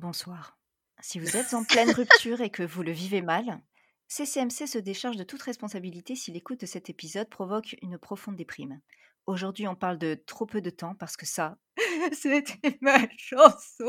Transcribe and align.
Bonsoir. 0.00 0.56
Si 1.02 1.18
vous 1.18 1.36
êtes 1.36 1.52
en 1.52 1.62
pleine 1.62 1.90
rupture 1.94 2.40
et 2.40 2.48
que 2.48 2.62
vous 2.62 2.82
le 2.82 2.90
vivez 2.90 3.20
mal, 3.20 3.60
CCMC 4.08 4.66
se 4.66 4.78
décharge 4.78 5.16
de 5.16 5.24
toute 5.24 5.42
responsabilité 5.42 6.16
si 6.16 6.32
l'écoute 6.32 6.62
de 6.62 6.66
cet 6.66 6.88
épisode 6.88 7.28
provoque 7.28 7.76
une 7.82 7.98
profonde 7.98 8.36
déprime. 8.36 8.80
Aujourd'hui, 9.26 9.68
on 9.68 9.74
parle 9.74 9.98
de 9.98 10.14
trop 10.14 10.46
peu 10.46 10.62
de 10.62 10.70
temps 10.70 10.94
parce 10.94 11.18
que 11.18 11.26
ça, 11.26 11.58
c'était 12.12 12.78
ma 12.80 13.00
chanson. 13.18 13.84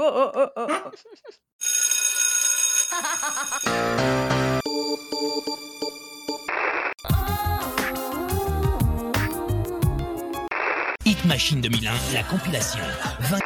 Hit 11.05 11.23
Machine 11.23 11.62
2001, 11.62 12.14
la 12.14 12.23
compilation. 12.23 12.84
20 13.21 13.41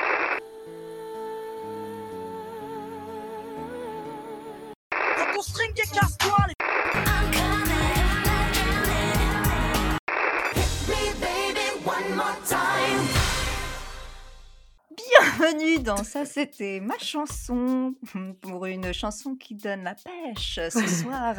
Ça 16.04 16.25
c'était 16.25 16.79
ma 16.79 16.97
chanson 16.97 17.93
pour 18.41 18.65
une 18.65 18.93
chanson 18.93 19.35
qui 19.35 19.55
donne 19.55 19.83
la 19.83 19.95
pêche 19.95 20.59
ce 20.69 20.87
soir. 21.04 21.35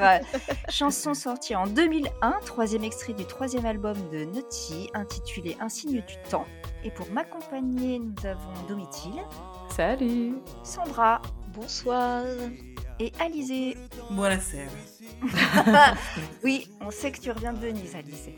chanson 0.69 1.15
sortie 1.15 1.55
en 1.55 1.67
2001, 1.67 2.41
troisième 2.45 2.85
extrait 2.85 3.13
du 3.13 3.25
troisième 3.25 3.67
album 3.67 3.97
de 4.11 4.25
Nutty 4.25 4.89
intitulé 4.95 5.57
Un 5.61 5.69
signe 5.69 6.03
du 6.07 6.15
temps. 6.31 6.47
Et 6.85 6.91
pour 6.91 7.11
m'accompagner, 7.11 7.99
nous 7.99 8.15
avons 8.27 8.53
Domitil, 8.69 9.13
Salut 9.75 10.35
Sandra 10.63 11.21
Bonsoir. 11.55 12.23
et 13.01 13.13
Alizé. 13.19 13.77
Buonasera. 14.11 14.63
oui, 16.45 16.69
on 16.81 16.91
sait 16.91 17.11
que 17.13 17.21
tu 17.21 17.31
reviens 17.31 17.53
de 17.53 17.59
Venise, 17.59 17.95
Alizé. 17.97 18.35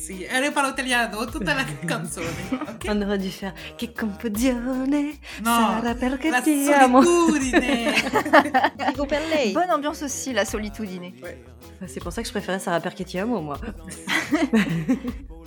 Sì, 0.00 0.24
e 0.24 0.38
io 0.38 0.50
parlo 0.50 0.70
italiano, 0.70 1.26
tutta 1.26 1.52
la 1.52 1.62
canzone, 1.84 2.26
ok? 2.50 2.86
On 2.88 3.02
aurait 3.02 3.18
dû 3.18 3.28
faire 3.28 3.52
Che 3.76 3.92
compodione 3.92 5.18
No, 5.42 5.50
sarà 5.50 5.94
perché 5.94 6.30
la 6.30 6.40
ti 6.40 6.72
amo 6.72 7.02
solitudine 7.02 7.92
Vivo 8.88 9.04
per 9.04 9.20
lei. 9.28 9.52
Bonne 9.52 9.70
ambiance 9.70 10.02
aussi, 10.02 10.32
la 10.32 10.46
solitudine. 10.46 11.12
C'est 11.86 12.00
pour 12.00 12.12
ça 12.12 12.22
que 12.22 12.28
je 12.28 12.32
préférais 12.32 12.58
Sarah 12.58 12.80
perché 12.80 13.04
ti 13.04 13.18
amo, 13.18 13.42
moi. 13.42 13.58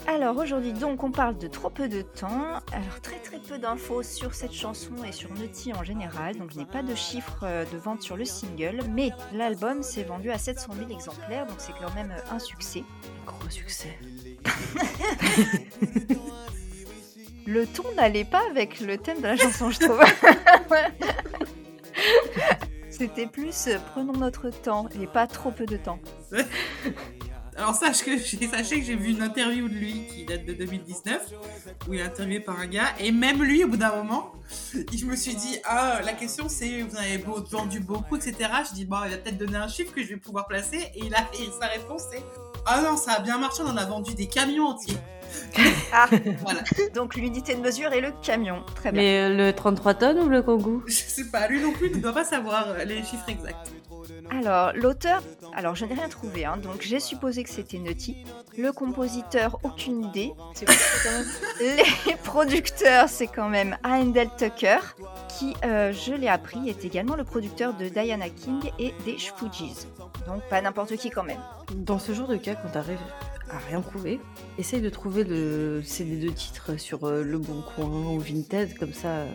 Alors 0.06 0.38
aujourd'hui 0.38 0.74
donc 0.74 1.02
on 1.04 1.12
parle 1.12 1.38
de 1.38 1.48
trop 1.48 1.70
peu 1.70 1.88
de 1.88 2.02
temps, 2.02 2.60
alors 2.74 3.00
très 3.02 3.20
très 3.20 3.40
peu 3.40 3.58
d'infos 3.58 4.04
sur 4.04 4.34
cette 4.34 4.52
chanson 4.52 4.92
et 5.08 5.14
sur 5.14 5.32
Nutty 5.34 5.72
en 5.74 5.84
général, 5.84 6.36
donc 6.36 6.52
je 6.52 6.60
n'ai 6.60 6.66
pas 6.66 6.84
de 6.84 6.94
chiffres 6.94 7.40
euh, 7.44 7.64
de 7.72 7.78
vente 7.78 8.02
sur 8.02 8.18
le 8.18 8.26
single, 8.26 8.82
mais 8.90 9.12
l'album 9.34 9.82
s'est 9.82 10.04
vendu 10.04 10.30
à 10.30 10.38
700 10.38 10.74
000 10.78 10.92
exemplaires, 10.92 11.46
donc 11.46 11.56
c'est 11.58 11.72
quand 11.72 11.94
même 11.96 12.12
euh, 12.12 12.36
un 12.36 12.40
succès. 12.40 12.84
Gros 13.26 13.50
succès. 13.50 13.98
Le 17.46 17.66
ton 17.68 17.84
n'allait 17.96 18.24
pas 18.24 18.42
avec 18.50 18.80
le 18.80 18.98
thème 18.98 19.18
de 19.18 19.28
la 19.28 19.36
chanson 19.36 19.70
je 19.70 19.80
trouve. 19.80 20.00
C'était 22.90 23.28
plus 23.28 23.68
euh, 23.68 23.78
prenons 23.92 24.14
notre 24.14 24.50
temps 24.50 24.88
et 25.02 25.08
pas 25.08 25.28
trop 25.28 25.52
peu 25.52 25.66
de 25.66 25.78
temps. 25.78 26.00
Alors 27.56 27.76
sachez 27.76 28.18
que 28.18 28.18
j'ai 28.84 28.96
vu 28.96 29.12
une 29.12 29.22
interview 29.22 29.68
de 29.68 29.74
lui 29.74 30.08
qui 30.08 30.26
date 30.26 30.46
de 30.46 30.54
2019 30.54 31.34
où 31.88 31.94
il 31.94 32.00
est 32.00 32.04
interviewé 32.04 32.40
par 32.40 32.60
un 32.60 32.66
gars 32.66 32.88
et 33.00 33.12
même 33.12 33.44
lui 33.44 33.64
au 33.64 33.68
bout 33.68 33.78
d'un 33.78 33.96
moment 33.96 34.32
je 34.74 35.06
me 35.06 35.16
suis 35.16 35.36
dit 35.36 35.60
ah 35.66 36.00
la 36.04 36.14
question 36.14 36.50
c'est 36.50 36.82
vous 36.82 36.98
avez 36.98 37.18
vendu 37.52 37.80
beaucoup 37.80 38.16
etc 38.16 38.36
je 38.70 38.74
dis 38.74 38.86
bon 38.86 38.98
il 39.06 39.12
va 39.12 39.18
peut-être 39.18 39.38
donner 39.38 39.58
un 39.58 39.68
chiffre 39.68 39.94
que 39.94 40.02
je 40.02 40.10
vais 40.10 40.18
pouvoir 40.18 40.48
placer 40.48 40.78
et, 40.96 41.06
il 41.06 41.14
a, 41.14 41.30
et 41.40 41.48
sa 41.60 41.68
réponse 41.68 42.04
c'est 42.12 42.24
ah 42.66 42.82
non 42.82 42.98
ça 42.98 43.14
a 43.14 43.20
bien 43.20 43.38
marché 43.38 43.64
on 43.66 43.70
en 43.70 43.78
a 43.78 43.86
vendu 43.86 44.14
des 44.14 44.28
camions 44.28 44.68
entiers. 44.68 44.98
Ah, 45.92 46.08
voilà. 46.42 46.62
Donc 46.96 47.16
l'unité 47.16 47.56
de 47.56 47.62
mesure 47.62 47.92
est 47.92 48.02
le 48.02 48.12
camion. 48.22 48.64
Très 48.76 48.92
bien. 48.92 49.02
Mais 49.02 49.20
euh, 49.22 49.48
le 49.48 49.54
33 49.54 49.94
tonnes 49.96 50.20
ou 50.20 50.30
le 50.30 50.42
Kangoo? 50.42 50.84
Je 50.88 50.94
sais 50.94 51.30
pas 51.32 51.48
lui 51.48 51.62
non 51.62 51.72
plus 51.72 51.90
ne 51.92 52.00
doit 52.00 52.14
pas 52.14 52.24
savoir 52.24 52.68
euh, 52.70 52.84
les 52.84 53.04
chiffres 53.04 53.30
exacts 53.30 53.72
Alors, 54.30 54.72
l'auteur, 54.74 55.22
alors 55.54 55.76
je 55.76 55.86
n'ai 55.86 55.94
rien 55.94 56.10
trouvé, 56.10 56.46
hein, 56.46 56.58
donc 56.58 56.82
j'ai 56.82 57.00
supposé 57.00 57.44
que 57.44 57.50
c'était 57.50 57.78
Nutty. 57.78 58.24
Le 58.58 58.72
compositeur, 58.72 59.60
aucune 59.64 60.06
idée. 60.06 60.34
Les 61.60 62.16
producteurs, 62.24 63.10
c'est 63.10 63.28
quand 63.28 63.50
même 63.50 63.78
Handel 63.84 64.30
Tucker, 64.38 64.80
qui, 65.30 65.56
euh, 65.66 65.92
je 65.92 66.14
l'ai 66.14 66.28
appris, 66.28 66.70
est 66.70 66.86
également 66.86 67.16
le 67.16 67.24
producteur 67.24 67.74
de 67.76 67.88
Diana 67.90 68.30
King 68.30 68.72
et 68.80 68.94
des 69.06 69.18
Fugees. 69.18 69.88
Donc 70.28 70.42
pas 70.50 70.62
n'importe 70.62 70.96
qui 70.96 71.10
quand 71.10 71.24
même. 71.24 71.42
Dans 71.76 72.00
ce 72.00 72.14
genre 72.14 72.28
de 72.28 72.38
cas, 72.38 72.56
quand 72.56 72.70
t'arrives 72.70 73.00
à 73.50 73.58
rien 73.58 73.82
trouver, 73.82 74.20
essaye 74.58 74.82
de 74.82 74.90
trouver 74.90 75.24
le 75.24 75.82
CD 75.84 76.18
de 76.18 76.30
titre 76.30 76.78
sur 76.78 77.06
euh, 77.06 77.24
Le 77.24 77.38
Bon 77.38 77.62
Coin 77.76 77.88
ou 77.88 78.20
Vinted, 78.20 78.78
comme 78.78 78.94
ça 78.94 79.26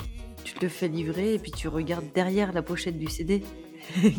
tu 0.48 0.54
te 0.54 0.64
le 0.64 0.68
fais 0.68 0.88
livrer 0.88 1.34
et 1.34 1.38
puis 1.38 1.50
tu 1.50 1.68
regardes 1.68 2.10
derrière 2.14 2.52
la 2.52 2.62
pochette 2.62 2.98
du 2.98 3.08
CD. 3.08 3.42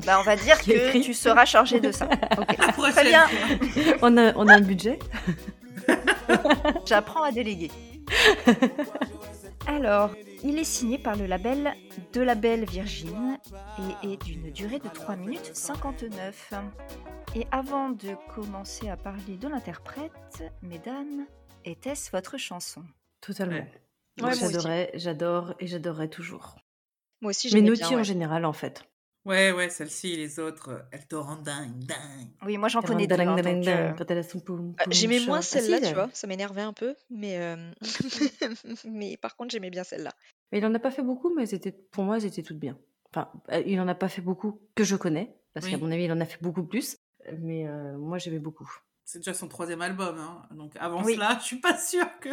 Bah, 0.06 0.18
on 0.20 0.24
va 0.24 0.36
dire 0.38 0.58
que 0.64 0.72
écrit. 0.72 1.02
tu 1.02 1.14
seras 1.14 1.44
chargé 1.46 1.80
de 1.80 1.92
ça. 1.92 2.08
Très 2.92 3.04
bien, 3.04 3.26
on, 4.02 4.16
a, 4.18 4.34
on 4.36 4.48
a 4.48 4.56
un 4.56 4.62
budget 4.62 4.98
j'apprends 6.86 7.24
à 7.24 7.32
déléguer. 7.32 7.70
Alors, 9.68 10.12
il 10.44 10.58
est 10.58 10.64
signé 10.64 10.98
par 10.98 11.16
le 11.16 11.26
label 11.26 11.74
De 12.14 12.22
la 12.22 12.36
Belle 12.36 12.66
Virgin 12.66 13.38
et 14.04 14.14
est 14.14 14.24
d'une 14.24 14.52
durée 14.52 14.80
de 14.80 14.88
3 14.88 15.16
minutes 15.16 15.52
59. 15.54 16.54
Et 17.36 17.46
avant 17.52 17.90
de 17.90 18.16
commencer 18.34 18.90
à 18.90 18.98
parler 18.98 19.38
de 19.38 19.48
l'interprète, 19.48 20.44
mesdames, 20.62 21.26
était-ce 21.66 22.12
votre 22.12 22.38
chanson? 22.38 22.84
Totalement. 23.22 23.58
Ouais. 23.58 23.82
Ouais. 24.22 24.34
J'adorais, 24.36 24.92
j'adore 24.96 25.54
et 25.60 25.68
j'adorerai 25.68 26.10
toujours. 26.10 26.56
Moi 27.22 27.30
aussi, 27.32 27.50
Mais 27.54 27.62
Naughty 27.62 27.80
bien. 27.82 27.92
en 27.92 27.96
ouais. 27.98 28.04
général, 28.04 28.46
en 28.46 28.54
fait. 28.54 28.84
ouais 29.26 29.52
ouais 29.52 29.70
celle-ci 29.70 30.14
et 30.14 30.16
les 30.16 30.40
autres 30.40 30.86
elles 30.92 31.06
te 31.08 31.16
rendent 31.16 31.44
dingue 31.44 31.78
dingue 31.84 32.30
Oui, 32.46 32.58
moi 32.58 32.70
j'en 32.70 32.82
connais 32.82 33.06
deux. 33.08 33.16
hein, 33.20 33.38
euh, 33.38 33.92
Quand 33.98 34.10
elle 34.10 34.18
a 34.20 34.24
son 34.24 34.40
poum, 34.40 34.74
poum, 34.76 34.94
J'aimais 34.94 35.20
moins 35.26 35.40
Ah, 35.40 35.42
si, 35.42 35.60
celle-là, 35.60 35.82
tu 35.82 35.94
vois. 35.94 36.10
Ça 36.14 36.28
m'énervait 36.28 36.62
un 36.62 36.74
peu, 36.74 36.96
mais 37.10 37.38
euh, 37.40 37.72
mais 38.86 39.18
par 39.18 39.36
contre, 39.36 39.52
j'aimais 39.52 39.70
bien 39.70 39.84
celle-là. 39.84 40.14
Mais 40.52 40.60
il 40.60 40.66
en 40.66 40.74
a 40.74 40.80
pas 40.80 40.92
fait 40.92 41.04
beaucoup, 41.04 41.34
mais 41.36 41.46
c'était 41.46 41.72
pour 41.72 42.04
moi, 42.06 42.18
elles 42.18 42.26
étaient 42.26 42.44
toutes 42.44 42.60
bien. 42.60 42.78
Enfin, 43.14 43.30
euh, 43.52 43.62
il 43.66 43.80
en 43.82 43.88
a 43.88 43.96
pas 43.96 44.08
fait 44.10 44.22
beaucoup 44.22 44.62
que 44.76 44.84
je 44.84 44.96
connais, 44.96 45.36
parce 45.54 45.66
Oui. 45.66 45.72
qu'à 45.74 45.78
mon 45.78 45.92
avis, 45.92 46.04
il 46.06 46.12
en 46.12 46.20
a 46.22 46.26
fait 46.26 46.42
beaucoup 46.42 46.64
plus. 46.64 46.98
Mais 47.40 47.68
euh, 47.68 47.98
moi, 47.98 48.18
j'aimais 48.18 48.40
beaucoup. 48.40 48.70
c'est 49.04 49.20
déjà 49.20 49.34
son 49.34 49.48
troisième 49.48 49.82
album 49.82 50.18
hein. 50.20 50.44
donc 50.52 50.74
avant 50.80 51.04
Oui. 51.04 51.16
cela 51.16 51.38
je 51.42 51.46
suis 51.46 51.60
pas 51.60 51.78
sûre 51.78 52.08
que 52.22 52.30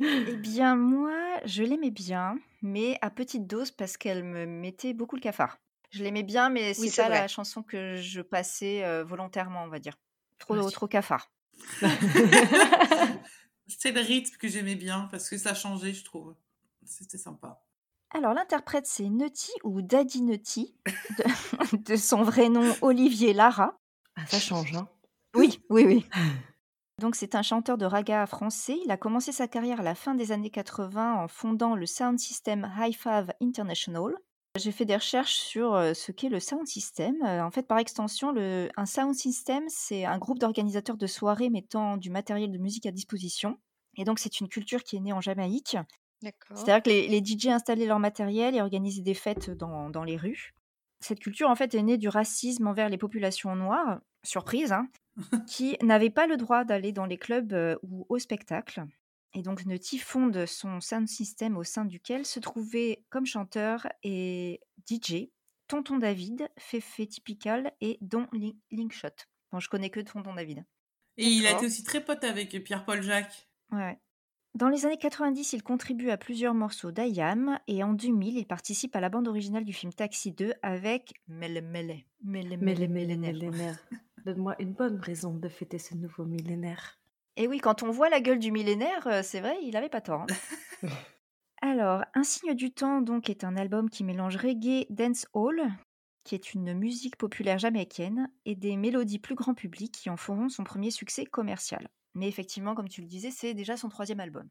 Eh 0.00 0.36
bien, 0.36 0.74
moi, 0.74 1.40
je 1.44 1.62
l'aimais 1.62 1.90
bien, 1.90 2.36
mais 2.62 2.98
à 3.02 3.10
petite 3.10 3.46
dose 3.46 3.70
parce 3.70 3.96
qu'elle 3.96 4.24
me 4.24 4.46
mettait 4.46 4.94
beaucoup 4.94 5.16
le 5.16 5.20
cafard. 5.20 5.58
Je 5.90 6.02
l'aimais 6.02 6.22
bien, 6.22 6.48
mais 6.48 6.74
c'est 6.74 6.88
c'est 6.88 7.02
pas 7.02 7.08
la 7.08 7.18
vrai. 7.18 7.28
chanson 7.28 7.62
que 7.62 7.96
je 7.96 8.22
passais 8.22 8.82
euh, 8.84 9.04
volontairement, 9.04 9.64
on 9.64 9.68
va 9.68 9.78
dire. 9.78 9.94
Trop, 10.38 10.70
trop 10.70 10.88
cafard. 10.88 11.30
c'est 13.68 13.92
le 13.92 14.00
rythme 14.00 14.36
que 14.38 14.48
j'aimais 14.48 14.74
bien 14.74 15.06
parce 15.10 15.28
que 15.28 15.38
ça 15.38 15.54
changeait 15.54 15.92
je 15.92 16.02
trouve 16.04 16.34
c'était 16.84 17.18
sympa 17.18 17.62
Alors, 18.10 18.34
l'interprète, 18.34 18.86
c'est 18.86 19.08
Nutty 19.08 19.52
ou 19.62 19.82
Daddy 19.82 20.22
Nutty, 20.22 20.74
de, 20.86 21.76
de 21.92 21.96
son 21.96 22.22
vrai 22.22 22.48
nom 22.48 22.74
Olivier 22.80 23.32
Lara. 23.32 23.76
Ah, 24.16 24.26
ça 24.26 24.40
change, 24.40 24.74
hein. 24.74 24.88
Oui, 25.36 25.60
oui, 25.70 25.84
oui. 25.84 26.06
Donc, 27.02 27.16
c'est 27.16 27.34
un 27.34 27.42
chanteur 27.42 27.78
de 27.78 27.84
raga 27.84 28.24
français. 28.26 28.78
Il 28.84 28.92
a 28.92 28.96
commencé 28.96 29.32
sa 29.32 29.48
carrière 29.48 29.80
à 29.80 29.82
la 29.82 29.96
fin 29.96 30.14
des 30.14 30.30
années 30.30 30.50
80 30.50 31.14
en 31.14 31.26
fondant 31.26 31.74
le 31.74 31.84
sound 31.84 32.16
system 32.20 32.72
High 32.78 32.94
Five 32.94 33.32
International. 33.42 34.14
J'ai 34.56 34.70
fait 34.70 34.84
des 34.84 34.94
recherches 34.94 35.34
sur 35.34 35.74
euh, 35.74 35.94
ce 35.94 36.12
qu'est 36.12 36.28
le 36.28 36.38
sound 36.38 36.64
system. 36.68 37.16
Euh, 37.24 37.42
en 37.42 37.50
fait, 37.50 37.66
par 37.66 37.78
extension, 37.78 38.30
le, 38.30 38.68
un 38.76 38.86
sound 38.86 39.16
system, 39.16 39.64
c'est 39.66 40.04
un 40.04 40.16
groupe 40.18 40.38
d'organisateurs 40.38 40.96
de 40.96 41.08
soirées 41.08 41.50
mettant 41.50 41.96
du 41.96 42.08
matériel 42.08 42.52
de 42.52 42.58
musique 42.58 42.86
à 42.86 42.92
disposition. 42.92 43.58
Et 43.96 44.04
donc, 44.04 44.20
c'est 44.20 44.38
une 44.38 44.48
culture 44.48 44.84
qui 44.84 44.94
est 44.94 45.00
née 45.00 45.12
en 45.12 45.20
Jamaïque. 45.20 45.76
C'est-à-dire 46.54 46.84
que 46.84 46.90
les, 46.90 47.08
les 47.08 47.24
DJ 47.24 47.48
installaient 47.48 47.86
leur 47.86 47.98
matériel 47.98 48.54
et 48.54 48.60
organisaient 48.60 49.02
des 49.02 49.14
fêtes 49.14 49.50
dans, 49.50 49.90
dans 49.90 50.04
les 50.04 50.16
rues. 50.16 50.54
Cette 51.00 51.18
culture, 51.18 51.50
en 51.50 51.56
fait, 51.56 51.74
est 51.74 51.82
née 51.82 51.98
du 51.98 52.08
racisme 52.08 52.68
envers 52.68 52.88
les 52.88 52.98
populations 52.98 53.56
noires, 53.56 53.98
surprise, 54.22 54.70
hein, 54.70 54.86
qui 55.46 55.76
n'avaient 55.82 56.10
pas 56.10 56.26
le 56.26 56.36
droit 56.36 56.64
d'aller 56.64 56.92
dans 56.92 57.06
les 57.06 57.18
clubs 57.18 57.52
euh, 57.52 57.76
ou 57.82 58.06
au 58.08 58.18
spectacle. 58.18 58.84
Et 59.34 59.42
donc, 59.42 59.64
Nutty 59.66 59.98
fonde 59.98 60.44
son 60.46 60.80
sound 60.80 61.08
system 61.08 61.56
au 61.56 61.64
sein 61.64 61.84
duquel 61.84 62.26
se 62.26 62.38
trouvaient 62.40 63.04
comme 63.10 63.24
chanteur 63.26 63.86
et 64.02 64.60
DJ 64.88 65.28
Tonton 65.68 65.96
David, 65.98 66.48
Fefe 66.58 67.08
Typical 67.08 67.72
et 67.80 67.96
Don 68.02 68.26
Li- 68.32 68.58
Linkshot. 68.70 69.08
Bon, 69.52 69.58
je 69.60 69.68
connais 69.70 69.88
que 69.90 70.00
Tonton 70.00 70.34
David. 70.34 70.64
Et 71.16 71.26
il 71.26 71.46
a 71.46 71.52
été 71.52 71.66
aussi 71.66 71.82
très 71.82 72.04
pote 72.04 72.24
avec 72.24 72.62
Pierre-Paul 72.64 73.02
Jacques. 73.02 73.48
Ouais. 73.70 73.98
Dans 74.54 74.68
les 74.68 74.84
années 74.84 74.98
90, 74.98 75.54
il 75.54 75.62
contribue 75.62 76.10
à 76.10 76.18
plusieurs 76.18 76.52
morceaux 76.52 76.92
d'Ayam 76.92 77.58
et 77.68 77.82
en 77.82 77.94
2000, 77.94 78.36
il 78.36 78.46
participe 78.46 78.94
à 78.96 79.00
la 79.00 79.08
bande 79.08 79.28
originale 79.28 79.64
du 79.64 79.72
film 79.72 79.94
Taxi 79.94 80.32
2 80.32 80.52
avec 80.60 81.14
Mele 81.26 81.62
Mele. 81.62 82.02
Mele 82.22 82.58
Mele 82.58 83.18
Mele. 83.18 83.78
Donne-moi 84.24 84.54
une 84.60 84.72
bonne 84.72 84.98
raison 85.00 85.34
de 85.34 85.48
fêter 85.48 85.78
ce 85.78 85.94
nouveau 85.94 86.24
millénaire. 86.24 86.98
Et 87.36 87.48
oui, 87.48 87.58
quand 87.58 87.82
on 87.82 87.90
voit 87.90 88.08
la 88.10 88.20
gueule 88.20 88.38
du 88.38 88.52
millénaire, 88.52 89.06
euh, 89.06 89.22
c'est 89.22 89.40
vrai, 89.40 89.56
il 89.62 89.76
avait 89.76 89.88
pas 89.88 90.00
tort. 90.00 90.26
hein. 90.82 90.88
Alors, 91.62 92.04
Un 92.14 92.24
signe 92.24 92.54
du 92.54 92.72
temps, 92.72 93.00
donc, 93.00 93.30
est 93.30 93.44
un 93.44 93.56
album 93.56 93.88
qui 93.88 94.04
mélange 94.04 94.36
reggae, 94.36 94.86
dancehall, 94.90 95.72
qui 96.24 96.34
est 96.34 96.54
une 96.54 96.74
musique 96.74 97.16
populaire 97.16 97.58
jamaïcaine, 97.58 98.30
et 98.44 98.54
des 98.54 98.76
mélodies 98.76 99.18
plus 99.18 99.34
grand 99.34 99.54
public 99.54 99.92
qui 99.92 100.10
en 100.10 100.16
feront 100.16 100.48
son 100.48 100.64
premier 100.64 100.90
succès 100.90 101.24
commercial. 101.24 101.88
Mais 102.14 102.28
effectivement, 102.28 102.74
comme 102.74 102.88
tu 102.88 103.00
le 103.00 103.06
disais, 103.06 103.30
c'est 103.30 103.54
déjà 103.54 103.76
son 103.76 103.88
troisième 103.88 104.20
album. 104.20 104.48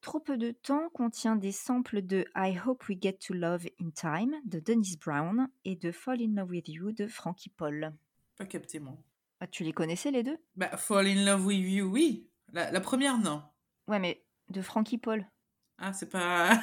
Trop 0.00 0.20
peu 0.20 0.38
de 0.38 0.50
temps 0.50 0.88
contient 0.94 1.36
des 1.36 1.52
samples 1.52 2.00
de 2.02 2.24
I 2.34 2.58
Hope 2.64 2.88
We 2.88 2.96
Get 3.00 3.18
to 3.26 3.34
Love 3.34 3.66
in 3.80 3.90
Time 3.90 4.34
de 4.44 4.60
Dennis 4.60 4.96
Brown 4.96 5.48
et 5.64 5.76
de 5.76 5.92
Fall 5.92 6.22
in 6.22 6.34
Love 6.36 6.50
with 6.50 6.68
You 6.68 6.92
de 6.92 7.06
Frankie 7.06 7.50
Paul. 7.50 7.92
Pas 8.38 8.46
capté, 8.46 8.78
moi. 8.80 8.96
Ah, 9.40 9.46
tu 9.46 9.64
les 9.64 9.72
connaissais 9.72 10.10
les 10.10 10.22
deux? 10.22 10.36
Bah, 10.56 10.76
Fall 10.76 11.06
in 11.06 11.24
Love 11.24 11.46
with 11.46 11.58
You, 11.58 11.86
oui. 11.86 12.28
La, 12.52 12.70
la 12.70 12.80
première, 12.80 13.16
non. 13.18 13.42
Ouais, 13.88 13.98
mais 13.98 14.22
de 14.50 14.60
Frankie 14.62 14.98
Paul. 14.98 15.26
Ah, 15.78 15.92
c'est 15.94 16.10
pas. 16.10 16.60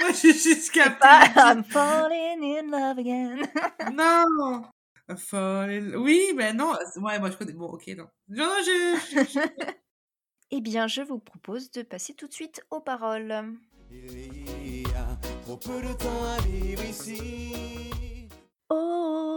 Moi, 0.00 0.12
j'ai 0.20 0.32
juste 0.32 0.70
capté. 0.72 0.98
Pas 1.00 1.26
I'm 1.54 1.62
falling 1.64 2.42
in 2.42 2.70
love 2.70 2.98
again. 2.98 3.42
Non 3.92 4.64
Fall 5.16 5.70
in... 5.70 5.94
Oui, 5.96 6.32
mais 6.36 6.52
non. 6.52 6.72
Ouais, 6.96 7.18
moi, 7.18 7.30
je 7.30 7.36
connais. 7.36 7.52
Bon, 7.52 7.66
ok, 7.66 7.86
non. 7.88 8.06
Non, 8.28 8.44
non, 8.46 8.54
je. 8.64 8.98
je- 9.10 9.24
je- 9.40 9.72
Eh 10.52 10.60
bien, 10.60 10.86
je 10.88 11.02
vous 11.02 11.18
propose 11.20 11.70
de 11.70 11.82
passer 11.82 12.14
tout 12.14 12.26
de 12.26 12.32
suite 12.32 12.62
aux 12.70 12.80
paroles. 12.80 13.56
Il 13.90 14.82
y 14.82 14.94
a 14.94 15.16
trop 15.44 15.56
peu 15.56 15.80
de 15.80 15.92
temps 15.92 16.24
à 16.24 16.40
vivre 16.42 16.84
ici. 16.84 18.28
Oh 18.68 19.29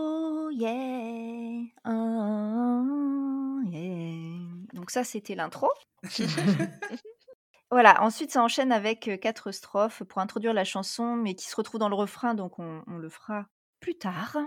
yeah, 0.58 1.64
oh 1.86 3.60
yeah. 3.70 4.40
Donc 4.74 4.92
ça, 4.92 5.04
c'était 5.04 5.36
l'intro. 5.36 5.70
voilà, 7.72 8.02
ensuite 8.04 8.32
ça 8.32 8.42
enchaîne 8.42 8.72
avec 8.72 9.08
euh, 9.08 9.18
quatre 9.18 9.52
strophes 9.52 10.04
pour 10.04 10.20
introduire 10.20 10.54
la 10.54 10.64
chanson, 10.64 11.16
mais 11.16 11.36
qui 11.36 11.48
se 11.48 11.56
retrouve 11.56 11.80
dans 11.80 11.90
le 11.90 11.96
refrain, 11.96 12.34
donc 12.34 12.60
on, 12.60 12.84
on 12.88 12.98
le 12.98 13.10
fera 13.10 13.46
plus 13.80 13.96
tard. 13.96 14.38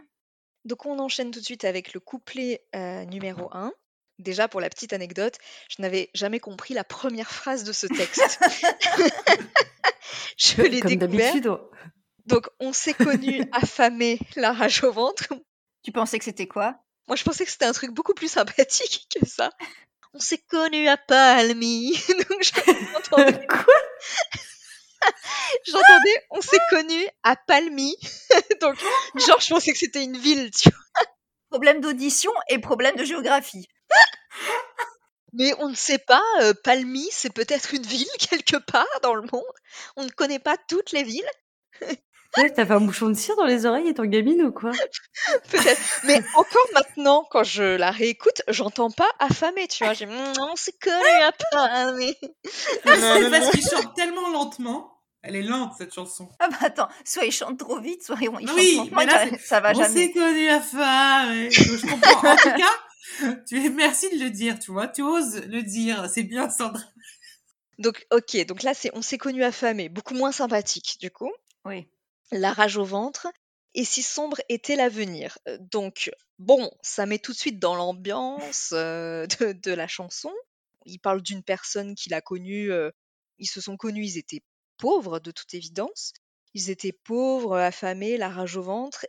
Donc 0.64 0.85
on 0.85 0.99
enchaîne 0.99 1.31
tout 1.31 1.41
de 1.41 1.44
suite 1.44 1.64
avec 1.64 1.94
le 1.94 2.00
couplet 2.00 2.64
euh, 2.75 3.05
numéro 3.05 3.49
1. 3.53 3.73
Déjà 4.19 4.49
pour 4.49 4.61
la 4.61 4.69
petite 4.70 4.93
anecdote, 4.93 5.37
je 5.69 5.82
n'avais 5.82 6.11
jamais 6.14 6.41
compris 6.41 6.75
la 6.75 6.85
première 6.85 7.31
phrase 7.31 7.64
de 7.64 7.73
ce 7.73 7.87
texte. 7.87 8.41
je 10.38 10.62
l'ai 10.62 10.81
Comme 10.81 10.91
découvert. 10.91 11.32
d'habitude. 11.35 11.53
Donc 12.26 12.49
on 12.58 12.73
s'est 12.73 12.94
connus 12.94 13.44
affamés, 13.53 14.19
la 14.35 14.53
rage 14.53 14.82
au 14.82 14.93
ventre. 14.93 15.29
Tu 15.86 15.92
pensais 15.92 16.18
que 16.18 16.24
c'était 16.24 16.48
quoi? 16.48 16.74
Moi 17.06 17.14
je 17.14 17.22
pensais 17.22 17.44
que 17.44 17.50
c'était 17.52 17.64
un 17.64 17.72
truc 17.72 17.92
beaucoup 17.92 18.12
plus 18.12 18.26
sympathique 18.26 19.06
que 19.14 19.24
ça. 19.24 19.52
On 20.14 20.18
s'est 20.18 20.42
connus 20.50 20.88
à 20.88 20.96
Palmy. 20.96 21.96
Donc 22.28 22.42
j'entendais, 22.92 23.46
Quoi? 23.46 23.74
J'entendais, 25.64 26.26
on 26.30 26.40
s'est 26.40 26.58
connus 26.70 27.06
à 27.22 27.36
Palmy. 27.36 27.94
Donc 28.60 28.76
genre 29.14 29.40
je 29.40 29.48
pensais 29.48 29.72
que 29.72 29.78
c'était 29.78 30.02
une 30.02 30.18
ville, 30.18 30.50
tu 30.50 30.70
vois. 30.70 31.04
Problème 31.50 31.80
d'audition 31.80 32.32
et 32.48 32.58
problème 32.58 32.96
de 32.96 33.04
géographie. 33.04 33.68
Mais 35.34 35.54
on 35.60 35.68
ne 35.68 35.76
sait 35.76 35.98
pas, 35.98 36.24
euh, 36.40 36.52
Palmy, 36.64 37.06
c'est 37.12 37.32
peut-être 37.32 37.74
une 37.74 37.86
ville 37.86 38.08
quelque 38.18 38.56
part 38.56 39.00
dans 39.04 39.14
le 39.14 39.22
monde. 39.22 39.54
On 39.94 40.02
ne 40.02 40.10
connaît 40.10 40.40
pas 40.40 40.56
toutes 40.68 40.90
les 40.90 41.04
villes, 41.04 41.30
Ouais, 42.36 42.50
T'avais 42.50 42.74
un 42.74 42.80
bouchon 42.80 43.08
de 43.08 43.14
cire 43.14 43.36
dans 43.36 43.44
les 43.44 43.66
oreilles 43.66 43.88
étant 43.88 44.04
gamine 44.04 44.42
ou 44.42 44.52
quoi? 44.52 44.70
Peut-être. 45.50 45.80
Mais 46.04 46.22
encore 46.34 46.66
maintenant, 46.74 47.26
quand 47.30 47.44
je 47.44 47.62
la 47.62 47.90
réécoute, 47.90 48.42
j'entends 48.48 48.90
pas 48.90 49.08
affamé, 49.18 49.66
tu 49.68 49.84
vois. 49.84 49.94
J'ai, 49.94 50.06
on 50.06 50.56
s'est 50.56 50.74
connus 50.80 51.22
à 51.22 51.32
Palmy. 51.50 52.14
C'est 52.44 53.30
parce 53.30 53.50
qu'il 53.50 53.62
chante 53.62 53.94
tellement 53.94 54.28
lentement. 54.30 54.92
Elle 55.22 55.36
est 55.36 55.42
lente, 55.42 55.72
cette 55.76 55.92
chanson. 55.92 56.28
Ah 56.38 56.48
bah 56.48 56.58
attends, 56.60 56.88
soit 57.04 57.24
il 57.24 57.32
chante 57.32 57.58
trop 57.58 57.80
vite, 57.80 58.04
soit 58.04 58.16
il 58.20 58.26
chante 58.26 58.50
Oui, 58.54 58.76
lentement, 58.76 58.96
mais 59.00 59.06
là, 59.06 59.26
ça 59.44 59.58
va 59.60 59.72
On 59.72 59.74
jamais. 59.74 59.88
s'est 59.88 60.12
connus 60.12 60.48
à 60.48 60.60
femme. 60.60 61.50
Je 61.50 61.80
comprends. 61.90 62.30
En 62.30 62.36
tout 62.36 62.50
cas, 62.50 63.34
tu 63.48 63.64
es 63.64 63.70
merci 63.70 64.08
de 64.16 64.22
le 64.22 64.30
dire, 64.30 64.58
tu 64.60 64.70
vois. 64.70 64.86
Tu 64.86 65.02
oses 65.02 65.42
le 65.46 65.62
dire. 65.62 66.08
C'est 66.12 66.22
bien, 66.22 66.48
Sandra. 66.48 66.80
Donc, 67.78 68.06
ok, 68.12 68.46
donc 68.46 68.62
là, 68.62 68.72
c'est 68.72 68.90
on 68.94 69.02
s'est 69.02 69.18
connus 69.18 69.42
affamés, 69.42 69.88
beaucoup 69.88 70.14
moins 70.14 70.32
sympathique, 70.32 70.96
du 71.00 71.10
coup. 71.10 71.32
Oui. 71.64 71.88
La 72.32 72.52
rage 72.52 72.76
au 72.76 72.84
ventre. 72.84 73.28
Et 73.75 73.84
si 73.84 74.02
sombre 74.02 74.40
était 74.49 74.76
l'avenir. 74.76 75.38
Euh, 75.49 75.58
Donc, 75.61 76.11
bon, 76.38 76.70
ça 76.82 77.06
met 77.06 77.19
tout 77.19 77.32
de 77.32 77.37
suite 77.37 77.58
dans 77.58 77.75
l'ambiance 77.75 78.70
euh, 78.73 79.26
de, 79.40 79.52
de 79.52 79.73
la 79.73 79.87
chanson. 79.87 80.32
Il 80.87 80.99
parle 80.99 81.20
d'une 81.23 81.43
personne 81.43 81.94
qu'il 81.94 82.14
a 82.14 82.20
connue. 82.20 82.70
euh, 82.73 82.90
ils 83.38 83.49
se 83.49 83.61
sont 83.61 83.76
connus, 83.76 84.06
ils 84.06 84.19
étaient 84.19 84.43
pauvres, 84.78 85.19
de 85.19 85.31
toute 85.31 85.52
évidence. 85.55 86.12
Ils 86.55 86.70
étaient 86.70 86.93
pauvres, 86.93 87.56
affamés, 87.58 88.17
la 88.17 88.31
rage 88.31 88.56
au 88.56 88.62
ventre. 88.62 89.06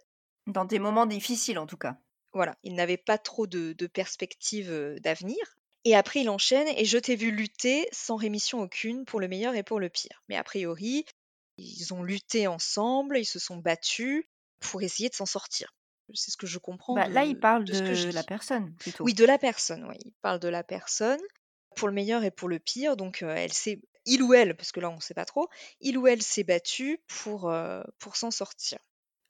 Dans 0.48 0.66
des 0.66 0.80
moments 0.80 1.06
difficiles 1.06 1.60
en 1.60 1.68
tout 1.68 1.78
cas. 1.78 1.98
Voilà, 2.34 2.58
ils 2.64 2.76
n'avaient 2.76 2.98
pas 2.98 3.18
trop 3.18 3.48
de, 3.48 3.74
de 3.74 3.88
perspectives 3.88 4.98
d'avenir. 5.02 5.38
Et 5.86 5.96
après, 5.96 6.22
il 6.22 6.30
enchaîne 6.30 6.68
et 6.68 6.84
je 6.84 6.98
t'ai 6.98 7.16
vu 7.16 7.32
lutter 7.32 7.88
sans 7.94 8.18
rémission 8.18 8.60
aucune 8.62 9.06
pour 9.06 9.22
le 9.22 9.30
meilleur 9.30 9.56
et 9.56 9.64
pour 9.64 9.80
le 9.80 9.90
pire. 9.90 10.22
Mais 10.28 10.36
a 10.36 10.44
priori, 10.44 11.06
ils 11.58 11.94
ont 11.94 12.04
lutté 12.04 12.48
ensemble, 12.48 13.18
ils 13.18 13.26
se 13.26 13.40
sont 13.40 13.58
battus 13.58 14.24
pour 14.60 14.82
essayer 14.82 15.10
de 15.10 15.16
s'en 15.16 15.26
sortir. 15.26 15.74
C'est 16.14 16.32
ce 16.32 16.38
que 16.38 16.48
je 16.48 16.58
comprends. 16.58 16.96
Bah, 16.96 17.08
de- 17.08 17.14
là, 17.14 17.26
il 17.26 17.38
parle 17.40 17.66
de 17.66 17.74
ce 17.74 17.82
que 17.82 17.94
j'ai 17.94 18.10
de 18.10 18.16
la 18.16 18.24
personne 18.24 18.74
plutôt. 18.76 19.04
Oui, 19.04 19.14
de 19.14 19.26
la 19.26 19.38
personne, 19.38 19.86
oui. 19.90 19.98
Il 20.06 20.14
parle 20.22 20.40
de 20.40 20.48
la 20.48 20.64
personne 20.64 21.20
pour 21.76 21.88
le 21.90 21.94
meilleur 21.94 22.24
et 22.24 22.32
pour 22.32 22.48
le 22.48 22.60
pire. 22.60 22.96
Donc, 22.96 23.24
euh, 23.24 23.36
elle 23.36 23.52
s'est, 23.52 23.82
il 24.06 24.24
ou 24.24 24.34
elle, 24.34 24.56
parce 24.56 24.72
que 24.72 24.80
là, 24.80 24.90
on 24.90 24.96
ne 24.96 25.02
sait 25.02 25.14
pas 25.14 25.26
trop, 25.26 25.50
il 25.82 25.98
ou 25.98 26.08
elle 26.08 26.22
s'est 26.22 26.46
battu 26.46 27.00
pour, 27.08 27.50
euh, 27.50 27.84
pour 28.00 28.16
s'en 28.16 28.32
sortir. 28.32 28.80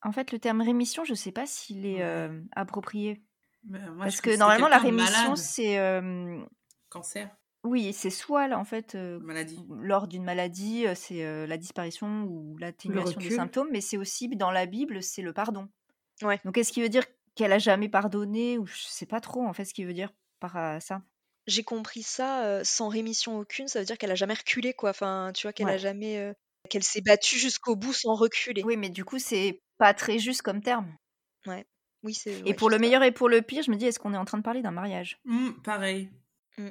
En 0.04 0.12
fait, 0.12 0.32
le 0.32 0.38
terme 0.40 0.62
rémission, 0.62 1.04
je 1.04 1.16
sais 1.16 1.32
pas 1.32 1.48
s'il 1.48 1.86
est 1.88 2.04
euh, 2.04 2.42
approprié. 2.56 3.24
Moi, 3.64 4.04
Parce 4.04 4.22
que 4.22 4.38
normalement, 4.38 4.68
la 4.70 4.78
rémission, 4.78 5.32
malade. 5.32 5.38
c'est. 5.38 5.80
euh, 5.80 6.46
Cancer, 6.90 7.36
oui, 7.64 7.92
c'est 7.94 8.10
soit, 8.10 8.48
là, 8.48 8.60
en 8.60 8.64
fait, 8.66 8.96
maladie. 8.96 9.60
lors 9.70 10.08
d'une 10.08 10.24
maladie, 10.24 10.86
c'est 10.96 11.48
la 11.48 11.58
disparition 11.58 12.24
ou 12.24 12.58
l'atténuation 12.58 13.20
des 13.20 13.26
recul. 13.26 13.38
symptômes, 13.38 13.70
mais 13.72 13.82
c'est 13.82 13.98
aussi, 13.98 14.28
dans 14.30 14.52
la 14.52 14.66
Bible, 14.66 15.04
c'est 15.04 15.22
le 15.22 15.34
pardon. 15.34 15.68
Ouais. 16.22 16.40
Donc, 16.46 16.58
est-ce 16.58 16.72
qu'il 16.72 16.84
veut 16.84 16.90
dire 16.90 17.04
qu'elle 17.36 17.52
a 17.52 17.60
jamais 17.60 17.90
pardonné 17.90 18.58
ou 18.58 18.66
je 18.66 18.78
sais 18.88 19.06
pas 19.06 19.22
trop, 19.22 19.46
en 19.46 19.54
fait, 19.54 19.66
ce 19.66 19.74
qu'il 19.74 19.86
veut 19.86 19.94
dire 19.94 20.12
par 20.40 20.56
euh, 20.58 20.80
ça? 20.80 21.02
J'ai 21.46 21.64
compris 21.64 22.04
ça 22.04 22.64
sans 22.64 22.90
rémission 22.90 23.40
aucune, 23.40 23.68
ça 23.68 23.80
veut 23.80 23.86
dire 23.86 23.98
qu'elle 23.98 24.12
a 24.12 24.16
jamais 24.16 24.34
reculé, 24.34 24.74
quoi. 24.74 24.90
Enfin, 24.90 25.32
tu 25.34 25.48
vois, 25.48 25.54
qu'elle 25.54 25.70
a 25.70 25.74
Ouais. 25.74 25.80
jamais. 25.80 26.34
qu'elle 26.70 26.84
s'est 26.84 27.02
battue 27.02 27.38
jusqu'au 27.38 27.76
bout 27.76 27.94
sans 27.94 28.16
reculer. 28.16 28.64
Oui, 28.64 28.76
mais 28.76 28.90
du 28.90 29.06
coup, 29.06 29.20
c'est 29.20 29.62
pas 29.78 29.94
très 29.94 30.20
juste 30.20 30.42
comme 30.42 30.62
terme. 30.62 30.94
Oui, 32.04 32.14
c'est. 32.14 32.42
Et 32.44 32.44
ouais, 32.44 32.54
pour 32.54 32.70
je 32.70 32.76
le 32.76 32.78
sais 32.78 32.80
pas. 32.80 32.88
meilleur 32.88 33.04
et 33.04 33.12
pour 33.12 33.30
le 33.30 33.42
pire, 33.42 33.64
je 33.64 33.72
me 33.72 33.78
dis, 33.78 33.86
est-ce 33.86 34.00
qu'on 34.00 34.14
est 34.14 34.18
en 34.18 34.26
train 34.26 34.38
de 34.38 34.44
parler 34.44 34.62
d'un 34.62 34.72
mariage? 34.72 35.20
Hmm, 35.26 35.62
pareil. 35.64 36.10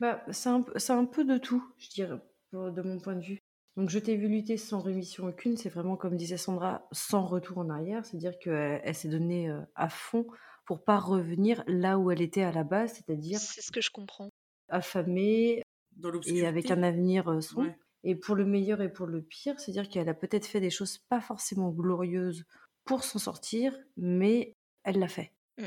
Bah, 0.00 0.24
c'est 0.30 0.48
un, 0.48 0.64
c'est 0.76 0.92
un 0.92 1.04
peu 1.04 1.24
de 1.24 1.38
tout, 1.38 1.64
je 1.78 1.88
dirais, 1.90 2.18
pour- 2.50 2.72
de 2.72 2.82
mon 2.82 2.98
point 2.98 3.14
de 3.14 3.24
vue. 3.24 3.38
Donc, 3.76 3.90
je 3.90 3.98
t'ai 3.98 4.16
vu 4.16 4.28
lutter 4.28 4.56
sans 4.56 4.80
rémission 4.80 5.26
aucune, 5.26 5.56
c'est 5.56 5.68
vraiment, 5.68 5.96
comme 5.96 6.16
disait 6.16 6.38
Sandra, 6.38 6.88
sans 6.92 7.26
retour 7.26 7.58
en 7.58 7.68
arrière, 7.68 8.04
c'est-à-dire 8.06 8.38
qu'elle 8.38 8.80
elle, 8.82 8.94
s'est 8.94 9.08
donnée 9.08 9.50
euh, 9.50 9.60
à 9.74 9.88
fond 9.88 10.26
pour 10.64 10.82
pas 10.82 10.98
revenir 10.98 11.62
là 11.66 11.98
où 11.98 12.10
elle 12.10 12.22
était 12.22 12.42
à 12.42 12.52
la 12.52 12.64
base, 12.64 12.94
c'est-à-dire 12.94 13.38
C'est 13.38 13.60
ce 13.60 13.70
que 13.70 13.80
je 13.80 13.90
comprends. 13.90 14.30
affamée 14.68 15.62
Dans 15.96 16.10
et 16.22 16.46
avec 16.46 16.70
un 16.70 16.82
avenir 16.82 17.28
euh, 17.30 17.40
sombre. 17.40 17.66
Ouais. 17.66 17.78
Et 18.02 18.14
pour 18.14 18.34
le 18.34 18.44
meilleur 18.44 18.80
et 18.80 18.92
pour 18.92 19.06
le 19.06 19.22
pire, 19.22 19.58
c'est-à-dire 19.60 19.88
qu'elle 19.88 20.08
a 20.08 20.14
peut-être 20.14 20.46
fait 20.46 20.60
des 20.60 20.70
choses 20.70 20.98
pas 20.98 21.20
forcément 21.20 21.70
glorieuses 21.70 22.44
pour 22.84 23.04
s'en 23.04 23.18
sortir, 23.18 23.76
mais 23.96 24.54
elle 24.84 24.98
l'a 24.98 25.08
fait. 25.08 25.32
Et 25.58 25.66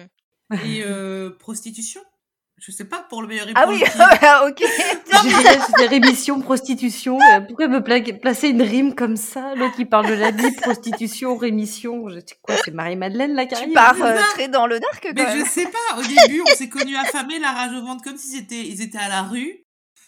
euh, 0.84 1.30
prostitution? 1.32 2.02
Je 2.62 2.72
sais 2.72 2.86
pas, 2.86 3.06
pour 3.10 3.22
le 3.22 3.28
meilleur 3.28 3.48
et 3.48 3.54
Ah 3.56 3.64
pour 3.64 3.72
oui, 3.74 3.82
ok. 4.48 4.64
J'ai 5.24 5.60
c'était 5.62 5.86
rémission, 5.88 6.42
prostitution. 6.42 7.18
euh, 7.22 7.40
Pourquoi 7.42 7.68
me 7.68 7.82
pla- 7.84 8.02
placer 8.02 8.50
une 8.50 8.62
rime 8.62 8.96
comme 8.96 9.16
ça 9.16 9.56
L'autre 9.56 9.76
qui 9.76 9.86
parle 9.86 10.08
de 10.08 10.14
la 10.14 10.32
vie, 10.32 10.52
prostitution, 10.52 11.38
rémission? 11.38 12.10
Je 12.10 12.20
sais 12.20 12.38
quoi, 12.42 12.56
c'est 12.64 12.72
Marie-Madeleine 12.74 13.34
la 13.34 13.46
tu 13.46 13.56
carrière 13.56 13.74
pars 13.74 14.02
euh, 14.02 14.18
très 14.34 14.48
dans 14.50 14.68
le 14.68 14.80
dark 14.80 15.00
quand 15.02 15.14
Mais 15.16 15.24
même. 15.24 15.40
je 15.46 15.50
sais 15.50 15.68
pas, 15.68 15.98
au 16.00 16.02
début, 16.04 16.42
on 16.42 16.56
s'est 16.56 16.70
connus 16.70 16.98
affamés, 16.98 17.40
la 17.40 17.52
rage 17.52 17.74
au 17.74 17.86
ventre, 17.86 18.04
comme 18.04 18.18
s'ils 18.18 18.40
étaient, 18.40 18.66
ils 18.68 18.82
étaient 18.82 18.98
à 18.98 19.10
la 19.10 19.22
rue. 19.24 19.66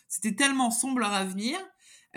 C'était 0.10 0.36
tellement 0.36 0.72
sombre 0.72 1.00
leur 1.00 1.14
avenir. 1.14 1.58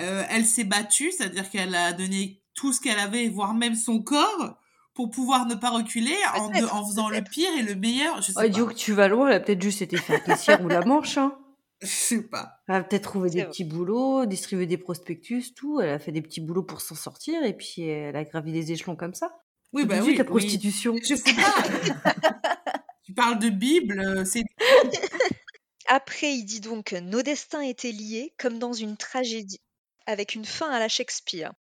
Euh, 0.01 0.25
elle 0.31 0.45
s'est 0.45 0.65
battue, 0.65 1.13
c'est-à-dire 1.13 1.49
qu'elle 1.49 1.75
a 1.77 1.93
donné 1.93 2.43
tout 2.55 2.73
ce 2.73 2.81
qu'elle 2.81 2.99
avait, 2.99 3.29
voire 3.29 3.55
même 3.55 3.77
son 3.77 4.03
corps, 4.03 4.57
pour 4.95 5.11
pouvoir 5.11 5.47
ne 5.47 5.55
pas 5.55 5.71
reculer 5.71 6.15
en, 6.37 6.49
de- 6.49 6.53
Peut-être, 6.53 6.75
en 6.75 6.87
faisant 6.87 7.09
le 7.09 7.21
pire 7.23 7.51
et 7.59 7.63
le 7.63 7.75
meilleur. 7.75 8.23
Je 8.23 8.33
sais 8.33 8.39
Ouais, 8.39 8.51
pas. 8.51 8.65
que 8.67 8.73
tu 8.75 8.93
vas 8.93 9.09
loin, 9.09 9.29
elle 9.29 9.35
a 9.35 9.41
peut-être 9.41 9.63
juste 9.63 9.83
été 9.83 9.97
faire 9.97 10.23
caissière 10.23 10.63
ou 10.65 10.69
la 10.69 10.81
manche. 10.85 11.19
Hein. 11.19 11.37
Je 11.83 11.89
sais 11.89 12.23
pas. 12.23 12.53
Elle 12.69 12.77
a 12.77 12.83
peut-être 12.85 13.03
trouvé 13.03 13.29
des 13.29 13.41
vrai. 13.41 13.49
petits 13.51 13.65
boulots, 13.65 14.25
distribué 14.27 14.67
des 14.67 14.79
prospectus, 14.79 15.53
tout. 15.55 15.81
Elle 15.81 15.91
a 15.91 15.99
fait 15.99 16.13
des 16.13 16.23
petits 16.23 16.41
boulots 16.41 16.63
pour 16.63 16.81
s'en 16.81 16.95
sortir 16.95 17.43
et 17.45 17.53
puis 17.55 17.83
elle 17.83 18.17
a 18.17 18.25
gravi 18.25 18.53
les 18.53 18.73
échelons 18.73 18.97
comme 18.97 19.13
ça. 19.15 19.31
Oui, 19.73 19.85
bah 19.85 19.97
oui. 20.03 20.15
la 20.15 20.23
oui. 20.23 20.29
prostitution. 20.29 20.95
Je 21.03 21.17
sais 21.17 21.35
pas. 21.35 22.13
tu 23.05 23.13
parles 23.13 23.41
de 23.41 23.49
Bible, 23.51 23.99
euh, 23.99 24.25
c'est. 24.25 24.45
Après, 25.89 26.33
il 26.33 26.45
dit 26.45 26.61
donc 26.61 26.93
Nos 26.93 27.23
destins 27.23 27.61
étaient 27.61 27.93
liés 27.93 28.35
comme 28.39 28.59
dans 28.59 28.73
une 28.73 28.97
tragédie, 28.97 29.61
avec 30.07 30.35
une 30.35 30.45
fin 30.45 30.71
à 30.71 30.79
la 30.79 30.89
Shakespeare. 30.89 31.53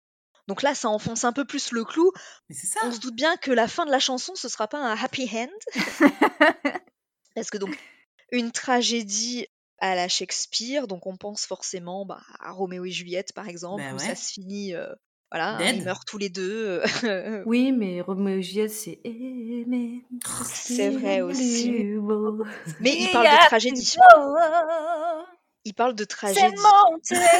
Donc 0.47 0.63
là, 0.63 0.75
ça 0.75 0.89
enfonce 0.91 1.25
un 1.25 1.33
peu 1.33 1.45
plus 1.45 1.73
le 1.73 1.85
clou. 1.85 2.11
Mais 2.49 2.55
c'est 2.55 2.67
ça. 2.67 2.81
On 2.85 2.93
se 2.93 3.01
doute 3.01 3.15
bien 3.17 3.37
que 3.37 3.51
la 3.51 3.67
fin 3.69 3.87
de 3.87 3.91
la 3.91 3.99
chanson, 3.99 4.35
ce 4.35 4.49
sera 4.49 4.69
pas 4.69 4.79
un 4.79 4.97
happy 4.97 5.29
end. 5.35 5.49
Parce 7.35 7.51
que 7.51 7.59
donc, 7.59 7.77
une 8.31 8.53
tragédie 8.53 9.47
à 9.79 9.95
la 9.95 10.09
Shakespeare, 10.09 10.87
donc 10.87 11.07
on 11.07 11.17
pense 11.17 11.47
forcément 11.47 12.07
bah, 12.07 12.21
à 12.41 12.53
Roméo 12.53 12.85
et 12.85 12.91
Juliette, 12.91 13.33
par 13.33 13.49
exemple, 13.49 13.83
Bah 13.83 13.93
où 13.95 13.99
ouais. 13.99 14.07
ça 14.07 14.15
se 14.15 14.33
finit. 14.33 14.75
euh, 14.75 14.87
voilà, 15.31 15.57
hein, 15.57 15.59
Dead. 15.59 15.77
ils 15.77 15.85
meurent 15.85 16.05
tous 16.05 16.19
les 16.19 16.29
deux. 16.29 16.81
Oui, 17.47 17.73
mais 17.73 18.01
Roméo 18.03 18.39
et 18.39 18.43
Juliette, 18.43 18.71
c'est 18.71 19.01
aimer. 19.05 20.05
C'est 20.45 20.91
vrai 20.91 21.23
aussi. 21.23 21.71
Mais 22.81 22.95
il 22.97 23.11
parle 23.13 23.27
de 23.27 23.47
tragédie. 23.47 23.97
Oh, 24.17 24.37
Il 25.65 25.75
parle 25.75 25.95
de 25.95 26.03
C'est 26.03 26.07
tragédie. 26.09 26.57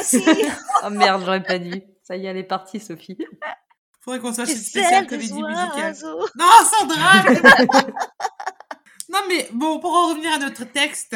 si 0.03 0.17
Oh 0.85 0.89
merde, 0.89 1.21
j'aurais 1.23 1.43
pas 1.43 1.57
dit. 1.59 1.83
Ça 2.05 2.15
y 2.15 2.25
est, 2.25 2.29
elle 2.29 2.37
est 2.37 2.43
partie, 2.43 2.79
Sophie. 2.79 3.17
Faudrait 4.01 4.19
qu'on 4.19 4.31
C'est 4.31 4.43
une 4.43 4.57
spéciale 4.57 5.07
comédie 5.07 5.33
musicale. 5.41 5.95
Non, 6.35 6.45
Sandra 6.63 7.23
Non, 9.09 9.19
mais 9.27 9.47
bon, 9.53 9.79
pour 9.79 9.93
en 9.93 10.09
revenir 10.09 10.31
à 10.33 10.37
notre 10.37 10.63
texte, 10.63 11.15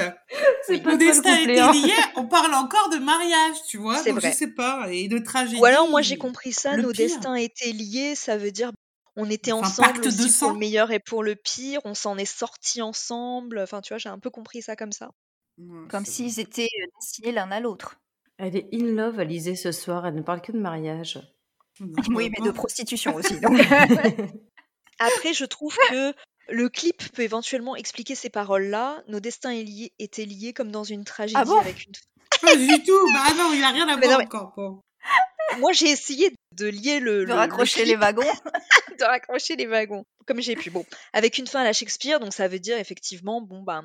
C'est 0.65 0.83
le 0.83 0.97
destin 0.97 1.35
était 1.35 1.59
hein. 1.59 1.71
lié, 1.71 1.93
on 2.15 2.25
parle 2.25 2.53
encore 2.53 2.89
de 2.89 2.97
mariage, 2.97 3.57
tu 3.67 3.77
vois. 3.77 3.97
C'est 3.97 4.11
Donc 4.11 4.21
vrai. 4.21 4.31
je 4.31 4.37
sais 4.37 4.53
pas, 4.53 4.87
et 4.89 5.07
de 5.07 5.19
tragédie. 5.19 5.59
Ou 5.59 5.65
alors, 5.65 5.89
moi, 5.89 6.01
j'ai 6.01 6.17
compris 6.17 6.51
ça, 6.51 6.75
le 6.75 6.83
nos 6.83 6.91
pire. 6.91 7.07
destins 7.07 7.35
étaient 7.35 7.71
liés, 7.71 8.15
ça 8.15 8.37
veut 8.37 8.51
dire 8.51 8.71
on 9.15 9.29
était 9.29 9.51
Enfin, 9.51 9.67
ensemble 9.67 10.01
de 10.01 10.39
pour 10.39 10.51
le 10.51 10.57
meilleur 10.57 10.91
et 10.91 10.99
pour 10.99 11.23
le 11.23 11.35
pire, 11.35 11.81
on 11.83 11.93
s'en 11.93 12.17
est 12.17 12.25
sortis 12.25 12.81
ensemble. 12.81 13.59
Enfin, 13.59 13.81
tu 13.81 13.93
vois, 13.93 13.97
j'ai 13.97 14.09
un 14.09 14.19
peu 14.19 14.29
compris 14.29 14.61
ça 14.61 14.75
comme 14.75 14.91
ça. 14.93 15.11
Ouais, 15.57 15.87
Comme 15.89 16.05
s'ils 16.05 16.39
étaient 16.39 16.69
euh, 16.81 16.85
destinés 17.01 17.31
l'un 17.33 17.51
à 17.51 17.59
l'autre. 17.59 17.97
Elle 18.39 18.55
est 18.55 18.69
in 18.73 18.85
love, 18.95 19.19
Alizée, 19.19 19.55
ce 19.55 19.71
soir. 19.71 20.07
Elle 20.07 20.15
ne 20.15 20.21
parle 20.21 20.41
que 20.41 20.51
de 20.53 20.59
mariage. 20.59 21.19
Oui, 22.09 22.29
mais 22.31 22.45
de 22.45 22.51
prostitution 22.51 23.13
aussi. 23.15 23.39
donc. 23.39 23.59
Après, 24.99 25.33
je 25.33 25.45
trouve 25.45 25.75
que 25.89 26.13
le 26.49 26.69
clip 26.69 27.11
peut 27.13 27.21
éventuellement 27.21 27.75
expliquer 27.75 28.15
ces 28.15 28.29
paroles-là. 28.29 29.03
Nos 29.07 29.19
destins 29.19 29.53
liés- 29.53 29.93
étaient 29.99 30.25
liés 30.25 30.53
comme 30.53 30.71
dans 30.71 30.83
une 30.83 31.03
tragédie 31.03 31.39
Ah 31.39 31.45
bon? 31.45 31.57
avec 31.59 31.85
une. 31.85 31.91
Pas 32.41 32.55
du 32.55 32.67
tout. 32.83 33.11
Bah 33.13 33.33
non, 33.37 33.51
il 33.53 33.63
a 33.63 33.69
rien 33.71 33.87
à 33.87 33.95
Mais 33.97 34.07
voir 34.07 34.19
non, 34.19 34.25
mais- 34.31 34.35
encore. 34.39 34.81
Moi, 35.57 35.73
j'ai 35.73 35.87
essayé 35.89 36.31
de 36.55 36.67
lier 36.67 36.99
le. 36.99 37.11
de 37.11 37.17
le- 37.19 37.25
le 37.25 37.33
raccrocher 37.33 37.85
les 37.85 37.95
wagons. 37.95 38.21
de 38.99 39.03
raccrocher 39.03 39.55
les 39.55 39.65
wagons 39.65 40.05
comme 40.25 40.41
j'ai 40.41 40.55
pu. 40.55 40.69
Bon, 40.69 40.85
avec 41.13 41.39
une 41.39 41.47
fin 41.47 41.61
à 41.61 41.63
la 41.63 41.73
Shakespeare, 41.73 42.19
donc 42.19 42.33
ça 42.33 42.47
veut 42.47 42.59
dire 42.59 42.77
effectivement, 42.77 43.41
bon 43.41 43.63
ben 43.63 43.83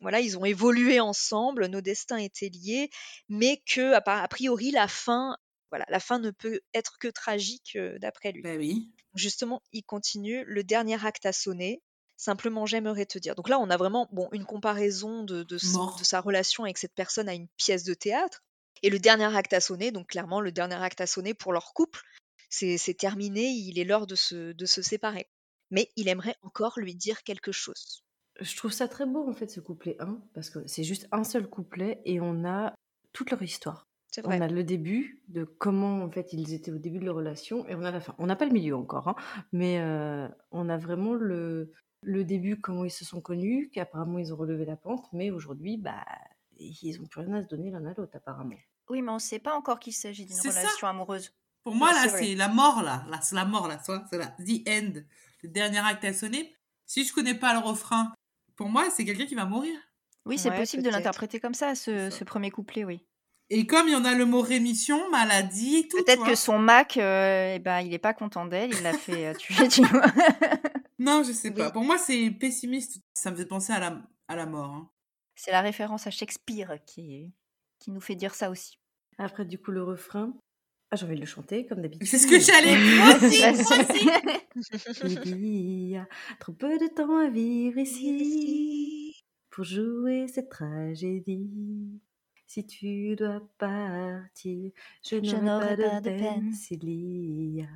voilà, 0.00 0.18
ils 0.18 0.36
ont 0.36 0.44
évolué 0.44 0.98
ensemble, 0.98 1.66
nos 1.66 1.80
destins 1.80 2.16
étaient 2.16 2.48
liés, 2.48 2.90
mais 3.28 3.62
que 3.66 3.92
a 3.94 4.28
priori 4.28 4.72
la 4.72 4.88
fin, 4.88 5.36
voilà, 5.70 5.84
la 5.88 6.00
fin 6.00 6.18
ne 6.18 6.32
peut 6.32 6.60
être 6.74 6.98
que 6.98 7.06
tragique 7.06 7.76
euh, 7.76 7.98
d'après 8.00 8.32
lui. 8.32 8.42
Bah 8.42 8.56
oui. 8.58 8.90
Justement, 9.14 9.62
il 9.72 9.82
continue, 9.84 10.42
le 10.46 10.64
dernier 10.64 11.04
acte 11.06 11.24
a 11.26 11.32
sonné. 11.32 11.82
Simplement, 12.16 12.66
j'aimerais 12.66 13.06
te 13.06 13.18
dire. 13.18 13.34
Donc 13.36 13.48
là, 13.48 13.58
on 13.60 13.70
a 13.70 13.76
vraiment 13.76 14.08
bon 14.12 14.28
une 14.32 14.44
comparaison 14.44 15.22
de 15.22 15.46
sa 16.02 16.20
relation 16.20 16.64
avec 16.64 16.78
cette 16.78 16.94
personne 16.94 17.28
à 17.28 17.34
une 17.34 17.46
pièce 17.56 17.84
de 17.84 17.94
théâtre. 17.94 18.42
Et 18.82 18.90
le 18.90 18.98
dernier 18.98 19.34
acte 19.36 19.52
a 19.52 19.60
sonné, 19.60 19.90
donc 19.90 20.08
clairement, 20.08 20.40
le 20.40 20.52
dernier 20.52 20.76
acte 20.76 21.00
a 21.00 21.06
sonné 21.06 21.34
pour 21.34 21.52
leur 21.52 21.72
couple. 21.74 22.02
C'est 22.48 22.78
c'est 22.78 22.94
terminé, 22.94 23.48
il 23.48 23.78
est 23.78 23.84
l'heure 23.84 24.06
de 24.06 24.14
se, 24.14 24.52
de 24.52 24.66
se 24.66 24.82
séparer. 24.82 25.28
Mais 25.70 25.88
il 25.96 26.08
aimerait 26.08 26.36
encore 26.42 26.78
lui 26.80 26.94
dire 26.94 27.22
quelque 27.22 27.52
chose. 27.52 28.02
Je 28.40 28.56
trouve 28.56 28.72
ça 28.72 28.88
très 28.88 29.06
beau, 29.06 29.28
en 29.28 29.34
fait, 29.34 29.50
ce 29.50 29.60
couplet 29.60 29.96
1, 30.00 30.20
parce 30.34 30.50
que 30.50 30.66
c'est 30.66 30.82
juste 30.82 31.06
un 31.12 31.24
seul 31.24 31.46
couplet 31.48 32.00
et 32.04 32.20
on 32.20 32.44
a 32.44 32.74
toute 33.12 33.30
leur 33.30 33.42
histoire. 33.42 33.86
C'est 34.10 34.26
On 34.26 34.30
a 34.30 34.48
le 34.48 34.64
début 34.64 35.22
de 35.28 35.44
comment 35.44 36.02
en 36.02 36.10
fait 36.10 36.32
ils 36.32 36.52
étaient 36.52 36.72
au 36.72 36.78
début 36.78 36.98
de 36.98 37.04
leur 37.04 37.14
relation 37.14 37.68
et 37.68 37.76
on 37.76 37.84
a 37.84 37.92
la 37.92 38.00
fin. 38.00 38.14
On 38.18 38.26
n'a 38.26 38.34
pas 38.34 38.44
le 38.44 38.52
milieu 38.52 38.74
encore, 38.74 39.06
hein, 39.06 39.14
mais 39.52 39.78
euh, 39.78 40.28
on 40.50 40.68
a 40.68 40.76
vraiment 40.78 41.14
le, 41.14 41.72
le 42.02 42.24
début, 42.24 42.60
comment 42.60 42.84
ils 42.84 42.90
se 42.90 43.04
sont 43.04 43.20
connus, 43.20 43.70
qu'apparemment 43.72 44.18
ils 44.18 44.32
ont 44.32 44.36
relevé 44.36 44.64
la 44.64 44.76
pente, 44.76 45.06
mais 45.12 45.30
aujourd'hui, 45.30 45.76
bah, 45.76 46.04
ils 46.64 47.00
n'ont 47.00 47.06
plus 47.06 47.20
rien 47.22 47.34
à 47.34 47.42
se 47.42 47.48
donner 47.48 47.70
l'un 47.70 47.84
à 47.86 47.94
l'autre 47.96 48.16
apparemment. 48.16 48.56
Oui, 48.88 49.02
mais 49.02 49.10
on 49.10 49.14
ne 49.14 49.18
sait 49.18 49.38
pas 49.38 49.54
encore 49.54 49.78
qu'il 49.78 49.92
s'agit 49.92 50.24
d'une 50.26 50.34
ça. 50.36 50.48
relation 50.50 50.88
amoureuse. 50.88 51.32
Pour 51.62 51.74
moi, 51.74 51.90
C'est 51.94 52.06
là, 52.06 52.12
c'est 52.18 52.34
la 52.34 52.48
mort, 52.48 52.82
là. 52.82 53.04
Là, 53.08 53.20
c'est 53.22 53.34
la 53.36 53.44
mort, 53.44 53.68
là. 53.68 53.78
C'est 53.84 54.18
la 54.18 54.26
the 54.26 54.66
end. 54.68 55.00
Le 55.42 55.48
dernier 55.48 55.78
acte 55.78 56.04
à 56.04 56.12
sonner. 56.12 56.54
Si 56.86 57.04
je 57.04 57.12
connais 57.12 57.34
pas 57.34 57.52
le 57.52 57.60
refrain, 57.60 58.12
pour 58.56 58.68
moi, 58.68 58.88
c'est 58.90 59.04
quelqu'un 59.04 59.26
qui 59.26 59.34
va 59.34 59.44
mourir. 59.44 59.78
Oui, 60.26 60.38
c'est 60.38 60.50
Ouais, 60.50 60.56
possible 60.58 60.82
de 60.82 60.90
l'interpréter 60.90 61.38
comme 61.40 61.54
ça, 61.54 61.74
ce, 61.74 62.10
ça. 62.10 62.18
ce 62.18 62.24
premier 62.24 62.50
couplet, 62.50 62.84
oui. 62.84 63.04
Et 63.52 63.66
comme 63.66 63.88
il 63.88 63.92
y 63.92 63.96
en 63.96 64.04
a 64.04 64.14
le 64.14 64.26
mot 64.26 64.42
rémission, 64.42 65.10
maladie 65.10 65.78
et 65.78 65.88
tout. 65.88 65.96
Peut-être 66.04 66.24
que 66.24 66.34
son 66.34 66.58
Mac, 66.58 66.96
euh, 66.96 67.54
eh 67.56 67.58
ben, 67.58 67.80
il 67.80 67.90
n'est 67.90 67.98
pas 67.98 68.14
content 68.14 68.46
d'elle, 68.46 68.72
il 68.72 68.82
l'a 68.82 68.92
fait 68.92 69.26
euh, 69.26 69.34
tuer, 69.34 69.68
tu 69.68 69.84
vois. 69.84 70.02
Non, 70.98 71.22
je 71.22 71.32
sais 71.32 71.50
pas. 71.50 71.70
Pour 71.70 71.82
moi, 71.82 71.96
c'est 71.96 72.30
pessimiste. 72.30 73.00
Ça 73.14 73.30
me 73.30 73.36
fait 73.36 73.46
penser 73.46 73.72
à 73.72 73.78
la, 73.78 74.02
à 74.28 74.36
la 74.36 74.44
mort. 74.46 74.70
hein. 74.74 74.90
C'est 75.34 75.52
la 75.52 75.60
référence 75.60 76.06
à 76.06 76.10
Shakespeare 76.10 76.78
qui, 76.86 77.32
qui 77.78 77.90
nous 77.90 78.00
fait 78.00 78.14
dire 78.14 78.34
ça 78.34 78.50
aussi. 78.50 78.78
Après, 79.18 79.44
du 79.44 79.58
coup, 79.58 79.70
le 79.70 79.82
refrain, 79.82 80.34
ah, 80.92 80.96
j'ai 80.96 81.06
envie 81.06 81.14
de 81.14 81.20
le 81.20 81.26
chanter 81.26 81.66
comme 81.66 81.82
d'habitude. 81.82 82.08
C'est 82.08 82.18
ce 82.18 82.26
que 82.26 82.40
j'allais. 82.40 82.74
Aussi, 83.14 83.40
moi 83.40 83.52
aussi. 85.12 85.28
Il 85.36 85.88
y 85.88 85.96
a 85.96 86.08
trop 86.40 86.52
peu 86.52 86.78
de 86.78 86.88
temps 86.88 87.16
à 87.16 87.28
vivre 87.28 87.78
ici 87.78 89.22
pour 89.50 89.62
jouer 89.64 90.26
cette 90.26 90.48
tragédie. 90.48 92.00
Si 92.48 92.66
tu 92.66 93.14
dois 93.14 93.40
partir, 93.58 94.72
je 95.04 95.36
n'aurai 95.36 95.76
pas, 95.76 96.00
de 96.00 96.10
peine, 96.10 96.52
s'il 96.52 96.82
y 96.84 97.62
a. 97.62 97.68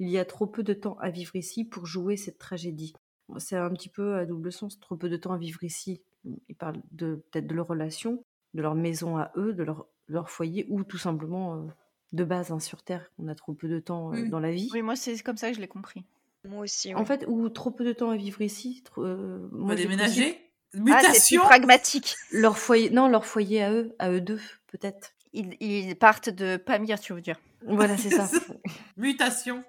Il 0.00 0.08
y 0.08 0.18
a 0.18 0.24
trop 0.24 0.48
peu 0.48 0.64
de 0.64 0.72
temps 0.72 0.98
à 0.98 1.10
vivre 1.10 1.36
ici 1.36 1.64
pour 1.64 1.86
jouer 1.86 2.16
cette 2.16 2.38
tragédie. 2.38 2.94
C'est 3.38 3.56
un 3.56 3.70
petit 3.70 3.88
peu 3.90 4.16
à 4.16 4.26
double 4.26 4.50
sens, 4.50 4.80
trop 4.80 4.96
peu 4.96 5.08
de 5.08 5.16
temps 5.16 5.32
à 5.32 5.38
vivre 5.38 5.62
ici. 5.62 6.02
Il 6.48 6.54
parle 6.54 6.76
de 6.92 7.16
peut-être 7.30 7.46
de 7.46 7.54
leur 7.54 7.66
relation, 7.68 8.24
de 8.54 8.62
leur 8.62 8.74
maison 8.74 9.16
à 9.16 9.32
eux, 9.36 9.52
de 9.52 9.62
leur, 9.62 9.86
leur 10.08 10.30
foyer, 10.30 10.66
ou 10.68 10.84
tout 10.84 10.98
simplement 10.98 11.54
euh, 11.54 11.66
de 12.12 12.24
base 12.24 12.50
hein, 12.52 12.60
sur 12.60 12.82
Terre. 12.82 13.10
On 13.18 13.28
a 13.28 13.34
trop 13.34 13.52
peu 13.54 13.68
de 13.68 13.78
temps 13.78 14.12
euh, 14.12 14.16
Oui. 14.22 14.28
dans 14.28 14.40
la 14.40 14.52
vie. 14.52 14.68
Oui, 14.72 14.82
moi, 14.82 14.96
c'est 14.96 15.18
comme 15.22 15.36
ça 15.36 15.48
que 15.50 15.56
je 15.56 15.60
l'ai 15.60 15.68
compris. 15.68 16.04
Moi 16.48 16.64
aussi. 16.64 16.94
En 16.94 17.04
fait, 17.04 17.24
ou 17.28 17.48
trop 17.48 17.70
peu 17.70 17.84
de 17.84 17.92
temps 17.92 18.10
à 18.10 18.16
vivre 18.16 18.40
ici. 18.42 18.82
trop- 18.84 19.04
euh, 19.04 19.48
On 19.52 19.58
moi, 19.66 19.74
déménager. 19.74 20.38
Ah, 20.38 20.38
c'est 20.72 20.80
plus 20.80 20.84
Mutation. 20.84 21.42
pragmatique. 21.42 22.14
Leur 22.32 22.56
foyer, 22.58 22.90
non, 22.90 23.08
leur 23.08 23.26
foyer 23.26 23.62
à 23.62 23.72
eux, 23.72 23.94
à 23.98 24.10
eux 24.12 24.20
deux, 24.20 24.40
peut-être. 24.68 25.12
Ils, 25.32 25.56
ils 25.60 25.96
partent 25.96 26.28
de 26.30 26.56
Pamir, 26.56 26.98
tu 27.00 27.12
veux 27.12 27.20
dire. 27.20 27.38
Voilà, 27.66 27.96
c'est 27.96 28.10
ça. 28.10 28.28
Mutation. 28.96 29.62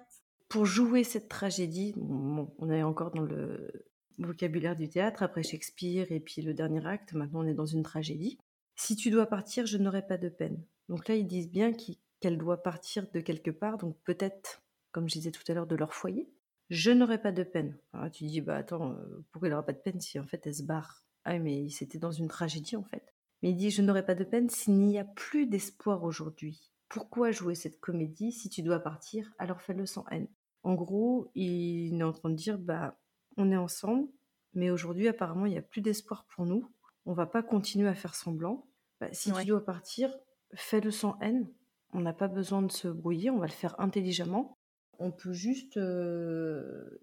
Pour 0.48 0.66
jouer 0.66 1.02
cette 1.04 1.28
tragédie, 1.28 1.94
bon, 1.96 2.52
on 2.58 2.70
est 2.70 2.82
encore 2.82 3.10
dans 3.12 3.22
le 3.22 3.70
vocabulaire 4.18 4.76
du 4.76 4.88
théâtre, 4.88 5.22
après 5.22 5.42
Shakespeare 5.42 6.10
et 6.10 6.20
puis 6.20 6.42
le 6.42 6.54
dernier 6.54 6.86
acte, 6.86 7.12
maintenant 7.12 7.44
on 7.44 7.46
est 7.46 7.54
dans 7.54 7.66
une 7.66 7.82
tragédie. 7.82 8.38
Si 8.76 8.96
tu 8.96 9.10
dois 9.10 9.26
partir, 9.26 9.66
je 9.66 9.78
n'aurai 9.78 10.06
pas 10.06 10.18
de 10.18 10.28
peine. 10.28 10.62
Donc 10.88 11.08
là, 11.08 11.14
ils 11.14 11.26
disent 11.26 11.50
bien 11.50 11.72
qu'elle 12.20 12.38
doit 12.38 12.62
partir 12.62 13.06
de 13.12 13.20
quelque 13.20 13.50
part, 13.50 13.78
donc 13.78 13.96
peut-être, 14.04 14.62
comme 14.90 15.08
je 15.08 15.14
disais 15.14 15.30
tout 15.30 15.42
à 15.48 15.54
l'heure, 15.54 15.66
de 15.66 15.76
leur 15.76 15.94
foyer. 15.94 16.28
Je 16.70 16.90
n'aurai 16.90 17.20
pas 17.20 17.32
de 17.32 17.42
peine. 17.42 17.76
Là, 17.92 18.08
tu 18.10 18.24
dis, 18.24 18.40
bah 18.40 18.56
attends, 18.56 18.92
euh, 18.92 19.24
pourquoi 19.30 19.48
il 19.48 19.50
n'aura 19.50 19.66
pas 19.66 19.72
de 19.72 19.78
peine 19.78 20.00
si 20.00 20.18
en 20.18 20.26
fait 20.26 20.46
elle 20.46 20.54
se 20.54 20.62
barre? 20.62 21.04
Ah, 21.24 21.38
mais 21.38 21.68
c'était 21.68 21.98
dans 21.98 22.12
une 22.12 22.28
tragédie 22.28 22.76
en 22.76 22.82
fait. 22.82 23.14
Mais 23.42 23.50
il 23.50 23.56
dit, 23.56 23.70
je 23.70 23.82
n'aurai 23.82 24.04
pas 24.04 24.14
de 24.14 24.24
peine 24.24 24.48
s'il 24.48 24.80
n'y 24.80 24.98
a 24.98 25.04
plus 25.04 25.46
d'espoir 25.46 26.02
aujourd'hui. 26.04 26.72
Pourquoi 26.88 27.30
jouer 27.30 27.54
cette 27.54 27.80
comédie 27.80 28.32
Si 28.32 28.48
tu 28.48 28.62
dois 28.62 28.80
partir, 28.80 29.32
alors 29.38 29.60
fais-le 29.60 29.86
sans 29.86 30.04
haine. 30.10 30.28
En 30.62 30.74
gros, 30.74 31.30
il 31.34 32.00
est 32.00 32.04
en 32.04 32.12
train 32.12 32.30
de 32.30 32.36
dire, 32.36 32.58
bah, 32.58 32.98
on 33.36 33.50
est 33.50 33.56
ensemble, 33.56 34.08
mais 34.54 34.70
aujourd'hui, 34.70 35.08
apparemment, 35.08 35.46
il 35.46 35.52
n'y 35.52 35.58
a 35.58 35.62
plus 35.62 35.80
d'espoir 35.80 36.26
pour 36.34 36.46
nous. 36.46 36.70
On 37.06 37.12
va 37.14 37.26
pas 37.26 37.42
continuer 37.42 37.88
à 37.88 37.94
faire 37.94 38.14
semblant. 38.14 38.66
Bah, 39.00 39.08
si 39.12 39.32
Ouais. 39.32 39.42
tu 39.42 39.48
dois 39.48 39.64
partir, 39.64 40.14
fais-le 40.54 40.90
sans 40.90 41.18
haine. 41.20 41.48
On 41.92 42.00
n'a 42.00 42.12
pas 42.12 42.28
besoin 42.28 42.62
de 42.62 42.70
se 42.72 42.88
brouiller, 42.88 43.30
on 43.30 43.38
va 43.38 43.46
le 43.46 43.52
faire 43.52 43.78
intelligemment. 43.80 44.56
On 44.98 45.10
peut 45.10 45.32
juste 45.32 45.76
euh, 45.76 47.00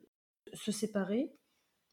se 0.54 0.72
séparer 0.72 1.32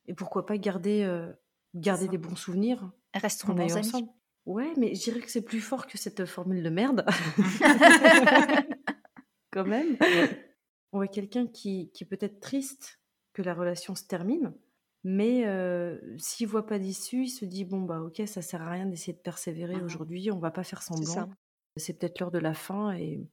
et 0.06 0.14
pourquoi 0.14 0.46
pas 0.46 0.56
garder, 0.56 1.02
euh, 1.02 1.32
garder 1.74 2.08
des 2.08 2.18
bons 2.18 2.36
souvenirs 2.36 2.90
a 3.12 3.18
bons 3.20 3.58
amis. 3.60 3.72
ensemble. 3.88 4.08
Ouais, 4.44 4.72
mais 4.76 4.94
je 4.94 5.02
dirais 5.02 5.20
que 5.20 5.30
c'est 5.30 5.42
plus 5.44 5.60
fort 5.60 5.86
que 5.88 5.98
cette 5.98 6.24
formule 6.26 6.62
de 6.62 6.70
merde. 6.70 7.04
Quand 9.50 9.64
même. 9.64 9.96
On 10.92 10.98
voit 10.98 11.08
quelqu'un 11.08 11.46
qui, 11.46 11.90
qui 11.92 12.04
est 12.04 12.06
peut-être 12.06 12.40
triste 12.40 13.00
que 13.36 13.42
la 13.42 13.54
relation 13.54 13.94
se 13.94 14.04
termine, 14.04 14.54
Mais 15.04 15.44
heu, 15.46 16.16
s'il 16.18 16.48
voit 16.48 16.66
pas 16.66 16.78
d'issue, 16.80 17.24
il 17.24 17.28
se 17.30 17.44
dit: 17.44 17.64
«Bon, 17.64 17.82
bah, 17.82 18.00
OK, 18.02 18.22
ça 18.26 18.42
sert 18.42 18.62
à 18.62 18.70
rien 18.70 18.86
d'essayer 18.86 19.12
de 19.12 19.20
persévérer 19.22 19.76
Mmh 19.76 19.82
mh. 19.92 19.96
aujourd'hui, 19.96 20.30
on 20.32 20.38
va 20.40 20.50
pas 20.50 20.64
faire 20.64 20.82
semblant. 20.82 21.30
C'est 21.76 21.98
peut-être 21.98 22.18
l'heure 22.20 22.30
de 22.32 22.38
la 22.38 22.54
fin 22.54 22.92
et 22.94 23.28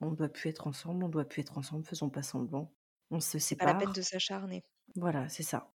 on 0.00 0.12
doit 0.12 0.28
plus 0.30 0.50
être 0.50 0.66
ensemble, 0.68 1.04
on 1.04 1.08
doit 1.10 1.24
plus 1.26 1.42
être 1.42 1.58
ensemble, 1.58 1.84
faisons 1.86 2.10
pas 2.10 2.22
semblant. 2.24 2.74
On 3.10 3.20
se 3.20 3.38
C'est 3.48 3.56
pas 3.56 3.64
la 3.66 3.74
peine 3.74 3.92
sépare». 3.92 3.94
de 3.94 4.02
s'acharner. 4.02 4.64
Voilà, 4.96 5.28
c'est 5.28 5.42
ça. 5.42 5.72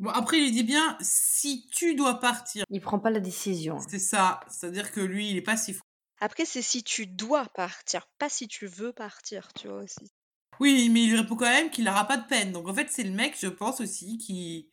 Bon, 0.00 0.10
après, 0.10 0.38
il 0.38 0.44
lui 0.44 0.52
dit 0.52 0.64
bien: 0.64 0.96
«Si 1.00 1.68
tu 1.72 1.94
dois 1.94 2.20
partir». 2.20 2.64
Il 2.70 2.80
prend 2.80 2.98
pas 2.98 3.10
la 3.10 3.20
décision. 3.20 3.84
C'est 3.88 3.98
ça, 3.98 4.40
c'est-à-dire 4.48 4.92
que 4.92 5.00
lui, 5.00 5.30
il 5.30 5.36
est 5.36 5.42
passif. 5.42 5.80
Après, 6.20 6.44
c'est 6.44 6.62
si 6.62 6.84
tu 6.84 7.08
dois 7.08 7.46
partir, 7.46 8.06
pas 8.18 8.28
si 8.28 8.46
tu 8.46 8.68
veux 8.68 8.92
partir, 8.92 9.52
tu 9.52 9.66
vois 9.66 9.82
aussi. 9.82 10.12
Oui, 10.60 10.88
mais 10.90 11.02
il 11.04 11.14
répond 11.16 11.36
quand 11.36 11.44
même 11.46 11.70
qu'il 11.70 11.88
aura 11.88 12.06
pas 12.06 12.16
de 12.16 12.26
peine. 12.26 12.52
Donc 12.52 12.68
en 12.68 12.74
fait, 12.74 12.88
c'est 12.90 13.04
le 13.04 13.10
mec, 13.12 13.36
je 13.40 13.46
pense 13.48 13.80
aussi, 13.80 14.18
qui 14.18 14.70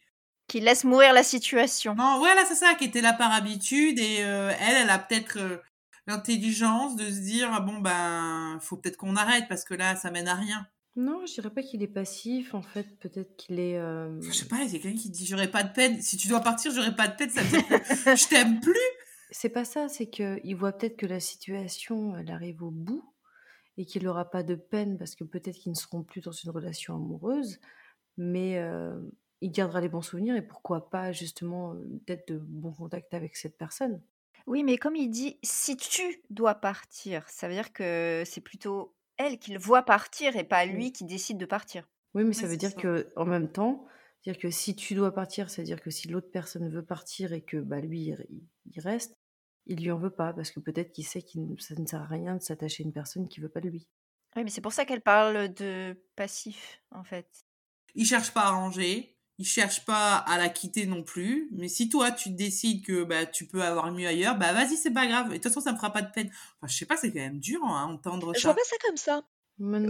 Qui 0.47 0.59
laisse 0.59 0.83
mourir 0.83 1.13
la 1.13 1.23
situation. 1.23 1.95
non, 1.95 2.17
voilà, 2.19 2.45
c'est 2.45 2.55
ça, 2.55 2.75
qui 2.75 2.85
était 2.85 3.01
là 3.01 3.13
par 3.13 3.31
habitude 3.33 3.99
et 3.99 4.21
heu, 4.23 4.49
elle, 4.59 4.75
elle 4.83 4.89
a 4.89 4.99
peut-être, 4.99 5.37
heu, 5.39 5.61
l'intelligence 6.07 6.95
de 6.95 7.05
se 7.09 7.19
dire: 7.21 7.49
«Ah 7.53 7.59
bon, 7.61 7.79
ben, 7.79 8.57
faut 8.61 8.77
peut-être 8.77 8.97
qu'on 8.97 9.15
arrête 9.15 9.47
parce 9.47 9.63
que 9.63 9.73
là, 9.73 9.95
ça 9.95 10.11
mène 10.11 10.27
à 10.27 10.35
rien». 10.35 10.67
Non, 10.97 11.25
je 11.25 11.33
dirais 11.33 11.49
pas 11.53 11.61
qu'il 11.61 11.83
est 11.83 11.87
passif, 11.87 12.53
en 12.53 12.61
fait, 12.61 12.97
peut-être 12.99 13.35
qu'il 13.35 13.59
est, 13.59 13.79
Enfin, 14.19 14.31
je 14.31 14.37
sais 14.37 14.47
pas, 14.47 14.57
il 14.63 14.71
y 14.73 14.75
a 14.75 14.79
quelqu'un 14.79 14.97
qui 14.97 15.09
dit: 15.09 15.25
«J'aurais 15.25 15.51
pas 15.51 15.63
de 15.63 15.71
peine». 15.73 16.01
Si 16.01 16.17
tu 16.17 16.27
dois 16.27 16.41
partir, 16.41 16.71
j'aurais 16.73 16.95
pas 16.95 17.07
de 17.07 17.15
peine, 17.15 17.29
ça 17.29 17.41
veut 17.43 17.49
dire 17.49 17.67
que 17.67 17.75
je 18.15 18.27
t'aime 18.27 18.59
plus. 18.59 18.73
C'est 19.29 19.49
pas 19.49 19.65
ça, 19.65 19.87
c'est 19.87 20.09
qu'il 20.09 20.55
voit 20.55 20.71
peut-être 20.73 20.97
que 20.97 21.05
la 21.05 21.19
situation, 21.19 22.15
elle 22.17 22.31
arrive 22.31 22.63
au 22.63 22.71
bout 22.71 23.03
et 23.77 23.85
qu'il 23.85 24.07
aura 24.07 24.29
pas 24.29 24.43
de 24.43 24.55
peine 24.55 24.97
parce 24.97 25.15
que 25.15 25.23
peut-être 25.23 25.57
qu'ils 25.57 25.71
ne 25.71 25.77
seront 25.77 26.03
plus 26.03 26.21
dans 26.21 26.31
une 26.31 26.51
relation 26.51 26.95
amoureuse, 26.95 27.59
mais 28.17 28.59
heu, 28.59 29.11
il 29.41 29.51
gardera 29.51 29.81
les 29.81 29.89
bons 29.89 30.01
souvenirs 30.03 30.35
et 30.35 30.41
pourquoi 30.47 30.89
pas 30.89 31.11
justement, 31.13 31.75
heu, 31.75 32.01
peut-être 32.05 32.29
de 32.29 32.37
bons 32.39 32.73
contacts 32.73 33.13
avec 33.13 33.35
cette 33.37 33.57
personne. 33.57 34.03
Oui, 34.47 34.63
mais 34.63 34.77
comme 34.77 34.95
il 34.95 35.09
dit: 35.09 35.39
«Si 35.43 35.77
tu 35.77 36.23
dois 36.29 36.55
partir», 36.55 37.27
ça 37.29 37.47
veut 37.47 37.53
dire 37.53 37.73
que 37.73 38.23
c'est 38.25 38.41
plutôt 38.41 38.95
elle 39.17 39.39
qui 39.39 39.51
le 39.51 39.59
voit 39.59 39.83
partir 39.83 40.35
et 40.35 40.43
pas 40.43 40.65
lui 40.65 40.91
qui 40.91 41.05
décide 41.05 41.37
de 41.37 41.45
partir. 41.45 41.87
Oui, 42.13 42.23
mais 42.23 42.33
ça 42.33 42.47
veut 42.47 42.57
dire 42.57 42.75
ça. 42.75 42.81
qu'en 42.81 43.25
même 43.25 43.51
temps, 43.51 43.85
dire 44.23 44.37
que 44.37 44.49
si 44.49 44.75
tu 44.75 44.95
dois 44.95 45.13
partir, 45.13 45.49
c'est-à-dire 45.49 45.81
que 45.81 45.89
si 45.91 46.07
l'autre 46.07 46.31
personne 46.31 46.69
veut 46.69 46.85
partir 46.85 47.33
et 47.33 47.41
que, 47.43 47.57
bah, 47.57 47.81
lui, 47.81 48.13
il 48.65 48.79
reste, 48.79 49.15
il 49.65 49.83
lui 49.83 49.91
en 49.91 49.97
veut 49.99 50.09
pas 50.11 50.33
parce 50.33 50.51
que 50.51 50.59
peut-être 50.59 50.91
qu'il 50.91 51.05
sait 51.05 51.21
qu'il 51.21 51.47
ne 51.47 51.57
ça 51.57 51.75
ne 51.75 51.85
sert 51.85 52.01
à 52.01 52.05
rien 52.07 52.35
de 52.35 52.41
s'attacher 52.41 52.83
à 52.83 52.85
une 52.87 52.93
personne 52.93 53.27
qui 53.27 53.39
veut 53.41 53.49
pas 53.49 53.61
de 53.61 53.69
lui. 53.69 53.87
Oui, 54.35 54.43
mais 54.43 54.49
c'est 54.49 54.61
pour 54.61 54.73
ça 54.73 54.85
qu'elle 54.85 55.01
parle 55.01 55.53
de 55.53 55.97
passif, 56.15 56.81
en 56.91 57.03
fait. 57.03 57.27
Il 57.95 58.05
cherche 58.05 58.31
pas 58.33 58.41
à 58.41 58.47
arranger, 58.47 59.17
il 59.37 59.45
cherche 59.45 59.85
pas 59.85 60.15
à 60.17 60.37
la 60.37 60.49
quitter 60.49 60.85
non 60.85 61.03
plus, 61.03 61.49
mais 61.51 61.67
si 61.67 61.89
toi, 61.89 62.11
tu 62.11 62.29
décides 62.29 62.85
que, 62.85 63.03
bah, 63.03 63.25
tu 63.25 63.47
peux 63.47 63.63
avoir 63.63 63.91
mieux 63.91 64.07
ailleurs, 64.07 64.37
bah, 64.37 64.53
vas-y, 64.53 64.75
c'est 64.77 64.91
pas 64.91 65.07
grave 65.07 65.27
et 65.27 65.29
de 65.29 65.33
toute 65.35 65.43
façon, 65.43 65.61
ça 65.61 65.71
me 65.71 65.77
fera 65.77 65.91
pas 65.91 66.01
de 66.01 66.11
peine. 66.11 66.27
Enfin, 66.57 66.67
je 66.67 66.75
sais 66.77 66.85
pas, 66.85 66.97
c'est 66.97 67.11
quand 67.11 67.19
même 67.19 67.39
dur, 67.39 67.63
hein, 67.63 67.85
entendre 67.85 68.33
Je 68.33 68.41
vois 68.41 68.51
ça. 68.51 68.53
pas 68.53 68.63
ça 68.65 68.75
comme 68.81 68.97
ça. 68.97 69.23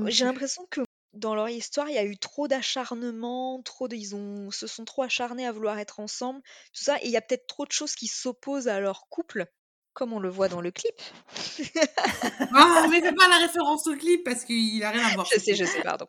J'ai 0.10 0.25
l'impression 0.25 0.65
que 0.70 0.82
dans 1.13 1.34
leur 1.36 1.50
histoire, 1.50 1.89
il 1.89 1.96
y 1.96 1.98
a 1.98 2.05
eu 2.05 2.17
trop 2.17 2.48
d'acharnement, 2.48 3.62
trop 3.63 3.88
de 3.88 3.96
ils 3.96 4.15
ont 4.15 4.51
se 4.51 4.67
sont 4.67 4.86
trop 4.86 5.01
acharnés 5.03 5.46
à 5.48 5.51
vouloir 5.51 5.79
être 5.79 6.00
ensemble, 6.00 6.41
tout 6.74 6.84
ça 6.84 6.98
et 7.01 7.05
il 7.05 7.12
y 7.12 7.17
a 7.17 7.22
peut-être 7.22 7.48
trop 7.48 7.65
de 7.65 7.72
choses 7.72 7.96
qui 7.96 8.08
s'opposent 8.08 8.67
à 8.67 8.79
leur 8.79 9.08
couple, 9.10 9.48
comme 9.96 10.14
on 10.14 10.20
le 10.20 10.30
voit 10.30 10.50
dans 10.50 10.62
le 10.62 10.72
clip. 10.72 11.02
Ah, 12.52 12.86
mais 12.90 13.02
fais 13.02 13.14
pas 13.14 13.28
la 13.30 13.38
référence 13.40 13.88
au 13.88 13.96
clip 13.96 14.24
parce 14.24 14.44
qu'il 14.46 14.84
a 14.84 14.92
rien 14.92 15.06
à 15.08 15.12
voir, 15.12 15.32
Je 15.34 15.40
sais, 15.40 15.56
je 15.56 15.66
sais, 15.66 15.82
pardon. 15.82 16.08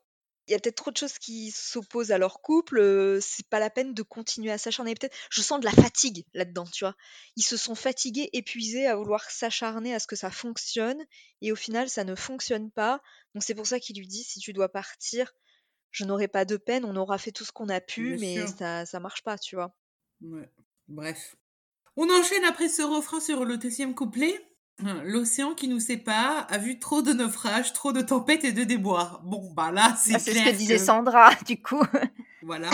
Il 0.49 0.53
y 0.53 0.55
a 0.55 0.61
peut-être 0.61 0.77
trop 0.77 0.91
de 0.93 0.97
choses 0.97 1.19
qui 1.19 1.51
s'opposent 1.51 2.13
à 2.13 2.19
leur 2.19 2.41
couple, 2.41 2.79
heu, 2.79 3.19
c'est 3.21 3.49
pas 3.49 3.59
la 3.59 3.69
peine 3.71 3.95
de 3.95 4.03
continuer 4.03 4.53
à 4.53 4.59
s'acharner. 4.59 4.95
Peut-être 4.95 5.17
je 5.31 5.43
sens 5.43 5.59
de 5.61 5.65
la 5.65 5.73
fatigue 5.73 6.25
là-dedans, 6.35 6.65
tu 6.67 6.85
vois? 6.85 6.95
Ils 7.37 7.43
se 7.43 7.57
sont 7.57 7.75
fatigués, 7.75 8.31
épuisés 8.33 8.87
à 8.87 8.95
vouloir 8.97 9.29
s'acharner 9.31 9.93
à 9.95 9.99
ce 9.99 10.07
que 10.07 10.15
ça 10.17 10.31
fonctionne 10.31 11.05
et 11.41 11.51
au 11.53 11.57
final, 11.57 11.89
ça 11.89 12.05
ne 12.05 12.15
fonctionne 12.15 12.71
pas. 12.71 13.01
Donc 13.35 13.43
c'est 13.43 13.55
pour 13.57 13.67
ça 13.67 13.81
qu'il 13.81 13.99
lui 13.99 14.07
dit: 14.07 14.23
«Si 14.23 14.39
tu 14.39 14.53
dois 14.53 14.69
partir, 14.71 15.33
je 15.93 16.05
n'aurai 16.05 16.29
pas 16.29 16.45
de 16.47 16.57
peine, 16.59 16.85
on 16.87 16.97
aura 16.97 17.19
fait 17.19 17.33
tout 17.33 17.45
ce 17.47 17.53
qu'on 17.53 17.69
a 17.71 17.81
pu, 17.83 18.15
Bien 18.15 18.19
mais 18.19 18.47
sûr. 18.49 18.57
ça 18.59 18.87
ça 18.87 19.01
marche 19.01 19.23
pas», 19.25 19.39
tu 19.39 19.57
vois? 19.57 19.75
Ouais, 20.21 20.53
bref. 20.89 21.37
On 21.97 22.11
enchaîne 22.11 22.45
après 22.45 22.69
ce 22.69 22.83
refrain 22.83 23.21
sur 23.21 23.45
le 23.45 23.57
2e 23.57 23.95
couplet. 23.95 24.35
L'océan 25.05 25.55
qui 25.55 25.69
nous 25.69 25.81
sépare 25.81 26.47
a 26.51 26.59
vu 26.59 26.79
trop 26.79 27.01
de 27.01 27.15
naufrages, 27.15 27.73
trop 27.73 27.93
de 27.93 28.03
tempêtes 28.03 28.45
et 28.45 28.53
de 28.53 28.65
déboires. 28.65 29.23
Bon, 29.25 29.51
bah 29.55 29.73
là, 29.73 29.97
c'est 29.99 30.13
Bah, 30.13 30.19
c'est 30.19 30.35
ce 30.35 30.45
que 30.45 30.55
disait 30.55 30.77
Sandra, 30.77 31.31
du 31.47 31.63
coup. 31.63 31.83
voilà. 32.43 32.69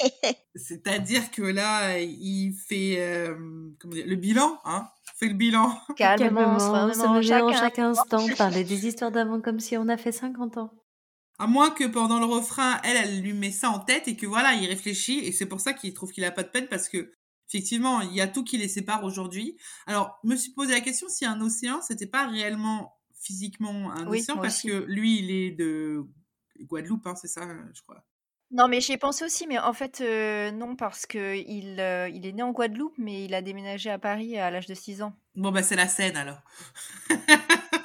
C'est-à-dire 0.54 1.30
que 1.30 1.42
là, 1.42 1.98
il 1.98 2.54
fait, 2.54 2.94
hem, 2.94 3.74
comment 3.78 3.92
dire? 3.94 4.06
Le 4.06 4.16
bilan, 4.16 4.58
hein. 4.64 4.88
Il 5.14 5.18
fait 5.18 5.28
le 5.28 5.34
bilan. 5.34 5.78
Calmement, 5.96 6.56
Calmement, 6.56 6.94
se 6.94 7.00
en 7.00 7.22
chacun 7.22 7.52
chaque 7.52 7.78
instant, 7.78 8.26
parler 8.38 8.64
des 8.64 8.86
histoires 8.86 9.12
d'avant 9.12 9.42
comme 9.42 9.60
si 9.60 9.76
on 9.76 9.88
a 9.88 9.98
fait 9.98 10.12
50 10.12 10.56
ans. 10.56 10.72
À 11.38 11.46
moins 11.46 11.70
que 11.70 11.84
pendant 11.84 12.18
le 12.18 12.26
refrain, 12.26 12.80
elle, 12.82 12.96
elle 12.96 13.20
lui 13.20 13.34
met 13.34 13.50
ça 13.50 13.68
en 13.68 13.78
tête 13.78 14.08
et 14.08 14.16
que 14.16 14.26
voilà, 14.26 14.54
il 14.54 14.66
réfléchit 14.66 15.18
et 15.18 15.32
c'est 15.32 15.46
pour 15.46 15.60
ça 15.60 15.74
qu'il 15.74 15.92
trouve 15.92 16.12
qu'il 16.12 16.24
a 16.24 16.30
pas 16.30 16.44
de 16.44 16.48
peine 16.48 16.66
parce 16.68 16.88
que 16.88 17.12
effectivement, 17.52 18.00
il 18.00 18.14
y 18.14 18.20
a 18.20 18.28
tout 18.28 18.44
qui 18.44 18.58
les 18.58 18.68
sépare 18.68 19.04
aujourd'hui. 19.04 19.56
Alors, 19.86 20.18
me 20.24 20.36
suis 20.36 20.52
posé 20.52 20.72
la 20.72 20.80
question 20.80 21.08
si 21.08 21.24
un 21.26 21.40
océan, 21.40 21.80
c'était 21.82 22.06
pas 22.06 22.26
réellement 22.26 22.96
physiquement 23.14 23.92
un 23.92 24.06
Oui, 24.06 24.26
océan 24.26 24.38
parce 24.38 24.62
aussi. 24.62 24.62
que 24.62 24.84
lui, 24.88 25.18
il 25.20 25.30
est 25.30 25.50
de 25.52 26.04
Guadeloupe, 26.60 27.06
hein, 27.06 27.14
c'est 27.14 27.28
ça, 27.28 27.46
je 27.74 27.82
crois. 27.82 28.04
Non, 28.52 28.68
mais 28.68 28.80
j'y 28.80 28.92
ai 28.92 28.98
pensé 28.98 29.24
aussi, 29.24 29.46
mais 29.48 29.58
en 29.58 29.72
fait, 29.72 30.00
heu, 30.00 30.50
non, 30.52 30.76
parce 30.76 31.06
qu'il, 31.06 31.80
heu, 31.80 32.08
il 32.10 32.24
est 32.26 32.32
né 32.32 32.42
en 32.44 32.52
Guadeloupe, 32.52 32.94
mais 32.98 33.24
il 33.24 33.34
a 33.34 33.42
déménagé 33.42 33.90
à 33.90 33.98
Paris 33.98 34.38
à 34.38 34.50
l'âge 34.50 34.66
de 34.66 34.74
6 34.74 35.02
ans. 35.02 35.14
Bon, 35.34 35.50
bah, 35.52 35.62
c'est 35.62 35.76
la 35.76 35.88
Seine 35.88 36.16
alors. 36.16 36.42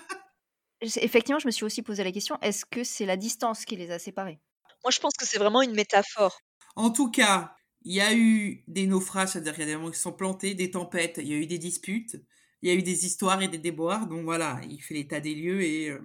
Effectivement, 0.81 1.37
je 1.39 1.45
me 1.47 1.51
suis 1.51 1.65
aussi 1.65 1.81
posé 1.83 2.03
la 2.03 2.11
question, 2.11 2.37
est-ce 2.41 2.65
que 2.65 2.83
c'est 2.83 3.05
la 3.05 3.17
distance 3.17 3.65
qui 3.65 3.75
les 3.75 3.91
a 3.91 3.99
séparés? 3.99 4.39
Moi, 4.83 4.91
je 4.91 4.99
pense 4.99 5.13
que 5.13 5.25
c'est 5.25 5.39
vraiment 5.39 5.61
une 5.61 5.73
métaphore. 5.75 6.39
En 6.77 6.91
tout 6.91 7.11
cas, 7.11 7.56
il 7.87 7.93
y 7.93 8.01
a 8.01 8.13
eu 8.13 8.65
des 8.67 8.85
naufrages, 8.85 9.29
c'est-à-dire 9.29 9.53
qu'il 9.53 9.61
y 9.61 9.67
a 9.67 9.67
des 9.67 9.77
moments 9.77 9.91
qui 9.91 9.99
sont 9.99 10.11
plantés, 10.11 10.53
des 10.53 10.71
tempêtes, 10.71 11.19
il 11.21 11.27
y 11.29 11.33
a 11.33 11.37
eu 11.37 11.47
des 11.47 11.57
disputes, 11.57 12.17
il 12.61 12.69
y 12.69 12.71
a 12.73 12.75
eu 12.75 12.83
des 12.83 13.05
histoires 13.05 13.41
et 13.41 13.47
des 13.47 13.59
déboires. 13.59 14.07
Donc 14.07 14.25
voilà, 14.25 14.59
il 14.69 14.81
fait 14.81 14.93
l'état 14.93 15.21
des 15.21 15.33
lieux 15.33 15.61
et 15.61 15.91
heu, 15.91 16.01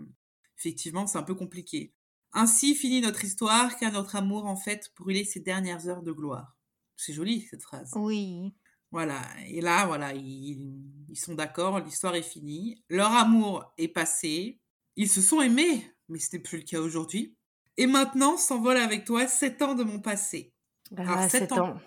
effectivement, 0.56 1.08
c'est 1.08 1.18
un 1.18 1.24
peu 1.24 1.34
compliqué. 1.34 1.92
Ainsi 2.32 2.76
finit 2.76 3.00
notre 3.00 3.24
histoire, 3.24 3.76
car 3.78 3.90
notre 3.90 4.14
amour, 4.14 4.46
en 4.46 4.54
fait, 4.54 4.92
brûlait 4.96 5.24
ses 5.24 5.40
dernières 5.40 5.88
heures 5.88 6.04
de 6.04 6.12
gloire. 6.12 6.56
C'est 6.96 7.12
joli 7.12 7.48
cette 7.50 7.62
phrase. 7.62 7.90
Oui. 7.96 8.54
Voilà, 8.92 9.20
et 9.48 9.60
là, 9.60 9.86
voilà, 9.86 10.14
ils 10.14 10.84
ils 11.08 11.18
sont 11.18 11.34
d'accord, 11.34 11.80
l'histoire 11.80 12.14
est 12.14 12.22
finie. 12.22 12.84
Leur 12.88 13.10
amour 13.10 13.72
est 13.76 13.88
passé. 13.88 14.60
Ils 14.94 15.10
se 15.10 15.20
sont 15.20 15.40
aimés, 15.40 15.84
mais 16.08 16.20
ce 16.20 16.36
n'est 16.36 16.42
plus 16.42 16.58
le 16.58 16.64
cas 16.64 16.80
aujourd'hui. 16.80 17.36
Et 17.76 17.88
maintenant 17.88 18.36
s'envole 18.36 18.76
avec 18.76 19.04
toi 19.04 19.26
7 19.26 19.62
ans 19.62 19.74
de 19.74 19.82
mon 19.82 20.00
passé. 20.00 20.52
Alors 20.96 21.16
Ah, 21.18 21.28
7 21.28 21.42
7 21.42 21.52
ans. 21.52 21.68
ans. 21.70 21.80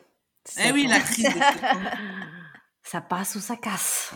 Eh 0.57 0.61
7 0.61 0.73
oui, 0.73 0.85
ans. 0.85 0.89
la 0.89 0.99
crise 0.99 1.23
des 1.25 1.31
7 1.31 1.39
ans. 1.41 1.81
Ça 2.83 3.01
passe 3.01 3.35
ou 3.35 3.39
ça 3.39 3.55
casse. 3.57 4.13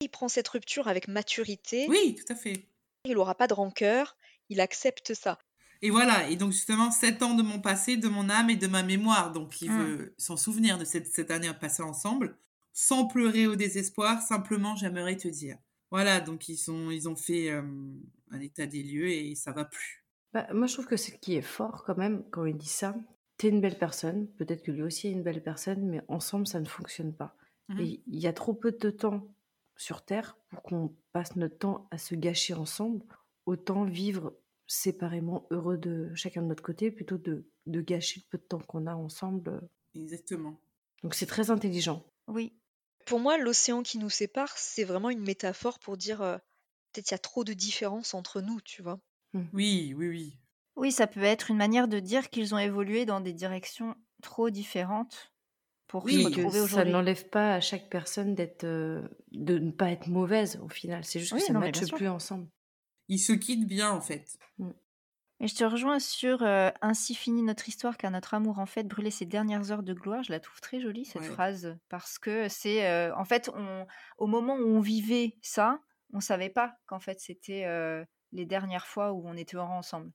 Il 0.00 0.08
prend 0.08 0.28
cette 0.28 0.48
rupture 0.48 0.88
avec 0.88 1.08
maturité, 1.08 1.86
Oui, 1.88 2.16
tout 2.16 2.32
à 2.32 2.36
fait. 2.36 2.68
il 3.04 3.16
aura 3.18 3.34
pas 3.34 3.46
de 3.46 3.54
rancœur, 3.54 4.16
il 4.48 4.60
accepte 4.60 5.14
ça. 5.14 5.38
Et 5.84 5.90
voilà, 5.90 6.28
et 6.28 6.36
donc 6.36 6.52
justement 6.52 6.90
7 6.92 7.22
ans 7.22 7.34
de 7.34 7.42
mon 7.42 7.60
passé, 7.60 7.96
de 7.96 8.08
mon 8.08 8.30
âme 8.30 8.50
et 8.50 8.56
de 8.56 8.68
ma 8.68 8.82
mémoire. 8.84 9.32
Donc 9.32 9.60
il 9.62 9.70
Mmh. 9.70 9.82
veut 9.82 10.14
s'en 10.18 10.36
souvenir 10.36 10.78
de 10.78 10.84
cette 10.84 11.08
cette 11.08 11.30
année 11.32 11.50
passée 11.60 11.82
ensemble, 11.82 12.36
sans 12.72 13.06
pleurer 13.06 13.46
au 13.48 13.56
désespoir, 13.56 14.22
simplement 14.22 14.76
j'aimerais 14.76 15.16
te 15.16 15.26
dire. 15.28 15.56
Voilà, 15.90 16.20
donc 16.20 16.48
ils 16.48 16.56
sont 16.56 16.90
ils 16.92 17.08
ont 17.08 17.16
fait, 17.16 17.46
hem, 17.46 18.00
un 18.30 18.40
état 18.40 18.66
des 18.66 18.82
lieux 18.84 19.08
et 19.10 19.34
ça 19.34 19.50
va 19.52 19.64
plus. 19.64 20.04
Bah, 20.32 20.46
moi, 20.54 20.66
je 20.66 20.72
trouve 20.74 20.86
que 20.86 20.96
ce 20.96 21.10
qui 21.10 21.34
est 21.36 21.42
fort 21.42 21.82
quand 21.84 21.98
même, 21.98 22.24
quand 22.30 22.46
il 22.46 22.56
dit 22.56 22.68
ça, 22.68 22.94
tu 23.38 23.46
es 23.46 23.50
une 23.50 23.60
belle 23.60 23.78
personne, 23.78 24.28
peut-être 24.36 24.62
que 24.62 24.70
lui 24.70 24.82
aussi 24.82 25.08
est 25.08 25.12
une 25.12 25.22
belle 25.22 25.42
personne, 25.42 25.86
mais 25.86 26.02
ensemble, 26.08 26.46
ça 26.46 26.60
ne 26.60 26.66
fonctionne 26.66 27.14
pas. 27.14 27.36
Mmh 27.68 27.80
mh. 27.80 27.80
Et 27.82 28.02
il 28.06 28.20
y 28.20 28.26
a 28.26 28.32
trop 28.32 28.54
peu 28.54 28.72
de 28.72 28.90
temps 28.90 29.28
sur 29.76 30.04
Terre 30.04 30.36
pour 30.50 30.62
qu'on 30.62 30.94
passe 31.12 31.36
notre 31.36 31.58
temps 31.58 31.88
à 31.90 31.98
se 31.98 32.14
gâcher 32.14 32.54
ensemble. 32.54 33.04
Autant 33.46 33.84
vivre 33.84 34.34
séparément, 34.66 35.46
heureux 35.50 35.76
de 35.78 36.12
chacun 36.14 36.42
de 36.42 36.46
notre 36.46 36.62
côté, 36.62 36.90
plutôt 36.90 37.18
de, 37.18 37.50
de 37.66 37.80
gâcher 37.80 38.20
le 38.24 38.28
peu 38.30 38.38
de 38.38 38.46
temps 38.46 38.60
qu'on 38.60 38.86
a 38.86 38.94
ensemble. 38.94 39.50
euh. 39.50 39.60
Exactement. 39.94 40.60
Donc 41.02 41.14
c'est 41.14 41.26
très 41.26 41.50
intelligent. 41.50 42.04
Oui. 42.28 42.52
Pour 43.06 43.18
moi, 43.18 43.36
l'océan 43.36 43.82
qui 43.82 43.98
nous 43.98 44.10
sépare, 44.10 44.56
c'est 44.56 44.84
vraiment 44.84 45.10
une 45.10 45.22
métaphore 45.24 45.78
pour 45.80 45.96
dire, 45.96 46.22
heu, 46.22 46.38
peut-être 46.92 47.10
il 47.10 47.14
y 47.14 47.16
a 47.16 47.18
trop 47.18 47.42
de 47.44 47.52
différences 47.52 48.14
entre 48.14 48.40
nous, 48.40 48.60
tu 48.60 48.82
vois? 48.82 49.00
Oui, 49.52 49.94
oui, 49.96 50.08
oui. 50.08 50.38
Oui, 50.76 50.92
ça 50.92 51.06
peut 51.06 51.22
être 51.22 51.50
une 51.50 51.56
manière 51.56 51.88
de 51.88 51.98
dire 51.98 52.28
qu'ils 52.28 52.54
ont 52.54 52.58
évolué 52.58 53.06
dans 53.06 53.20
des 53.20 53.32
directions 53.32 53.94
trop 54.22 54.50
différentes 54.50 55.32
pour 55.88 56.10
se 56.10 56.18
Oui. 56.18 56.22
Retrouver 56.22 56.60
ça 56.60 56.60
aujourd'hui. 56.60 56.92
n'enlève 56.92 57.28
pas 57.28 57.54
à 57.54 57.60
chaque 57.60 57.88
personne 57.88 58.34
d'être, 58.34 58.64
euh, 58.64 59.06
de 59.30 59.58
ne 59.58 59.70
pas 59.70 59.90
être 59.90 60.08
mauvaise 60.08 60.58
au 60.62 60.68
final. 60.68 61.04
C'est 61.04 61.20
juste 61.20 61.32
Oui, 61.32 61.40
que 61.40 61.42
ça 61.42 61.52
ne 61.54 61.58
matche 61.58 61.86
plus 61.94 62.08
ensemble. 62.08 62.48
Ils 63.08 63.18
se 63.20 63.32
quittent 63.34 63.66
bien 63.68 63.90
en 63.92 64.00
fait. 64.02 64.38
Mais 64.58 64.74
Et 65.40 65.48
je 65.48 65.56
te 65.56 65.64
rejoins 65.64 65.98
sur 65.98 66.42
euh, 66.42 66.70
Ainsi 66.82 67.14
finit 67.14 67.42
notre 67.42 67.68
histoire, 67.68 67.96
car 67.96 68.10
notre 68.10 68.34
amour 68.34 68.58
en 68.58 68.66
fait 68.66 68.84
brûlait 68.84 69.10
ses 69.10 69.26
dernières 69.26 69.72
heures 69.72 69.82
de 69.82 69.92
gloire. 69.94 70.22
Je 70.22 70.32
la 70.32 70.40
trouve 70.40 70.60
très 70.60 70.80
jolie 70.80 71.04
cette 71.04 71.24
Ouais. 71.24 71.26
phrase 71.26 71.76
parce 71.88 72.18
que 72.18 72.48
c'est 72.48 72.86
euh, 72.86 73.14
en 73.16 73.24
fait 73.24 73.50
on, 73.54 73.86
au 74.18 74.26
moment 74.26 74.54
où 74.54 74.66
on 74.66 74.80
vivait 74.80 75.38
ça, 75.42 75.80
on 76.12 76.20
savait 76.20 76.50
pas 76.50 76.76
qu'en 76.86 77.00
fait 77.00 77.20
c'était 77.20 77.64
euh, 77.66 78.04
les 78.32 78.46
dernières 78.46 78.86
fois 78.86 79.12
où 79.12 79.26
on 79.26 79.36
était 79.36 79.56
heureux 79.56 79.66
ensemble. 79.68 80.12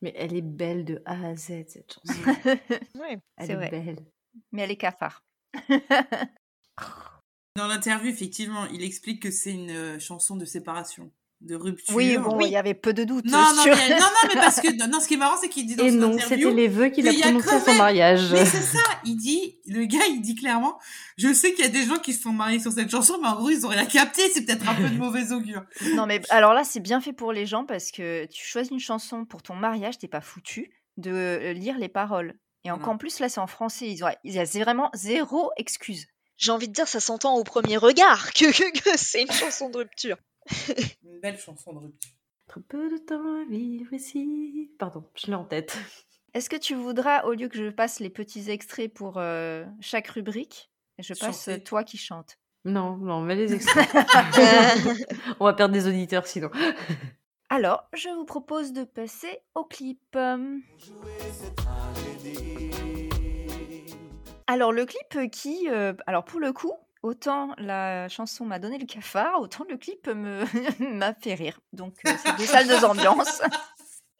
Mais 0.00 0.12
elle 0.16 0.34
est 0.34 0.42
belle 0.42 0.84
de 0.84 1.02
A 1.04 1.28
à 1.28 1.34
Z, 1.36 1.64
cette 1.68 1.92
chanson. 1.94 2.22
Ouais. 2.94 3.18
Elle 3.36 3.46
C'est 3.46 3.52
est 3.52 3.56
vrai. 3.56 3.70
belle. 3.70 4.06
Mais 4.52 4.62
elle 4.62 4.70
est 4.70 4.76
cafard. 4.76 5.24
Dans 7.56 7.66
l'interview, 7.66 8.08
effectivement, 8.10 8.66
il 8.66 8.82
explique 8.84 9.20
que 9.22 9.30
c'est 9.30 9.52
une 9.52 9.70
euh, 9.70 9.98
chanson 9.98 10.36
de 10.36 10.44
séparation, 10.44 11.10
de 11.40 11.54
rupture. 11.54 11.94
Oui, 11.94 12.16
bon, 12.16 12.40
il 12.40 12.50
y 12.50 12.56
avait 12.56 12.74
peu 12.74 12.92
de 12.92 13.04
doutes 13.04 13.24
Non, 13.26 13.38
non, 13.54 13.62
sur. 13.62 13.76
mais, 13.76 13.90
non, 13.90 13.96
non, 14.00 14.28
mais 14.28 14.34
parce 14.34 14.60
que 14.60 14.86
non, 14.90 14.98
ce 15.00 15.06
qui 15.06 15.14
est 15.14 15.18
marrant, 15.18 15.36
c'est 15.40 15.48
qu'il 15.48 15.66
dit 15.66 15.76
dans 15.76 15.84
Et 15.84 15.90
son 15.90 15.96
non, 15.96 16.12
interview. 16.14 16.48
c'était 16.48 16.60
les 16.60 16.68
vœux 16.68 16.88
qu'il 16.88 17.06
a 17.08 17.12
prononcés 17.12 17.48
à 17.50 17.60
son 17.60 17.74
mariage. 17.74 18.32
Mais 18.32 18.44
c'est 18.44 18.60
ça, 18.60 18.80
il 19.04 19.16
dit, 19.16 19.58
le 19.66 19.84
gars, 19.84 20.04
il 20.10 20.20
dit 20.20 20.34
clairement, 20.34 20.78
je 21.16 21.32
sais 21.32 21.52
qu'il 21.54 21.64
y 21.64 21.68
a 21.68 21.70
des 21.70 21.84
gens 21.84 21.98
qui 21.98 22.12
se 22.12 22.22
sont 22.22 22.32
mariés 22.32 22.58
sur 22.58 22.72
cette 22.72 22.90
chanson, 22.90 23.18
mais 23.22 23.28
en 23.28 23.36
gros, 23.36 23.50
ils 23.50 23.64
ont 23.64 23.68
rien 23.68 23.86
capté, 23.86 24.22
c'est 24.34 24.44
peut-être 24.44 24.68
un 24.68 24.74
peu 24.74 24.88
de 24.88 24.96
mauvais 24.98 25.30
augure. 25.32 25.62
Non, 25.94 26.06
mais 26.06 26.20
alors 26.30 26.54
là, 26.54 26.64
c'est 26.64 26.80
bien 26.80 27.00
fait 27.00 27.12
pour 27.12 27.32
les 27.32 27.46
gens 27.46 27.64
parce 27.64 27.92
que 27.92 28.26
tu 28.26 28.44
choisis 28.46 28.70
une 28.72 28.80
chanson 28.80 29.24
pour 29.24 29.42
ton 29.42 29.54
mariage, 29.54 29.98
t'es 29.98 30.08
pas 30.08 30.20
foutu 30.20 30.72
de 30.96 31.12
euh, 31.12 31.52
lire 31.52 31.78
les 31.78 31.88
paroles. 31.88 32.34
Et 32.64 32.72
encore 32.72 32.86
Voilà. 32.86 32.98
plus, 32.98 33.20
là, 33.20 33.28
c'est 33.28 33.38
en 33.40 33.46
français. 33.46 33.86
Ils 33.88 34.04
ont, 34.04 34.08
il 34.24 34.34
y 34.34 34.40
a 34.40 34.44
vraiment 34.44 34.90
zéro 34.92 35.52
excuse. 35.56 36.06
J'ai 36.36 36.50
envie 36.50 36.66
de 36.68 36.72
dire, 36.72 36.88
ça 36.88 36.98
s'entend 37.00 37.36
au 37.36 37.44
premier 37.44 37.76
regard 37.76 38.32
que, 38.32 38.46
que, 38.50 38.78
que 38.80 38.90
c'est 38.98 39.22
une 39.22 39.30
chanson 39.30 39.70
de 39.70 39.78
rupture. 39.78 40.16
Une 41.04 41.20
belle 41.20 41.38
chanson 41.38 41.72
de 41.72 41.78
rupture. 41.78 42.10
Trop 42.46 42.60
peu 42.60 42.90
de 42.90 42.96
temps 42.98 43.42
à 43.42 43.44
vivre 43.44 43.92
ici. 43.92 44.70
Pardon, 44.78 45.04
je 45.14 45.26
l'ai 45.26 45.34
en 45.34 45.44
tête. 45.44 45.76
Est-ce 46.34 46.48
que 46.50 46.56
tu 46.56 46.74
voudras, 46.74 47.24
au 47.24 47.32
lieu 47.32 47.48
que 47.48 47.56
je 47.56 47.70
passe 47.70 48.00
les 48.00 48.10
petits 48.10 48.50
extraits 48.50 48.92
pour 48.92 49.14
euh, 49.18 49.64
chaque 49.80 50.08
rubrique, 50.08 50.70
je 50.98 51.14
passe 51.14 51.44
Chanter. 51.46 51.60
euh, 51.60 51.64
toi 51.64 51.84
qui 51.84 51.96
chante? 51.96 52.38
Non, 52.64 52.96
non, 52.96 53.20
mais 53.22 53.34
les 53.34 53.54
extraits. 53.54 53.88
On 55.40 55.44
va 55.46 55.54
perdre 55.54 55.72
des 55.72 55.86
auditeurs 55.86 56.26
sinon. 56.26 56.50
Alors, 57.48 57.88
je 57.94 58.08
vous 58.10 58.24
propose 58.26 58.72
de 58.72 58.84
passer 58.84 59.38
au 59.54 59.64
clip. 59.64 60.16
Alors, 64.46 64.72
le 64.72 64.86
clip 64.86 65.30
qui, 65.30 65.68
euh, 65.70 65.92
alors 66.06 66.24
pour 66.24 66.40
le 66.40 66.52
coup, 66.52 66.72
autant 67.02 67.54
la 67.58 68.08
chanson 68.08 68.44
m'a 68.44 68.58
donné 68.58 68.78
le 68.78 68.86
cafard, 68.86 69.40
autant 69.40 69.64
le 69.68 69.76
clip 69.76 70.06
me 70.08 70.44
m'a 70.94 71.14
fait 71.14 71.34
rire. 71.34 71.60
Donc, 71.72 71.96
euh, 72.06 72.10
c'est 72.22 72.36
des 72.36 72.46
salles 72.46 72.68
de 72.68 72.84
ambiance. 72.84 73.42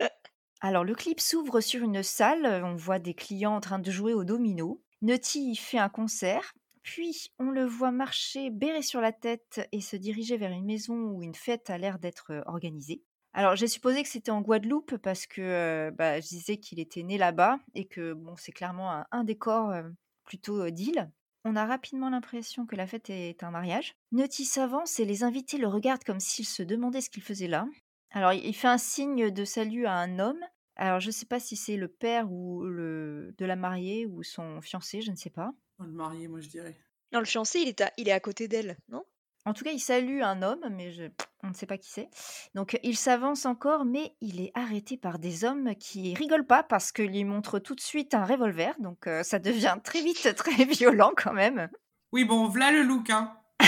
Alors, 0.61 0.85
le 0.85 0.95
clip 0.95 1.21
s'ouvre 1.21 1.61
sur 1.61 1.83
une 1.83 2.03
salle. 2.03 2.63
On 2.65 2.75
voit 2.75 2.99
des 2.99 3.15
clients 3.15 3.55
en 3.55 3.61
train 3.61 3.79
de 3.79 3.91
jouer 3.91 4.15
au 4.15 4.25
domino. 4.25 4.83
Nutty 5.03 5.55
fait 5.55 5.79
un 5.79 5.89
concert. 5.89 6.55
Puis, 6.83 7.29
on 7.39 7.51
le 7.51 7.65
voit 7.65 7.93
marcher 7.93 8.51
béret 8.51 8.83
sur 8.83 9.01
la 9.01 9.13
tête 9.13 9.69
et 9.73 9.81
se 9.81 9.95
diriger 9.95 10.37
vers 10.37 10.51
une 10.51 10.65
maison 10.65 10.95
où 10.95 11.23
une 11.23 11.35
fête 11.35 11.71
a 11.71 11.79
l'air 11.79 11.99
d'être 11.99 12.33
euh, 12.33 12.43
organisée. 12.47 13.03
Alors, 13.35 13.55
j'ai 13.57 13.69
supposé 13.69 14.03
que 14.03 14.09
c'était 14.09 14.31
en 14.31 14.41
Guadeloupe 14.41 14.97
parce 14.97 15.27
que 15.27 15.41
euh, 15.41 15.91
bah, 15.93 16.21
je 16.21 16.27
disais 16.27 16.57
qu'il 16.57 16.81
était 16.81 17.03
né 17.03 17.19
là-bas 17.19 17.59
et 17.75 17.87
que 17.87 18.13
bon, 18.13 18.35
c'est 18.37 18.53
clairement 18.53 18.91
un, 18.93 19.07
un 19.13 19.23
décor 19.23 19.71
euh, 19.71 19.83
plutôt 20.25 20.61
euh, 20.63 20.71
d'île. 20.71 21.11
On 21.45 21.57
a 21.57 21.65
rapidement 21.67 22.11
l'impression 22.11 22.67
que 22.67 22.77
la 22.77 22.87
fête 22.87 23.11
est 23.11 23.43
un 23.43 23.51
mariage. 23.51 23.95
Nutty 24.13 24.45
s'avance 24.45 25.01
et 25.01 25.05
les 25.05 25.23
invités 25.23 25.59
le 25.59 25.69
regardent 25.69 26.05
comme 26.05 26.21
s'ils 26.21 26.47
se 26.47 26.63
demandaient 26.63 27.01
ce 27.01 27.11
qu'il 27.11 27.23
faisait 27.23 27.49
là. 27.49 27.67
Alors, 28.11 28.33
il 28.33 28.55
fait 28.55 28.69
un 28.69 28.79
signe 28.79 29.31
de 29.31 29.45
salut 29.45 29.87
à 29.87 29.93
un 29.93 30.19
homme. 30.19 30.41
Alors, 30.77 31.01
je 31.01 31.09
ne 31.09 31.13
sais 31.13 31.27
pas 31.27 31.41
si 31.41 31.57
c'est 31.57 31.77
le 31.77 31.89
père 31.89 32.31
ou 32.31 32.65
le 32.65 33.35
de 33.37 33.45
la 33.45 33.57
mariée 33.57 34.07
ou 34.07 34.23
son 34.23 34.61
fiancé, 34.61 35.01
je 35.01 35.11
ne 35.11 35.17
sais 35.17 35.31
pas. 35.31 35.53
Oh, 35.79 35.85
le 35.85 35.93
marié, 35.93 36.29
moi, 36.29 36.41
je 36.41 36.49
dirais. 36.49 36.77
Non, 37.13 37.21
le 37.21 37.25
fiancé, 37.25 37.61
il 37.61 37.69
est 37.69 37.81
à, 37.81 37.93
il 37.97 38.09
est 38.09 38.13
à 38.13 38.21
côté 38.21 38.49
d'elle, 38.49 38.77
non? 38.89 39.05
En 39.49 39.55
tout 39.55 39.65
cas, 39.65 39.71
il 39.71 39.81
salue 39.81 40.21
un 40.21 40.43
homme, 40.43 40.61
mais 40.71 40.93
je... 40.93 41.05
on 41.43 41.49
ne 41.49 41.55
sait 41.55 41.65
pas 41.65 41.79
qui 41.79 41.89
c'est. 41.91 42.11
Donc, 42.55 42.79
il 42.83 42.99
s'avance 42.99 43.47
encore, 43.47 43.87
mais 43.87 44.15
il 44.21 44.43
est 44.43 44.53
arrêté 44.55 44.99
par 44.99 45.19
des 45.19 45.45
hommes 45.45 45.75
qui 45.77 46.15
rigolent 46.15 46.47
pas 46.47 46.63
parce 46.63 46.93
qu'il 46.93 47.07
lui 47.07 47.25
montre 47.25 47.59
tout 47.59 47.75
de 47.75 47.81
suite 47.81 48.13
un 48.13 48.27
revolver. 48.27 48.75
Donc, 48.79 49.07
euh, 49.07 49.23
ça 49.23 49.39
devient 49.39 49.79
très 49.83 50.03
vite 50.03 50.29
très 50.37 50.67
violent 50.67 51.13
quand 51.17 51.33
même. 51.33 51.71
Oui, 52.13 52.27
bon, 52.27 52.47
voilà 52.49 52.73
le 52.73 52.83
look, 52.83 53.09
hein. 53.09 53.39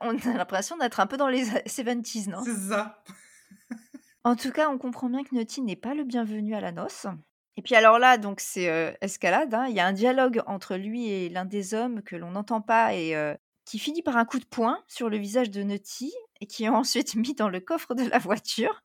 on 0.00 0.16
a 0.16 0.36
l'impression 0.38 0.78
d'être 0.78 1.00
un 1.00 1.06
peu 1.06 1.18
dans 1.18 1.28
les 1.28 1.44
70s, 1.44 2.30
non? 2.30 2.42
C'est 2.42 2.70
ça. 2.70 3.04
En 4.22 4.36
tout 4.36 4.52
cas, 4.52 4.68
on 4.68 4.76
comprend 4.76 5.08
bien 5.08 5.24
que 5.24 5.34
Nutty 5.34 5.62
n'est 5.62 5.76
pas 5.76 5.94
le 5.94 6.04
bienvenu 6.04 6.54
à 6.54 6.60
la 6.60 6.72
noce. 6.72 7.06
Et 7.56 7.62
puis 7.62 7.74
alors 7.74 7.98
là, 7.98 8.18
donc 8.18 8.40
c'est 8.40 8.68
euh, 8.68 8.92
escalade. 9.00 9.52
hein. 9.54 9.64
Il 9.68 9.74
y 9.74 9.80
a 9.80 9.86
un 9.86 9.94
dialogue 9.94 10.42
entre 10.46 10.76
lui 10.76 11.10
et 11.10 11.30
l'un 11.30 11.46
des 11.46 11.72
hommes 11.72 12.02
que 12.02 12.16
l'on 12.16 12.30
n'entend 12.30 12.60
pas 12.60 12.94
et 12.94 13.16
euh, 13.16 13.34
qui 13.70 13.78
finit 13.78 14.02
par 14.02 14.16
un 14.16 14.24
coup 14.24 14.40
de 14.40 14.44
poing 14.44 14.82
sur 14.88 15.08
le 15.08 15.16
visage 15.16 15.48
de 15.48 15.62
Nutty 15.62 16.12
et 16.40 16.46
qui 16.46 16.64
est 16.64 16.68
ensuite 16.68 17.14
mis 17.14 17.34
dans 17.34 17.48
le 17.48 17.60
coffre 17.60 17.94
de 17.94 18.02
la 18.02 18.18
voiture. 18.18 18.82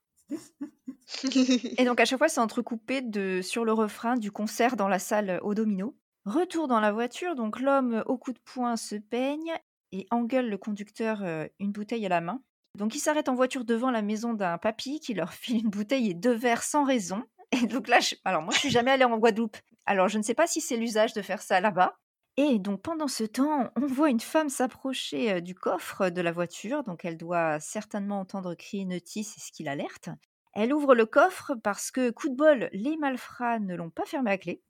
Et 1.76 1.84
donc 1.84 1.98
à 1.98 2.04
chaque 2.04 2.18
fois, 2.18 2.28
c'est 2.28 2.40
entrecoupé 2.40 3.00
de 3.00 3.40
sur 3.42 3.64
le 3.64 3.72
refrain 3.72 4.16
du 4.16 4.30
concert 4.30 4.76
dans 4.76 4.86
la 4.86 5.00
salle 5.00 5.40
au 5.42 5.54
domino. 5.54 5.96
Retour 6.24 6.68
dans 6.68 6.78
la 6.78 6.92
voiture, 6.92 7.34
donc 7.34 7.58
l'homme 7.58 8.04
au 8.06 8.16
coup 8.16 8.32
de 8.32 8.38
poing 8.38 8.76
se 8.76 8.94
peigne 8.94 9.54
et 9.90 10.06
engueule 10.12 10.48
le 10.48 10.58
conducteur 10.58 11.22
euh, 11.22 11.46
une 11.58 11.72
bouteille 11.72 12.06
à 12.06 12.08
la 12.08 12.20
main. 12.20 12.40
Donc 12.76 12.94
ils 12.94 13.00
s'arrêtent 13.00 13.28
en 13.28 13.34
voiture 13.34 13.64
devant 13.64 13.90
la 13.90 14.02
maison 14.02 14.34
d'un 14.34 14.56
papy 14.56 15.00
qui 15.00 15.14
leur 15.14 15.32
file 15.34 15.64
une 15.64 15.70
bouteille 15.70 16.10
et 16.10 16.14
deux 16.14 16.34
verres 16.34 16.62
sans 16.62 16.84
raison. 16.84 17.24
Et 17.50 17.66
donc 17.66 17.88
là, 17.88 17.98
alors 18.24 18.42
moi 18.42 18.52
je 18.54 18.60
suis 18.60 18.70
jamais 18.70 18.92
allée 18.92 19.04
en 19.04 19.18
Guadeloupe. 19.18 19.56
Alors 19.84 20.08
je 20.08 20.18
ne 20.18 20.22
sais 20.22 20.34
pas 20.34 20.46
si 20.46 20.60
c'est 20.60 20.76
l'usage 20.76 21.12
de 21.12 21.22
faire 21.22 21.42
ça 21.42 21.60
là-bas. 21.60 21.98
Et 22.38 22.58
donc 22.58 22.82
pendant 22.82 23.08
ce 23.08 23.24
temps, 23.24 23.70
on 23.76 23.86
voit 23.86 24.10
une 24.10 24.20
femme 24.20 24.50
s'approcher 24.50 25.40
du 25.40 25.54
coffre 25.54 26.10
de 26.10 26.20
la 26.20 26.32
voiture. 26.32 26.82
Donc 26.82 27.04
elle 27.04 27.16
doit 27.16 27.60
certainement 27.60 28.20
entendre 28.20 28.54
crier 28.54 28.84
Nutty, 28.84 29.24
c'est 29.24 29.40
ce 29.40 29.52
qui 29.52 29.64
l'alerte. 29.64 30.10
Elle 30.52 30.72
ouvre 30.72 30.94
le 30.94 31.06
coffre 31.06 31.54
parce 31.62 31.90
que, 31.90 32.10
coup 32.10 32.28
de 32.28 32.34
bol, 32.34 32.70
les 32.72 32.96
malfrats 32.96 33.58
ne 33.58 33.74
l'ont 33.74 33.90
pas 33.90 34.04
fermé 34.04 34.30
à 34.30 34.38
clé. 34.38 34.62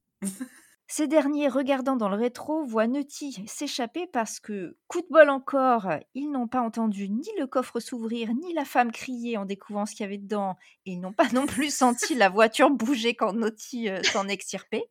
Ces 0.89 1.09
derniers, 1.09 1.49
regardant 1.49 1.97
dans 1.97 2.09
le 2.09 2.17
rétro, 2.17 2.65
voient 2.65 2.87
Nutty 2.87 3.45
s'échapper 3.49 4.07
parce 4.07 4.39
que, 4.39 4.77
coup 4.87 5.01
de 5.01 5.09
bol 5.11 5.29
encore, 5.31 5.89
ils 6.15 6.31
n'ont 6.31 6.47
pas 6.47 6.61
entendu 6.61 7.09
ni 7.09 7.29
le 7.39 7.49
coffre 7.49 7.81
s'ouvrir, 7.81 8.33
ni 8.35 8.53
la 8.55 8.65
femme 8.65 8.93
crier 8.93 9.37
en 9.37 9.45
découvrant 9.45 9.87
ce 9.87 9.97
qu'il 9.97 10.05
y 10.05 10.07
avait 10.07 10.19
dedans, 10.19 10.57
et 10.85 10.93
ils 10.93 11.01
n'ont 11.01 11.13
pas 11.13 11.29
non 11.33 11.47
plus 11.47 11.75
senti 11.75 12.15
la 12.15 12.29
voiture 12.29 12.71
bouger 12.71 13.15
quand 13.15 13.33
Nutty 13.33 13.89
s'en 14.05 14.29
extirpait. 14.29 14.85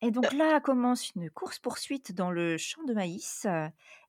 Et 0.00 0.10
donc 0.10 0.32
là 0.32 0.60
commence 0.60 1.10
une 1.16 1.28
course-poursuite 1.30 2.12
dans 2.12 2.30
le 2.30 2.56
champ 2.56 2.82
de 2.84 2.94
maïs. 2.94 3.46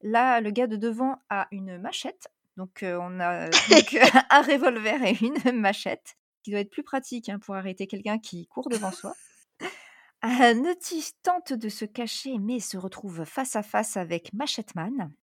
Là, 0.02 0.42
le 0.42 0.52
gars 0.52 0.68
de 0.68 0.76
devant 0.76 1.18
a 1.30 1.48
une 1.52 1.78
machette. 1.80 2.30
Donc 2.58 2.84
euh, 2.84 3.00
on 3.02 3.20
a 3.20 3.46
donc, 3.70 3.94
un 4.30 4.42
revolver 4.42 5.02
et 5.04 5.18
une 5.22 5.52
machette, 5.60 6.18
qui 6.44 6.52
doit 6.52 6.60
être 6.60 6.70
plus 6.70 6.84
pratique 6.84 7.30
hein, 7.30 7.40
pour 7.40 7.56
arrêter 7.56 7.88
quelqu'un 7.88 8.20
qui 8.20 8.48
court 8.48 8.70
devant 8.70 8.92
soi. 8.92 9.14
Euh, 10.26 10.74
tente 11.24 11.54
de 11.54 11.70
se 11.70 11.86
cacher, 11.86 12.38
mais 12.38 12.60
se 12.60 12.76
retrouve 12.76 13.24
face 13.24 13.56
à 13.56 13.64
face 13.64 13.96
avec 13.96 14.34
Machette 14.34 14.76
Man. 14.76 15.14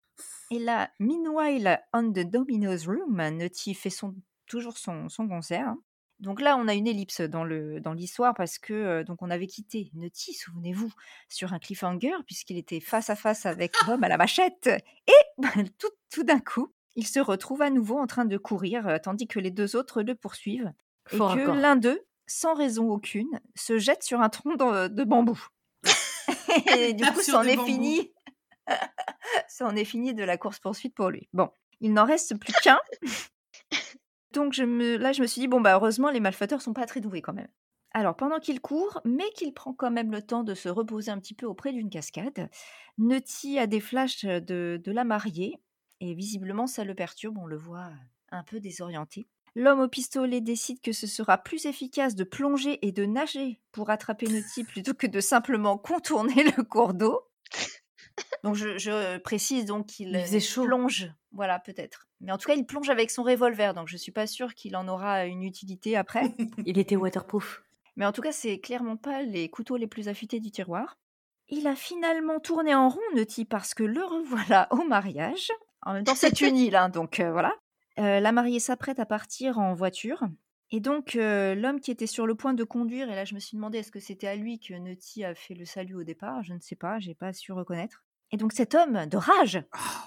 Et 0.51 0.59
là, 0.59 0.91
meanwhile, 0.99 1.83
on 1.93 2.11
the 2.11 2.21
Domino's 2.21 2.87
Room, 2.87 3.21
Nutty 3.37 3.75
fait 3.75 3.91
son, 3.91 4.15
toujours 4.47 4.79
son, 4.79 5.11
son 5.11 5.29
concert. 5.29 5.69
hein. 5.69 5.79
Donc 6.21 6.41
là, 6.41 6.57
on 6.57 6.67
a 6.67 6.75
une 6.75 6.87
ellipse 6.87 7.21
dans 7.21 7.45
le 7.45 7.81
dans 7.81 7.93
l'histoire 7.93 8.35
parce 8.35 8.59
que 8.59 8.73
euh, 8.73 9.05
donc 9.05 9.21
on 9.21 9.31
avait 9.31 9.47
quitté 9.47 9.91
Nutty, 9.95 10.33
souvenez-vous, 10.33 10.91
sur 11.29 11.53
un 11.53 11.59
cliffhanger 11.59 12.15
puisqu'il 12.25 12.57
était 12.57 12.81
face 12.81 13.11
à 13.11 13.17
face 13.17 13.45
avec 13.45 13.75
l'homme 13.87 14.03
à 14.03 14.09
la 14.09 14.17
machette. 14.17 14.71
Et 15.07 15.43
tout, 15.79 15.91
tout 16.11 16.25
d'un 16.25 16.41
coup, 16.41 16.73
il 16.95 17.07
se 17.07 17.21
retrouve 17.21 17.61
à 17.61 17.71
nouveau 17.71 17.99
en 17.99 18.07
train 18.07 18.25
de 18.25 18.39
courir 18.39 18.89
euh, 18.89 18.99
tandis 18.99 19.27
que 19.27 19.39
les 19.39 19.51
deux 19.51 19.77
autres 19.77 20.03
le 20.03 20.15
poursuivent 20.15 20.73
et 21.13 21.19
que 21.19 21.51
l'un 21.51 21.77
d'eux, 21.77 22.01
sans 22.27 22.55
raison 22.55 22.91
aucune, 22.91 23.41
se 23.55 23.79
jette 23.79 24.03
sur 24.03 24.21
un 24.21 24.29
tronc 24.29 24.57
de, 24.57 24.89
de 24.89 25.05
bambou. 25.05 25.39
et 26.77 26.95
du 26.95 27.05
coup, 27.05 27.21
c'en 27.23 27.43
est 27.43 27.63
fini. 27.65 28.13
c'en 29.49 29.77
est 29.77 29.85
fini 29.85 30.15
de 30.15 30.25
la 30.25 30.37
course 30.37 30.59
poursuite 30.59 30.95
pour 30.95 31.11
lui. 31.11 31.29
Bon, 31.33 31.51
il 31.81 31.93
n'en 31.93 32.05
reste 32.05 32.39
plus 32.39 32.53
qu'un. 32.63 32.81
Donc 34.37 34.59
là, 34.59 35.13
je 35.13 35.23
me 35.23 35.27
suis 35.27 35.41
dit 35.41 35.49
bon 35.49 35.63
bah 35.63 35.75
heureusement 35.75 36.11
les 36.11 36.21
malfaiteurs 36.21 36.61
sont 36.61 36.75
pas 36.75 36.85
très 36.85 37.01
doués 37.01 37.23
quand 37.23 37.33
même. 37.33 37.49
Alors 37.93 38.15
pendant 38.15 38.39
qu'il 38.39 38.61
court, 38.61 39.01
mais 39.07 39.25
qu'il 39.35 39.55
prend 39.55 39.73
quand 39.73 39.91
même 39.91 40.13
le 40.13 40.21
temps 40.21 40.45
de 40.45 40.55
se 40.55 40.69
reposer 40.69 41.11
un 41.11 41.19
petit 41.19 41.33
peu 41.33 41.47
auprès 41.47 41.73
d'une 41.73 41.89
cascade, 41.89 42.51
Nutty 42.99 43.59
a 43.59 43.67
des 43.67 43.81
flashs 43.81 44.27
de, 44.27 44.79
de 44.83 44.93
la 44.93 45.05
mariée 45.05 45.59
et 46.01 46.13
visiblement 46.13 46.67
ça 46.67 46.85
le 46.85 46.95
perturbe. 46.95 47.39
On 47.39 47.47
le 47.47 47.57
voit 47.57 47.89
un 48.31 48.43
peu 48.43 48.61
désorienté. 48.61 49.27
L'homme 49.55 49.81
au 49.81 49.89
pistolet 49.89 50.43
décide 50.43 50.83
que 50.83 50.93
ce 50.93 51.07
sera 51.07 51.39
plus 51.39 51.65
efficace 51.65 52.15
de 52.15 52.25
plonger 52.25 52.87
et 52.87 52.93
de 52.93 53.07
nager 53.07 53.59
pour 53.73 53.89
attraper 53.89 54.27
Nutty 54.27 54.65
plutôt 54.65 54.93
que 54.93 55.07
de 55.07 55.21
simplement 55.21 55.79
contourner 55.79 56.45
le 56.59 56.63
cours 56.63 56.93
d'eau. 56.93 57.23
Donc 58.47 58.55
je, 58.55 58.79
je 58.79 59.19
précise 59.19 59.65
donc 59.65 59.87
qu'il 59.87 60.17
chaud. 60.41 60.65
plonge, 60.65 61.11
voilà 61.33 61.59
peut-être. 61.59 62.07
Mais 62.21 62.31
en 62.31 62.39
tout 62.39 62.47
cas, 62.47 62.55
il 62.55 62.65
plonge 62.65 62.89
avec 62.91 63.11
son 63.11 63.25
revolver, 63.25 63.75
donc 63.75 63.89
je 63.89 63.97
suis 63.97 64.13
pas 64.13 64.29
sûre 64.29 64.55
qu'il 64.55 64.77
en 64.77 64.87
aura 64.87 65.27
une 65.27 65.43
utilité 65.43 65.97
après. 65.97 66.33
Il 66.65 66.79
était 66.79 66.95
waterproof. 66.95 67.65
Mais 67.97 68.07
en 68.07 68.13
tout 68.13 68.23
cas, 68.23 68.31
c'est 68.31 68.61
clairement 68.61 68.97
pas 68.97 69.23
les 69.23 69.49
couteaux 69.49 69.77
les 69.77 69.89
plus 69.89 70.07
affûtés 70.07 70.39
du 70.39 70.53
tiroir. 70.53 70.97
Il 71.49 71.67
a 71.67 71.75
finalement 71.75 72.39
tourné 72.39 72.73
en 72.73 72.89
rond, 72.89 73.01
Nutty, 73.17 73.47
parce 73.47 73.75
que 73.75 73.83
le 73.83 74.05
revoilà 74.05 74.69
au 74.71 74.85
mariage. 74.85 75.51
En 75.83 75.95
même 75.95 76.05
temps, 76.05 76.15
c'est 76.15 76.41
une 76.41 76.57
île, 76.57 76.77
hein, 76.77 76.89
donc 76.89 77.19
euh, 77.19 77.33
voilà. 77.33 77.53
Euh, 77.99 78.21
la 78.21 78.31
mariée 78.31 78.61
s'apprête 78.61 79.01
à 79.01 79.07
partir 79.07 79.59
en 79.59 79.75
voiture. 79.75 80.23
Et 80.71 80.79
donc, 80.79 81.17
euh, 81.17 81.57
l'homme 81.57 81.81
qui 81.81 81.91
était 81.91 82.07
sur 82.07 82.27
le 82.27 82.37
point 82.37 82.55
de 82.55 82.65
conduire, 82.65 83.11
et 83.11 83.15
là, 83.17 83.25
je 83.25 83.35
me 83.35 83.41
suis 83.41 83.57
demandé 83.57 83.79
est-ce 83.79 83.91
que 83.93 84.01
c'était 84.01 84.29
à 84.29 84.37
lui 84.37 84.61
que 84.61 84.75
Nutty 84.75 85.25
a 85.25 85.35
fait 85.35 85.55
le 85.55 85.65
salut 85.65 85.97
au 85.97 86.05
départ? 86.05 86.45
Je 86.45 86.55
ne 86.55 86.61
sais 86.61 86.77
pas, 86.77 87.01
j'ai 87.01 87.15
pas 87.15 87.33
su 87.33 87.53
reconnaître. 87.53 88.05
Et 88.33 88.37
donc, 88.37 88.53
cet 88.53 88.75
homme, 88.75 89.07
de 89.07 89.17
rage, 89.17 89.63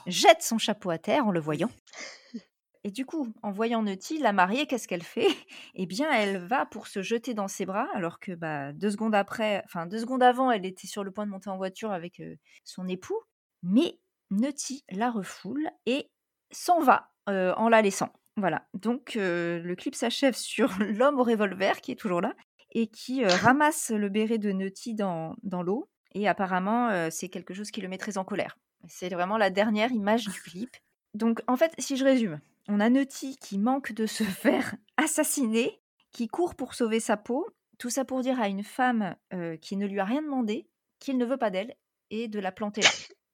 jette 0.05 0.41
son 0.41 0.58
chapeau 0.58 0.89
à 0.89 0.97
terre 0.97 1.25
en 1.25 1.32
le 1.32 1.39
voyant. 1.39 1.69
Et 2.84 2.91
du 2.91 3.05
coup, 3.05 3.34
en 3.43 3.51
voyant 3.51 3.84
Nutty, 3.84 4.19
la 4.19 4.32
mariée, 4.32 4.65
qu'est-ce 4.65 4.88
qu'elle 4.88 5.03
fait? 5.03 5.27
Eh 5.75 5.86
bien, 5.86 6.12
elle 6.12 6.38
va 6.38 6.65
pour 6.65 6.88
se 6.88 7.01
jeter 7.01 7.34
dans 7.34 7.47
ses 7.47 7.65
bras, 7.65 7.88
alors 7.93 8.19
que 8.19 8.34
bah, 8.34 8.73
deux 8.73 8.91
secondes 8.91 9.15
après, 9.15 9.62
enfin 9.65 9.86
deux 9.86 9.99
secondes 9.99 10.23
avant, 10.23 10.51
elle 10.51 10.65
était 10.65 10.88
sur 10.88 11.03
le 11.03 11.12
point 11.12 11.25
de 11.25 11.32
monter 11.32 11.49
en 11.49 11.58
voiture 11.58 11.91
avec 11.91 12.19
euh, 12.19 12.36
son 12.63 12.88
époux. 12.88 13.19
Mais 13.63 13.99
Nutty 14.32 14.84
la 14.89 15.12
refoule 15.12 15.69
et 15.86 16.10
s'en 16.51 16.79
va 16.79 17.12
euh, 17.29 17.53
en 17.55 17.69
la 17.69 17.82
laissant. 17.82 18.13
Voilà. 18.38 18.67
Donc, 18.73 19.15
euh, 19.15 19.60
le 19.60 19.75
clip 19.75 19.95
s'achève 19.95 20.36
sur 20.38 20.77
l'homme 20.79 21.19
au 21.19 21.23
revolver 21.23 21.82
qui 21.82 21.91
est 21.91 21.99
toujours 21.99 22.21
là 22.21 22.34
et 22.71 22.88
qui 22.88 23.25
ramasse 23.25 23.89
le 23.89 24.10
béret 24.10 24.38
de 24.38 24.51
Nutty 24.51 24.95
dans, 24.95 25.36
dans 25.43 25.63
l'eau. 25.63 25.89
Et 26.13 26.28
apparemment, 26.28 26.89
euh, 26.89 27.10
c'est 27.12 27.30
quelque 27.30 27.54
chose 27.54 27.72
qui 27.72 27.82
le 27.82 27.88
met 27.88 27.98
très 27.98 28.17
en 28.17 28.24
colère. 28.24 28.58
C'est 28.88 29.10
vraiment 29.10 29.38
la 29.38 29.50
dernière 29.50 29.91
image 29.91 30.26
du 30.26 30.41
clip. 30.43 30.76
Donc, 31.13 31.41
en 31.48 31.58
fait, 31.58 31.74
si 31.80 31.98
je 31.98 32.04
résume, 32.04 32.39
on 32.67 32.80
a 32.80 32.89
Nutty 32.89 33.38
qui 33.38 33.58
manque 33.58 33.93
de 33.93 34.06
se 34.06 34.24
faire 34.24 34.76
assassiner, 34.98 35.80
qui 36.12 36.28
court 36.28 36.56
pour 36.56 36.74
sauver 36.74 37.00
sa 37.00 37.17
peau. 37.17 37.48
Tout 37.78 37.89
ça 37.89 38.04
pour 38.04 38.22
dire 38.22 38.39
à 38.41 38.48
une 38.48 38.63
femme 38.63 39.15
euh, 39.34 39.56
qui 39.58 39.78
ne 39.78 39.88
lui 39.88 40.00
a 40.00 40.06
rien 40.06 40.22
demandé 40.22 40.67
qu'il 41.00 41.17
ne 41.17 41.26
veut 41.26 41.38
pas 41.38 41.50
d'elle 41.50 41.76
et 42.10 42.28
de 42.28 42.39
la 42.39 42.52
planter 42.52 42.82
là. 42.82 42.89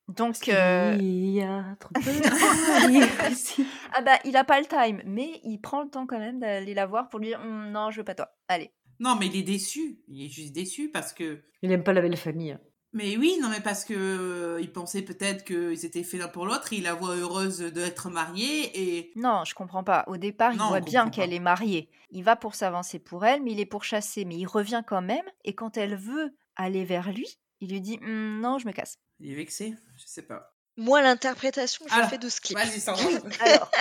Donc, 0.07 0.49
euh, 0.49 0.95
Il 0.99 1.31
y 1.31 1.41
a 1.41 1.75
trop 1.79 1.89
de 1.95 1.99
ah 3.93 4.01
bah, 4.01 4.19
il 4.23 4.37
a 4.37 4.43
pas 4.43 4.59
le 4.59 4.67
time, 4.67 5.01
mais 5.03 5.41
il 5.43 5.57
prend 5.57 5.81
le 5.81 5.89
temps 5.89 6.05
quand 6.05 6.19
même 6.19 6.39
d'aller 6.39 6.75
la 6.75 6.85
voir 6.85 7.09
pour 7.09 7.19
lui 7.19 7.29
dire 7.29 7.39
Hum, 7.41 7.71
non, 7.71 7.89
je 7.89 7.97
veux 7.97 8.03
pas 8.03 8.13
toi. 8.13 8.29
Allez. 8.47 8.71
Non, 8.99 9.15
mais 9.15 9.27
il 9.27 9.35
est 9.35 9.43
déçu. 9.43 9.99
Il 10.07 10.25
est 10.25 10.29
juste 10.29 10.53
déçu 10.53 10.89
parce 10.89 11.13
que. 11.13 11.41
Il 11.61 11.71
aime 11.71 11.83
pas 11.83 11.93
la 11.93 12.01
belle 12.01 12.17
famille. 12.17 12.57
Mais 12.93 13.17
oui, 13.17 13.37
non, 13.41 13.49
mais 13.49 13.59
parce 13.59 13.83
que 13.83 13.93
euh, 13.93 14.61
il 14.61 14.71
pensait 14.71 15.01
peut-être 15.01 15.43
qu'ils 15.43 15.83
étaient 15.85 16.03
faits 16.03 16.19
l'un 16.19 16.29
pour 16.29 16.45
l'autre. 16.45 16.71
Il 16.71 16.83
la 16.83 16.93
voit 16.93 17.15
heureuse 17.15 17.59
d'être 17.59 18.09
mariée 18.09 18.71
et. 18.73 19.11
Non, 19.15 19.43
je 19.43 19.53
comprends 19.53 19.83
pas. 19.83 20.05
Au 20.07 20.15
départ, 20.15 20.53
il 20.53 20.59
Non, 20.59 20.69
voit 20.69 20.79
bien 20.79 21.09
qu'elle 21.09 21.33
est 21.33 21.39
mariée. 21.39 21.89
Il 22.11 22.23
va 22.23 22.37
pour 22.37 22.55
s'avancer 22.55 22.99
pour 22.99 23.25
elle, 23.25 23.43
mais 23.43 23.51
il 23.51 23.59
est 23.59 23.65
pourchassé. 23.65 24.23
Mais 24.23 24.35
il 24.37 24.45
revient 24.47 24.83
quand 24.87 25.01
même. 25.01 25.25
Et 25.43 25.53
quand 25.55 25.75
elle 25.75 25.97
veut 25.97 26.33
aller 26.55 26.85
vers 26.85 27.11
lui, 27.11 27.27
il 27.59 27.71
lui 27.71 27.81
dit 27.81 27.99
Hum, 28.01 28.39
non, 28.39 28.59
je 28.59 28.67
me 28.67 28.71
casse. 28.71 28.97
Il 29.19 29.29
est 29.31 29.35
vexé. 29.35 29.73
Je 29.97 30.03
sais 30.05 30.21
pas. 30.21 30.55
Moi, 30.77 31.01
l'interprétation 31.01 31.83
que 31.85 31.91
je 31.91 31.95
Alors, 31.97 32.09
fais 32.09 32.17
de 32.17 32.29
ce 32.29 32.39
clip. 32.39 32.57
Vas-y. 32.57 32.81
Alors, 33.41 33.71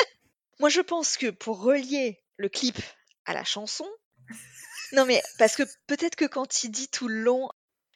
Moi, 0.59 0.69
je 0.69 0.81
pense 0.81 1.17
que 1.17 1.31
pour 1.31 1.61
relier 1.63 2.21
le 2.37 2.49
clip 2.49 2.79
à 3.27 3.35
la 3.35 3.45
chanson, 3.45 3.87
non 4.95 5.05
mais 5.07 5.23
parce 5.39 5.57
que 5.57 5.63
peut-être 5.87 6.17
que 6.17 6.25
quand 6.25 6.65
il 6.65 6.71
dit 6.71 6.89
tout 6.89 7.09
le 7.09 7.21
long, 7.21 7.49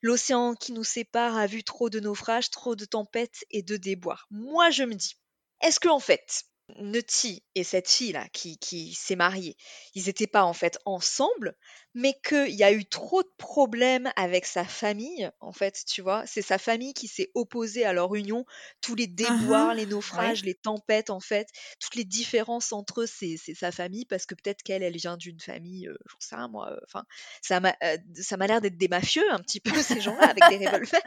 l'océan 0.03 0.55
qui 0.55 0.73
nous 0.73 0.85
sépare 0.85 1.37
a 1.37 1.47
vu 1.47 1.65
trop 1.65 1.91
de 1.91 2.01
naufrages, 2.01 2.51
trop 2.51 2.77
de 2.77 2.85
tempêtes 2.85 3.45
et 3.51 3.63
de 3.63 3.77
déboires. 3.77 4.27
Moi, 4.31 4.71
je 4.71 4.85
me 4.85 4.95
dis, 4.95 5.17
est-ce 5.61 5.81
que 5.81 5.89
en 5.89 6.01
fait, 6.01 6.45
Nutty 6.77 7.43
et 7.55 7.65
cette 7.65 7.89
fille-là 7.89 8.29
qui, 8.33 8.59
qui 8.59 8.95
s'est 8.95 9.17
mariée, 9.17 9.57
ils 9.95 10.07
n'étaient 10.07 10.27
pas 10.27 10.45
en 10.45 10.53
fait 10.53 10.79
ensemble, 10.85 11.57
mais 11.95 12.15
qu'il 12.23 12.55
y 12.55 12.63
a 12.63 12.73
eu 12.73 12.85
trop 12.85 13.23
de 13.23 13.31
problèmes 13.39 14.13
avec 14.17 14.45
sa 14.45 14.65
famille, 14.65 15.31
en 15.41 15.53
fait, 15.53 15.83
tu 15.87 16.03
vois, 16.03 16.25
c'est 16.27 16.43
sa 16.43 16.59
famille 16.59 16.95
qui 16.95 17.09
s'est 17.09 17.31
opposée 17.35 17.85
à 17.85 17.93
leur 17.93 18.15
union, 18.15 18.45
tous 18.81 18.95
les 18.95 19.07
déboires, 19.07 19.75
les 19.75 19.87
naufrages, 19.87 20.45
les 20.45 20.55
tempêtes, 20.55 21.11
en 21.11 21.21
fait, 21.21 21.49
toutes 21.81 21.95
les 21.95 22.05
différences 22.05 22.73
entre 22.73 23.03
eux, 23.03 23.07
c'est 23.07 23.37
sa 23.55 23.73
famille, 23.73 24.05
parce 24.05 24.27
que 24.27 24.35
peut-être 24.35 24.63
qu'elle, 24.63 24.83
elle 24.83 24.97
vient 24.97 25.17
d'une 25.17 25.41
famille, 25.41 25.89
euh, 25.89 25.97
j'en 26.07 26.19
sais 26.21 26.37
rien 26.37 26.49
moi, 26.49 26.71
euh, 26.71 26.79
enfin, 26.85 27.05
ça 27.43 27.61
m'a 27.61 27.75
euh, 27.83 27.97
ça 28.15 28.37
m'a 28.37 28.47
l'air 28.47 28.61
d'être 28.61 28.77
des 28.77 28.89
mafieux 28.89 29.31
un 29.33 29.41
petit 29.41 29.61
peu, 29.61 29.71
ces 29.83 30.01
gens-là, 30.01 30.29
avec 30.29 30.59
des 30.59 30.67
revolvers. 30.67 31.03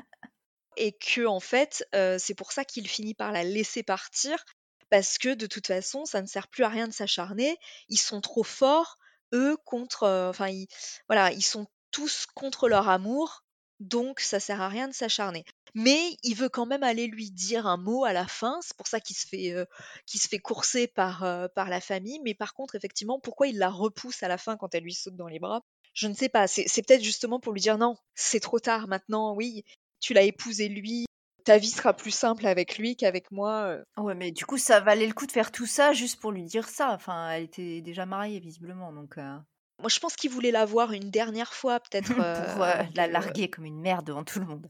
Et 0.77 0.93
que, 0.93 1.25
en 1.25 1.39
fait, 1.39 1.85
euh, 1.95 2.17
c'est 2.17 2.33
pour 2.33 2.51
ça 2.51 2.63
qu'il 2.63 2.87
finit 2.87 3.13
par 3.13 3.31
la 3.31 3.43
laisser 3.43 3.83
partir, 3.83 4.43
parce 4.91 5.17
que 5.17 5.33
de 5.33 5.47
toute 5.47 5.67
façon, 5.67 6.05
ça 6.05 6.21
ne 6.21 6.27
sert 6.27 6.47
plus 6.49 6.63
à 6.65 6.69
rien 6.69 6.87
de 6.87 6.93
s'acharner. 6.93 7.57
Ils 7.89 7.99
sont 7.99 8.21
trop 8.21 8.43
forts, 8.43 8.97
eux, 9.33 9.57
contre. 9.65 10.03
euh, 10.03 10.29
Enfin, 10.29 10.51
voilà, 11.07 11.31
ils 11.31 11.41
sont 11.43 11.67
tous 11.91 12.25
contre 12.35 12.69
leur 12.69 12.89
amour, 12.89 13.43
donc 13.79 14.19
ça 14.19 14.39
sert 14.39 14.61
à 14.61 14.69
rien 14.69 14.87
de 14.87 14.93
s'acharner. 14.93 15.45
Mais 15.73 16.17
il 16.23 16.35
veut 16.35 16.49
quand 16.49 16.65
même 16.65 16.83
aller 16.83 17.07
lui 17.07 17.31
dire 17.31 17.65
un 17.67 17.77
mot 17.77 18.03
à 18.05 18.13
la 18.13 18.27
fin. 18.27 18.59
C'est 18.61 18.75
pour 18.77 18.87
ça 18.87 18.99
qu'il 18.99 19.15
se 19.15 19.25
fait, 19.27 19.51
euh, 19.53 19.65
se 20.05 20.27
fait 20.27 20.39
courser 20.39 20.87
par, 20.87 21.23
euh, 21.23 21.47
par 21.55 21.69
la 21.69 21.81
famille. 21.81 22.19
Mais 22.23 22.33
par 22.33 22.53
contre, 22.53 22.75
effectivement, 22.75 23.19
pourquoi 23.19 23.47
il 23.47 23.57
la 23.57 23.69
repousse 23.69 24.23
à 24.23 24.27
la 24.27 24.37
fin 24.37 24.57
quand 24.57 24.75
elle 24.75 24.83
lui 24.83 24.93
saute 24.93 25.15
dans 25.15 25.27
les 25.27 25.39
bras? 25.39 25.61
Je 25.93 26.07
ne 26.07 26.13
sais 26.13 26.29
pas. 26.29 26.47
C'est 26.47 26.81
peut-être 26.85 27.03
justement 27.03 27.39
pour 27.39 27.53
lui 27.53 27.61
dire 27.61 27.77
non, 27.77 27.95
c'est 28.15 28.39
trop 28.41 28.59
tard 28.59 28.87
maintenant. 28.87 29.33
Oui, 29.35 29.63
tu 30.01 30.13
l'as 30.13 30.23
épousé 30.23 30.67
lui. 30.69 31.05
Ta 31.45 31.57
vie 31.57 31.69
sera 31.69 31.93
plus 31.93 32.11
simple 32.11 32.45
avec 32.45 32.77
lui 32.77 32.95
qu'avec 32.95 33.31
moi. 33.31 33.63
euh. 33.63 33.83
ouais, 33.97 34.15
mais 34.15 34.31
du 34.31 34.45
coup, 34.45 34.57
ça 34.57 34.79
valait 34.79 35.07
le 35.07 35.13
coup 35.13 35.25
de 35.25 35.31
faire 35.31 35.51
tout 35.51 35.65
ça 35.65 35.93
juste 35.93 36.19
pour 36.19 36.31
lui 36.31 36.43
dire 36.43 36.67
ça. 36.69 36.91
Enfin, 36.93 37.31
elle 37.31 37.43
était 37.43 37.81
déjà 37.81 38.05
mariée, 38.05 38.39
visiblement. 38.39 38.91
Donc, 38.93 39.17
euh, 39.17 39.37
Moi, 39.79 39.89
je 39.89 39.99
pense 39.99 40.15
qu'il 40.15 40.29
voulait 40.31 40.51
la 40.51 40.65
voir 40.65 40.91
une 40.93 41.09
dernière 41.09 41.53
fois, 41.53 41.79
peut-être. 41.79 42.13
pour 42.55 42.63
euh, 42.63 42.83
la 42.95 43.07
larguer 43.07 43.49
comme 43.49 43.65
une 43.65 43.79
merde 43.81 44.05
devant 44.05 44.23
tout 44.23 44.39
le 44.39 44.45
monde. 44.45 44.69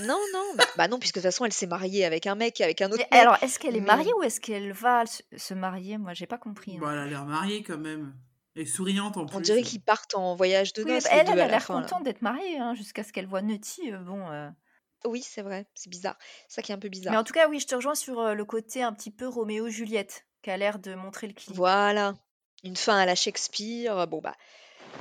Non, 0.00 0.18
non, 0.32 0.42
bah, 0.56 0.64
bah 0.78 0.88
non, 0.88 0.98
puisque 0.98 1.16
de 1.16 1.20
toute 1.20 1.30
façon, 1.30 1.44
elle 1.44 1.52
s'est 1.52 1.66
mariée 1.66 2.04
avec 2.06 2.26
un 2.26 2.34
mec, 2.34 2.60
avec 2.62 2.80
un 2.80 2.86
autre 2.88 3.04
Mais 3.10 3.16
mec. 3.18 3.20
alors, 3.26 3.36
est-ce 3.42 3.58
qu'elle 3.58 3.76
est 3.76 3.80
mais- 3.80 3.86
mariée 3.86 4.12
ou 4.18 4.22
est-ce 4.22 4.40
qu'elle 4.40 4.72
va 4.72 5.04
se- 5.04 5.22
se 5.36 5.52
marier? 5.52 5.98
Moi, 5.98 6.14
j'ai 6.14 6.26
pas 6.26 6.38
compris. 6.38 6.76
hein. 6.76 6.80
Bon, 6.80 6.90
elle 6.90 6.98
a 6.98 7.06
l'air 7.06 7.26
mariée 7.26 7.62
quand 7.62 7.76
même. 7.76 8.14
Et 8.56 8.64
souriante 8.64 9.16
en 9.18 9.26
plus. 9.26 9.36
On 9.36 9.40
dirait 9.40 9.62
qu'ils 9.62 9.82
partent 9.82 10.14
en 10.14 10.34
voyage 10.34 10.72
de 10.72 10.82
Oui, 10.82 10.92
noces, 10.92 11.04
bah, 11.04 11.10
les 11.12 11.16
elle, 11.18 11.26
elle 11.26 11.28
à 11.28 11.32
a 11.44 11.46
la 11.46 11.48
l'air 11.52 11.66
contente 11.66 12.02
d'être 12.04 12.22
mariée, 12.22 12.58
hein, 12.58 12.74
jusqu'à 12.74 13.04
ce 13.04 13.12
qu'elle 13.12 13.26
voit 13.26 13.42
Nutty. 13.42 13.92
euh, 13.92 13.98
bon, 13.98 14.28
euh. 14.30 14.48
Oui, 15.04 15.22
c'est 15.22 15.42
vrai, 15.42 15.66
c'est 15.74 15.90
bizarre. 15.90 16.16
Ça 16.48 16.62
qui 16.62 16.72
est 16.72 16.74
un 16.74 16.78
peu 16.78 16.88
bizarre. 16.88 17.12
Mais 17.12 17.18
en 17.18 17.24
tout 17.24 17.32
cas, 17.32 17.48
oui, 17.48 17.60
je 17.60 17.66
te 17.66 17.74
rejoins 17.74 17.94
sur 17.94 18.20
euh, 18.20 18.34
le 18.34 18.44
côté 18.44 18.82
un 18.82 18.92
petit 18.92 19.10
peu 19.10 19.26
Roméo-Juliette, 19.26 20.26
qui 20.42 20.50
a 20.50 20.56
l'air 20.56 20.78
de 20.78 20.94
montrer 20.94 21.26
le 21.26 21.32
clip. 21.32 21.54
Voilà, 21.54 22.14
une 22.64 22.76
fin 22.76 22.98
à 22.98 23.06
la 23.06 23.14
Shakespeare. 23.14 24.06
Bon, 24.06 24.20
bah, 24.20 24.36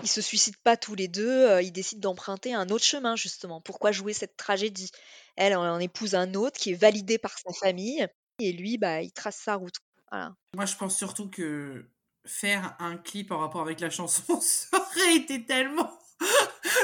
ils 0.04 0.10
se 0.10 0.22
suicident 0.22 0.58
pas 0.64 0.78
tous 0.78 0.96
les 0.96 1.08
deux, 1.08 1.48
euh, 1.48 1.62
ils 1.62 1.72
décident 1.72 2.10
d'emprunter 2.10 2.54
un 2.54 2.70
autre 2.70 2.86
chemin, 2.86 3.16
justement. 3.16 3.62
Pourquoi 3.62 3.92
jouer 3.92 4.14
cette 4.14 4.38
tragédie? 4.38 4.92
Elle 5.36 5.56
en 5.56 5.64
en 5.70 5.80
épouse 5.80 6.16
un 6.16 6.34
autre 6.34 6.58
qui 6.60 6.72
est 6.72 6.76
validé 6.76 7.18
par 7.18 7.38
sa 7.38 7.52
famille, 7.54 8.08
et 8.40 8.54
lui, 8.54 8.78
bah, 8.78 9.02
il 9.02 9.12
trace 9.12 9.38
sa 9.38 9.56
route. 9.56 9.76
Voilà. 10.12 10.34
Moi, 10.56 10.66
je 10.66 10.76
pense 10.76 10.98
surtout 10.98 11.30
que 11.30 11.90
faire 12.26 12.76
un 12.80 12.98
clip 12.98 13.32
en 13.32 13.40
rapport 13.40 13.62
avec 13.62 13.80
la 13.80 13.90
chanson, 13.90 14.24
ça 14.42 14.68
aurait 14.78 15.16
été 15.16 15.46
tellement 15.46 15.92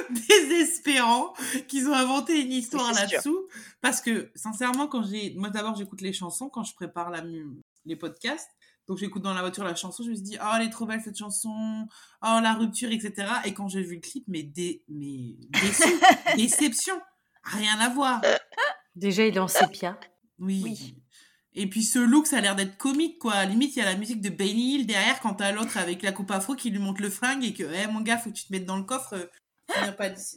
désespérant 0.28 1.34
qu'ils 1.68 1.88
ont 1.88 1.94
inventé 1.94 2.42
une 2.42 2.52
histoire 2.52 2.92
là-dessous. 2.94 3.48
Parce 3.82 4.02
que, 4.02 4.32
sincèrement, 4.36 4.88
quand 4.88 5.04
j'ai. 5.04 5.34
Moi, 5.36 5.50
d'abord, 5.50 5.76
j'écoute 5.76 6.02
les 6.02 6.14
chansons 6.14 6.50
quand 6.50 6.64
je 6.64 6.74
prépare 6.74 7.10
la... 7.10 7.22
mu- 7.22 7.62
les 7.86 7.96
podcasts. 7.96 8.50
Donc, 8.88 8.98
j'écoute 8.98 9.24
dans 9.24 9.34
la 9.34 9.42
voiture 9.42 9.64
la 9.64 9.76
chanson, 9.76 10.04
je 10.04 10.12
me 10.12 10.16
suis 10.16 10.24
dit, 10.24 10.38
oh, 10.40 10.54
elle 10.56 10.68
est 10.68 10.70
trop 10.70 10.86
belle 10.86 11.02
cette 11.04 11.18
chanson, 11.18 11.88
oh, 12.22 12.40
la 12.42 12.54
rupture, 12.54 12.92
etc. 12.92 13.28
Et 13.46 13.54
quand 13.54 13.68
j'ai 13.68 13.82
vu 13.82 13.96
le 13.96 14.02
clip, 14.02 14.24
mais, 14.28 14.44
dé... 14.44 14.84
mais 14.88 15.36
déçu, 15.60 15.90
déception, 16.38 16.94
rien 17.44 17.80
à 17.80 17.90
voir. 17.90 18.22
Déjà, 18.96 19.26
il 19.26 19.36
est 19.36 19.40
en 19.40 19.48
sépia. 19.48 20.00
Oui. 20.38 20.62
Oui. 20.64 20.96
Et 21.56 21.68
puis 21.68 21.84
ce 21.84 22.00
look, 22.00 22.28
ça 22.28 22.38
a 22.38 22.42
l'air 22.42 22.56
d'être 22.56 22.78
comique, 22.78 23.18
quoi. 23.18 23.34
À 23.34 23.46
la 23.46 23.52
limite, 23.52 23.76
il 23.76 23.80
y 23.80 23.82
a 23.82 23.86
la 23.86 23.96
musique 23.96 24.22
de 24.22 24.30
Benny 24.30 24.76
Hill 24.76 24.86
derrière 24.86 25.20
quand 25.22 25.36
t'as 25.36 25.54
l'autre 25.54 25.78
avec 25.78 26.04
la 26.04 26.12
coupe 26.12 26.30
afro 26.32 26.54
qui 26.54 26.70
lui 26.70 26.80
monte 26.80 27.00
le 27.00 27.10
fringue 27.10 27.46
et 27.46 27.54
que, 27.54 27.64
eh 27.64 27.88
mon 27.88 28.02
gars, 28.02 28.18
faut 28.18 28.30
que 28.30 28.36
tu 28.36 28.46
te 28.46 28.52
mettes 28.52 28.66
dans 28.66 28.78
le 28.78 28.84
coffre. 28.84 29.30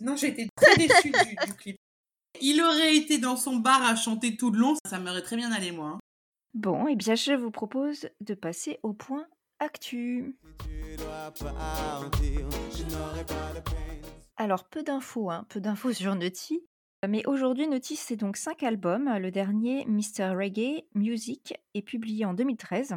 Non, 0.00 0.16
j'ai 0.16 0.48
très 0.56 0.76
déçue 0.76 1.12
du, 1.46 1.54
clip. 1.54 1.76
Il 2.40 2.62
aurait 2.62 2.96
été 2.96 3.18
dans 3.18 3.36
son 3.36 3.56
bar 3.56 3.82
à 3.84 3.96
chanter 3.96 4.36
tout 4.36 4.50
le 4.50 4.58
long, 4.58 4.74
ça 4.84 4.98
m'aurait 4.98 5.22
très 5.22 5.36
bien 5.36 5.50
allé, 5.52 5.72
moi. 5.72 5.88
hein. 5.88 5.98
Bon, 6.54 6.86
eh 6.88 6.96
bien, 6.96 7.14
je 7.14 7.32
vous 7.32 7.50
propose 7.50 8.08
de 8.20 8.34
passer 8.34 8.78
au 8.82 8.92
point 8.92 9.26
actu. 9.58 10.36
Alors, 14.36 14.64
peu 14.68 14.82
d'infos, 14.82 15.30
hein, 15.30 15.46
peu 15.48 15.60
d'infos 15.60 15.92
sur 15.92 16.14
Nutty. 16.14 16.60
Mais 17.06 17.24
aujourd'hui, 17.26 17.68
Nutty, 17.68 17.96
c'est 17.96 18.16
donc 18.16 18.36
cinq 18.36 18.62
albums. 18.62 19.08
Le 19.18 19.30
dernier, 19.30 19.84
Mr. 19.86 20.34
Reggae 20.36 20.84
Music, 20.94 21.54
est 21.74 21.82
publié 21.82 22.24
en 22.24 22.34
2013. 22.34 22.96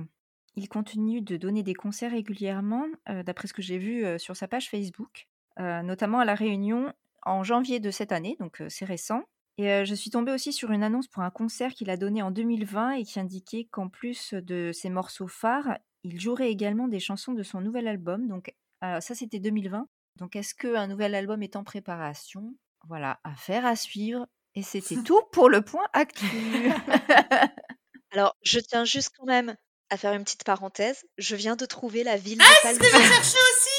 Il 0.56 0.68
continue 0.68 1.22
de 1.22 1.38
donner 1.38 1.64
des 1.64 1.74
concerts 1.74 2.12
régulièrement, 2.12 2.86
euh, 3.10 3.24
d'après 3.24 3.48
ce 3.48 3.54
que 3.54 3.62
j'ai 3.62 3.78
vu 3.78 4.06
euh, 4.06 4.18
sur 4.18 4.36
sa 4.36 4.48
page 4.48 4.70
Facebook, 4.70 5.28
notamment 5.58 6.20
à 6.20 6.26
La 6.26 6.36
Réunion 6.36 6.94
en 7.24 7.44
janvier 7.44 7.80
de 7.80 7.92
cette 7.92 8.12
année, 8.12 8.36
donc 8.40 8.62
euh, 8.62 8.70
c'est 8.70 8.86
récent. 8.86 9.24
Et 9.58 9.72
euh, 9.72 9.86
je 9.86 9.94
suis 9.94 10.10
tombée 10.10 10.32
aussi 10.32 10.54
sur 10.54 10.72
une 10.72 10.84
annonce 10.84 11.08
pour 11.08 11.24
un 11.24 11.30
concert 11.30 11.74
qu'il 11.74 11.90
a 11.90 11.98
donné 11.98 12.22
en 12.22 12.32
2020 12.32 12.94
et 12.94 13.04
qui 13.04 13.20
indiquait 13.20 13.68
qu'en 13.70 13.90
plus 13.90 14.34
de 14.34 14.72
ses 14.74 14.90
morceaux 14.90 15.28
phares, 15.28 15.78
il 16.04 16.20
jouerait 16.20 16.50
également 16.50 16.88
des 16.88 17.00
chansons 17.00 17.34
de 17.34 17.44
son 17.44 17.62
nouvel 17.62 17.88
album. 17.88 18.28
Donc 18.28 18.54
euh, 18.84 19.00
ça, 19.02 19.14
c'était 19.14 19.40
2020. 19.40 19.88
Donc 20.18 20.36
est-ce 20.36 20.56
qu'un 20.56 20.88
nouvel 20.88 21.14
album 21.16 21.44
est 21.44 21.56
en 21.56 21.64
préparation? 21.64 22.56
Voilà, 22.88 23.20
affaire 23.24 23.66
à 23.66 23.76
suivre. 23.76 24.26
Et 24.56 24.64
c'était 24.64 24.96
tout 25.06 25.22
pour 25.32 25.50
le 25.50 25.62
point 25.62 25.86
actu. 25.94 26.26
Alors, 28.14 28.36
je 28.42 28.60
tiens 28.60 28.84
juste 28.84 29.12
quand 29.18 29.26
même 29.26 29.56
à 29.90 29.98
faire 29.98 30.14
une 30.14 30.24
petite 30.24 30.44
parenthèse. 30.44 31.06
Je 31.18 31.36
viens 31.36 31.56
de 31.56 31.66
trouver 31.66 32.04
la 32.04 32.18
ville 32.18 32.40
Ah, 32.42 32.74
de 32.74 32.80
j'ai 32.80 32.90
cherché 32.90 33.38
aussi 33.38 33.71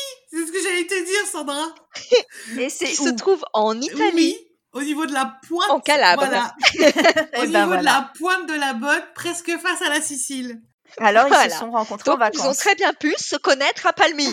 C'est 0.43 0.49
ce 0.49 0.53
que 0.53 0.63
j'allais 0.63 0.87
te 0.87 1.05
dire, 1.05 1.27
Sandra. 1.31 1.75
et 2.59 2.69
c'est 2.69 2.87
se 2.87 3.11
trouve 3.11 3.45
en 3.53 3.81
Italie. 3.81 4.37
Oui, 4.37 4.47
au 4.73 4.83
niveau 4.83 5.07
de 5.07 5.13
la 5.13 5.39
pointe. 5.47 5.71
En 5.71 5.81
Calabre. 5.81 6.25
Voilà. 6.25 6.55
Eh 7.35 7.39
Au 7.39 7.41
ben 7.43 7.47
niveau 7.47 7.67
voilà. 7.67 7.81
de 7.81 7.85
la 7.85 8.13
pointe 8.19 8.49
de 8.49 8.55
la 8.55 8.75
botte, 8.75 9.15
presque 9.15 9.51
face 9.59 9.83
à 9.83 9.89
la 9.89 10.01
Sicile. 10.01 10.61
Alors, 10.99 11.27
ils 11.27 11.29
Voilà. 11.29 11.51
se 11.55 11.59
sont 11.61 11.71
rencontrés 11.71 12.11
en 12.11 12.19
Donc, 12.19 12.29
ils 12.35 12.39
ont 12.41 12.43
vacances. 12.43 12.57
très 12.59 12.75
bien 12.75 12.93
pu 12.93 13.15
se 13.19 13.37
connaître 13.37 13.87
à 13.87 13.93
Palmy. 13.93 14.27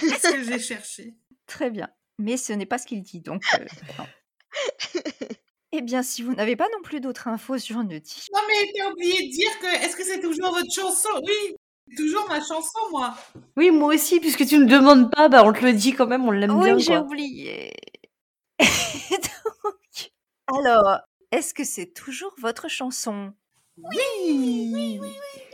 C'est 0.00 0.18
ce 0.18 0.32
que 0.32 0.42
j'ai 0.42 0.58
cherché? 0.58 1.14
Très 1.46 1.70
bien. 1.70 1.88
Mais 2.18 2.36
ce 2.36 2.52
n'est 2.52 2.66
pas 2.66 2.78
ce 2.78 2.86
qu'il 2.86 3.02
dit, 3.02 3.20
donc 3.20 3.42
euh. 3.54 4.04
Eh 5.72 5.82
bien, 5.82 6.02
si 6.02 6.22
vous 6.22 6.34
n'avez 6.34 6.56
pas 6.56 6.66
non 6.72 6.82
plus 6.82 7.00
d'autres 7.00 7.28
infos 7.28 7.58
sur 7.58 7.82
Nutty, 7.84 8.26
Non, 8.34 8.40
mais 8.48 8.72
t'as 8.76 8.90
oublié 8.90 9.28
de 9.28 9.32
dire 9.32 9.58
que. 9.60 9.66
Est-ce 9.84 9.96
que 9.96 10.04
c'est 10.04 10.20
toujours 10.20 10.50
votre 10.52 10.72
chanson? 10.74 11.08
Oui, 11.22 11.56
toujours 11.96 12.26
ma 12.28 12.40
chanson, 12.40 12.78
moi. 12.90 13.14
Oui, 13.56 13.70
moi 13.70 13.94
aussi, 13.94 14.20
puisque 14.20 14.46
tu 14.46 14.58
ne 14.58 14.66
demandes 14.66 15.10
pas, 15.10 15.28
bah 15.28 15.42
on 15.44 15.52
te 15.52 15.64
le 15.64 15.72
dit 15.72 15.92
quand 15.92 16.06
même, 16.06 16.26
on 16.26 16.30
l'aime 16.30 16.58
bien. 16.58 16.76
oui, 16.76 16.82
j'ai 16.82 16.96
oublié. 16.96 17.72
donc, 18.60 20.10
alors, 20.46 21.00
est-ce 21.30 21.54
que 21.54 21.64
c'est 21.64 21.92
toujours 21.92 22.34
votre 22.38 22.68
chanson? 22.68 23.32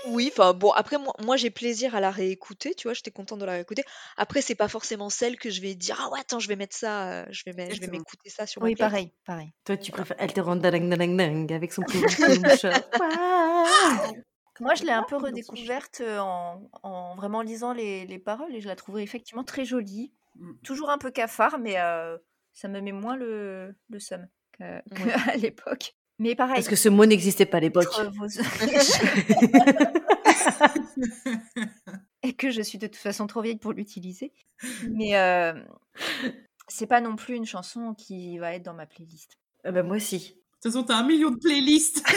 Oui, 0.07 0.31
enfin 0.31 0.53
bon, 0.53 0.70
après 0.73 0.99
moi, 0.99 1.14
moi 1.23 1.37
j'ai 1.37 1.51
plaisir 1.51 1.94
à 1.94 2.01
la 2.01 2.11
réécouter, 2.11 2.75
tu 2.75 2.88
vois, 2.88 2.94
j'étais 2.94 3.11
contente 3.11 3.38
de 3.38 3.44
la 3.44 3.53
réécouter. 3.53 3.83
Après, 4.16 4.42
c'est 4.42 4.55
pas 4.55 4.68
forcément 4.68 5.11
celle 5.11 5.37
que 5.38 5.51
je 5.51 5.61
vais 5.61 5.75
dire, 5.75 5.99
ah 6.01 6.11
ouais, 6.12 6.20
attends, 6.20 6.38
je 6.38 6.49
vais 6.49 6.57
mettre 6.57 6.77
ça, 6.77 7.11
euh, 7.11 7.27
je 7.31 7.42
vais 7.47 7.53
mettre, 7.53 7.75
je 7.75 7.81
vais 7.81 7.87
Exactement. 7.87 7.99
m'écouter 7.99 8.31
ça 8.31 8.47
sur 8.47 8.61
ma 8.61 8.68
Oui, 8.68 8.77
pareil, 8.77 9.12
pareil. 9.25 9.51
Toi, 9.64 9.77
tu 9.77 9.92
préfères 9.92 10.16
Elle 10.18 10.33
te 10.33 10.40
rend 10.40 10.57
dang 10.57 11.53
avec 11.53 11.73
son 11.73 11.83
petit. 11.83 12.05
Moi, 14.60 14.74
je 14.74 14.84
l'ai 14.84 14.92
un 14.92 15.02
peu 15.02 15.16
redécouverte 15.16 16.00
euh, 16.00 16.18
en, 16.20 16.62
en 16.82 17.14
vraiment 17.16 17.42
lisant 17.42 17.72
les, 17.72 18.06
les 18.06 18.18
paroles 18.18 18.54
et 18.54 18.60
je 18.60 18.68
la 18.68 18.76
trouvais 18.76 19.02
effectivement 19.02 19.44
très 19.44 19.64
jolie. 19.64 20.12
Mm. 20.36 20.52
Toujours 20.62 20.90
un 20.90 20.98
peu 20.98 21.10
cafard, 21.10 21.58
mais 21.58 21.78
euh, 21.78 22.16
ça 22.52 22.68
me 22.68 22.80
met 22.80 22.92
moins 22.92 23.16
le, 23.16 23.74
le 23.90 23.98
seum 23.98 24.26
qu'à 24.56 24.82
Ouais. 24.92 25.12
qu'à 25.26 25.36
l'époque. 25.36 25.94
Mais 26.20 26.36
pareil, 26.36 26.54
Parce 26.54 26.68
que 26.68 26.76
ce 26.76 26.88
mot 26.88 27.06
n'existait 27.06 27.46
pas 27.46 27.56
à 27.56 27.60
l'époque. 27.60 27.88
vos- 28.16 28.28
et 32.22 32.32
que 32.34 32.50
je 32.50 32.62
suis 32.62 32.78
de 32.78 32.86
toute 32.86 32.96
façon 32.96 33.26
trop 33.26 33.42
vieille 33.42 33.58
pour 33.58 33.72
l'utiliser. 33.72 34.32
Mais 34.90 35.16
euh, 35.16 35.52
c'est 36.68 36.86
pas 36.86 37.00
non 37.00 37.16
plus 37.16 37.34
une 37.34 37.46
chanson 37.46 37.94
qui 37.94 38.38
va 38.38 38.54
être 38.54 38.62
dans 38.62 38.74
ma 38.74 38.86
playlist. 38.86 39.38
Bah, 39.64 39.82
moi 39.82 39.96
aussi. 39.96 40.18
De 40.18 40.70
toute 40.70 40.72
façon, 40.72 40.84
t'as 40.84 40.96
un 40.96 41.06
million 41.06 41.30
de 41.30 41.36
playlists. 41.38 42.02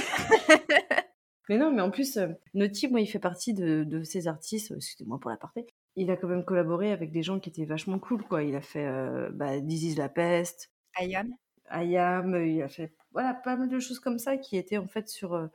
Mais 1.49 1.57
non, 1.57 1.71
mais 1.71 1.81
en 1.81 1.91
plus, 1.91 2.17
euh, 2.17 2.27
Naughty, 2.53 2.87
moi, 2.89 3.01
il 3.01 3.07
fait 3.07 3.19
partie 3.19 3.53
de, 3.53 3.83
de 3.83 4.03
ces 4.03 4.27
artistes, 4.27 4.73
excusez-moi 4.75 5.19
pour 5.19 5.31
la 5.31 5.37
partie, 5.37 5.65
il 5.95 6.11
a 6.11 6.15
quand 6.15 6.27
même 6.27 6.45
collaboré 6.45 6.91
avec 6.91 7.11
des 7.11 7.23
gens 7.23 7.39
qui 7.39 7.49
étaient 7.49 7.65
vachement 7.65 7.99
cool, 7.99 8.23
quoi. 8.23 8.43
Il 8.43 8.55
a 8.55 8.61
fait 8.61 8.85
euh, 8.85 9.29
bah, 9.31 9.59
This 9.59 9.83
is 9.83 9.95
la 9.95 10.09
peste, 10.09 10.71
Ayam 10.95 11.33
Ayam, 11.69 12.33
euh, 12.33 12.45
il 12.45 12.61
a 12.61 12.69
fait 12.69 12.93
voilà, 13.11 13.33
pas 13.33 13.55
mal 13.55 13.67
de 13.67 13.79
choses 13.79 13.99
comme 13.99 14.19
ça 14.19 14.37
qui 14.37 14.57
étaient 14.57 14.77
en 14.77 14.87
fait 14.87 15.09
sur, 15.09 15.33
euh, 15.33 15.47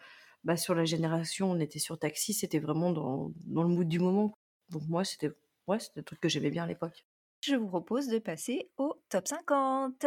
bah, 0.44 0.56
sur 0.56 0.74
la 0.74 0.84
génération, 0.84 1.50
on 1.50 1.60
était 1.60 1.78
sur 1.78 1.98
Taxi, 1.98 2.34
c'était 2.34 2.58
vraiment 2.58 2.90
dans, 2.90 3.32
dans 3.46 3.62
le 3.62 3.68
mood 3.68 3.88
du 3.88 3.98
moment. 3.98 4.34
Donc 4.68 4.82
moi, 4.88 5.04
c'était 5.04 5.30
ouais, 5.68 5.78
c'était 5.78 6.00
un 6.00 6.02
truc 6.02 6.20
que 6.20 6.28
j'aimais 6.28 6.50
bien 6.50 6.64
à 6.64 6.66
l'époque. 6.66 7.06
Je 7.40 7.54
vous 7.56 7.68
propose 7.68 8.08
de 8.08 8.18
passer 8.18 8.70
au 8.76 8.94
top 9.08 9.28
50. 9.28 10.04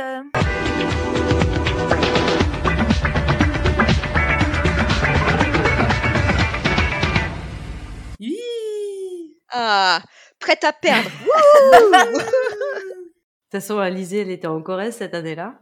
Ah, 9.57 10.01
prête 10.37 10.65
à 10.65 10.73
perdre. 10.73 11.09
De 12.11 13.59
toute 13.59 13.61
façon, 13.61 13.79
Alizée, 13.79 14.19
elle 14.19 14.31
était 14.31 14.47
en 14.47 14.61
Corrèze 14.61 14.97
cette 14.97 15.13
année-là. 15.13 15.57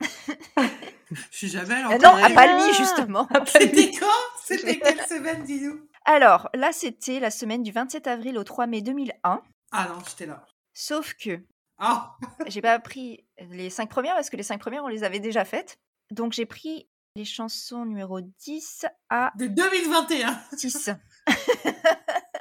Je 0.00 1.20
suis 1.32 1.48
jamais 1.48 1.74
allée 1.74 1.84
en 1.86 1.90
Euh, 1.92 1.98
non, 1.98 2.24
à. 2.24 2.30
Palmy, 2.30 2.72
justement. 2.74 3.26
C'était 3.46 3.90
quand? 3.90 4.06
C'était 4.44 4.78
quelle 4.84 5.00
semaine, 5.06 5.42
dis-nous? 5.42 5.88
Alors, 6.04 6.50
là, 6.54 6.70
c'était 6.72 7.18
la 7.18 7.32
semaine 7.32 7.64
du 7.64 7.72
27 7.72 8.06
avril 8.06 8.38
au 8.38 8.44
3 8.44 8.68
mai 8.68 8.80
2001. 8.80 9.42
Ah 9.72 9.86
non, 9.88 9.98
j'étais 10.08 10.26
là. 10.26 10.46
Sauf 10.72 11.14
que 11.14 11.40
Ah 11.78 12.16
j'ai 12.46 12.62
pas 12.62 12.78
pris 12.78 13.26
les 13.50 13.70
cinq 13.70 13.88
premières 13.90 14.14
parce 14.14 14.30
que 14.30 14.36
les 14.36 14.42
cinq 14.44 14.60
premières, 14.60 14.84
on 14.84 14.88
les 14.88 15.02
avait 15.02 15.20
déjà 15.20 15.44
faites. 15.44 15.78
Donc, 16.12 16.32
j'ai 16.32 16.46
pris 16.46 16.88
les 17.16 17.24
chansons 17.24 17.84
numéro 17.86 18.20
10 18.20 18.86
à 19.10 19.32
De 19.36 19.46
2021 19.48 20.38
6. 20.56 20.90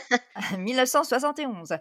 1971. 0.58 1.76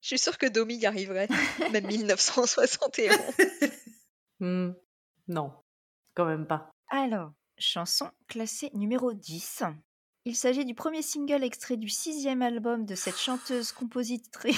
Je 0.00 0.06
suis 0.16 0.18
sûre 0.18 0.38
que 0.38 0.46
Domi 0.46 0.76
y 0.76 0.86
arriverait. 0.86 1.28
Même 1.72 1.86
1971. 1.86 3.16
Hmm, 4.40 4.70
Non, 5.26 5.50
quand 6.14 6.24
même 6.24 6.46
pas. 6.46 6.70
Alors, 6.90 7.32
chanson 7.58 8.08
classée 8.28 8.70
numéro 8.72 9.12
10. 9.12 9.64
Il 10.26 10.36
s'agit 10.36 10.64
du 10.64 10.76
premier 10.76 11.02
single 11.02 11.42
extrait 11.42 11.76
du 11.76 11.88
sixième 11.88 12.40
album 12.42 12.86
de 12.86 12.94
cette 12.94 13.18
chanteuse 13.18 13.72
compositrice. 13.72 14.56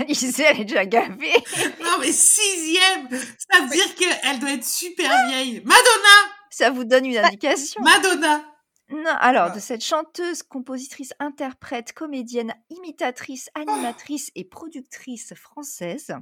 Alizée, 0.00 0.44
elle 0.44 0.60
est 0.60 0.64
déjà 0.64 0.86
gavée. 0.86 1.34
Non, 1.82 1.98
mais 2.00 2.10
sixième 2.10 3.10
Ça 3.10 3.60
veut 3.60 3.68
dire 3.68 3.94
qu'elle 3.96 4.38
doit 4.38 4.52
être 4.52 4.64
super 4.64 5.10
vieille. 5.26 5.60
Madonna 5.66 6.32
Ça 6.48 6.70
vous 6.70 6.84
donne 6.84 7.04
une 7.04 7.18
indication. 7.18 7.82
Madonna 7.82 8.42
Non, 8.90 9.10
alors, 9.18 9.48
Ah. 9.50 9.54
de 9.54 9.60
cette 9.60 9.84
chanteuse, 9.84 10.42
compositrice, 10.42 11.12
interprète, 11.18 11.92
comédienne, 11.92 12.54
imitatrice, 12.70 13.50
animatrice 13.54 14.30
et 14.34 14.44
productrice 14.44 15.34
française. 15.34 16.14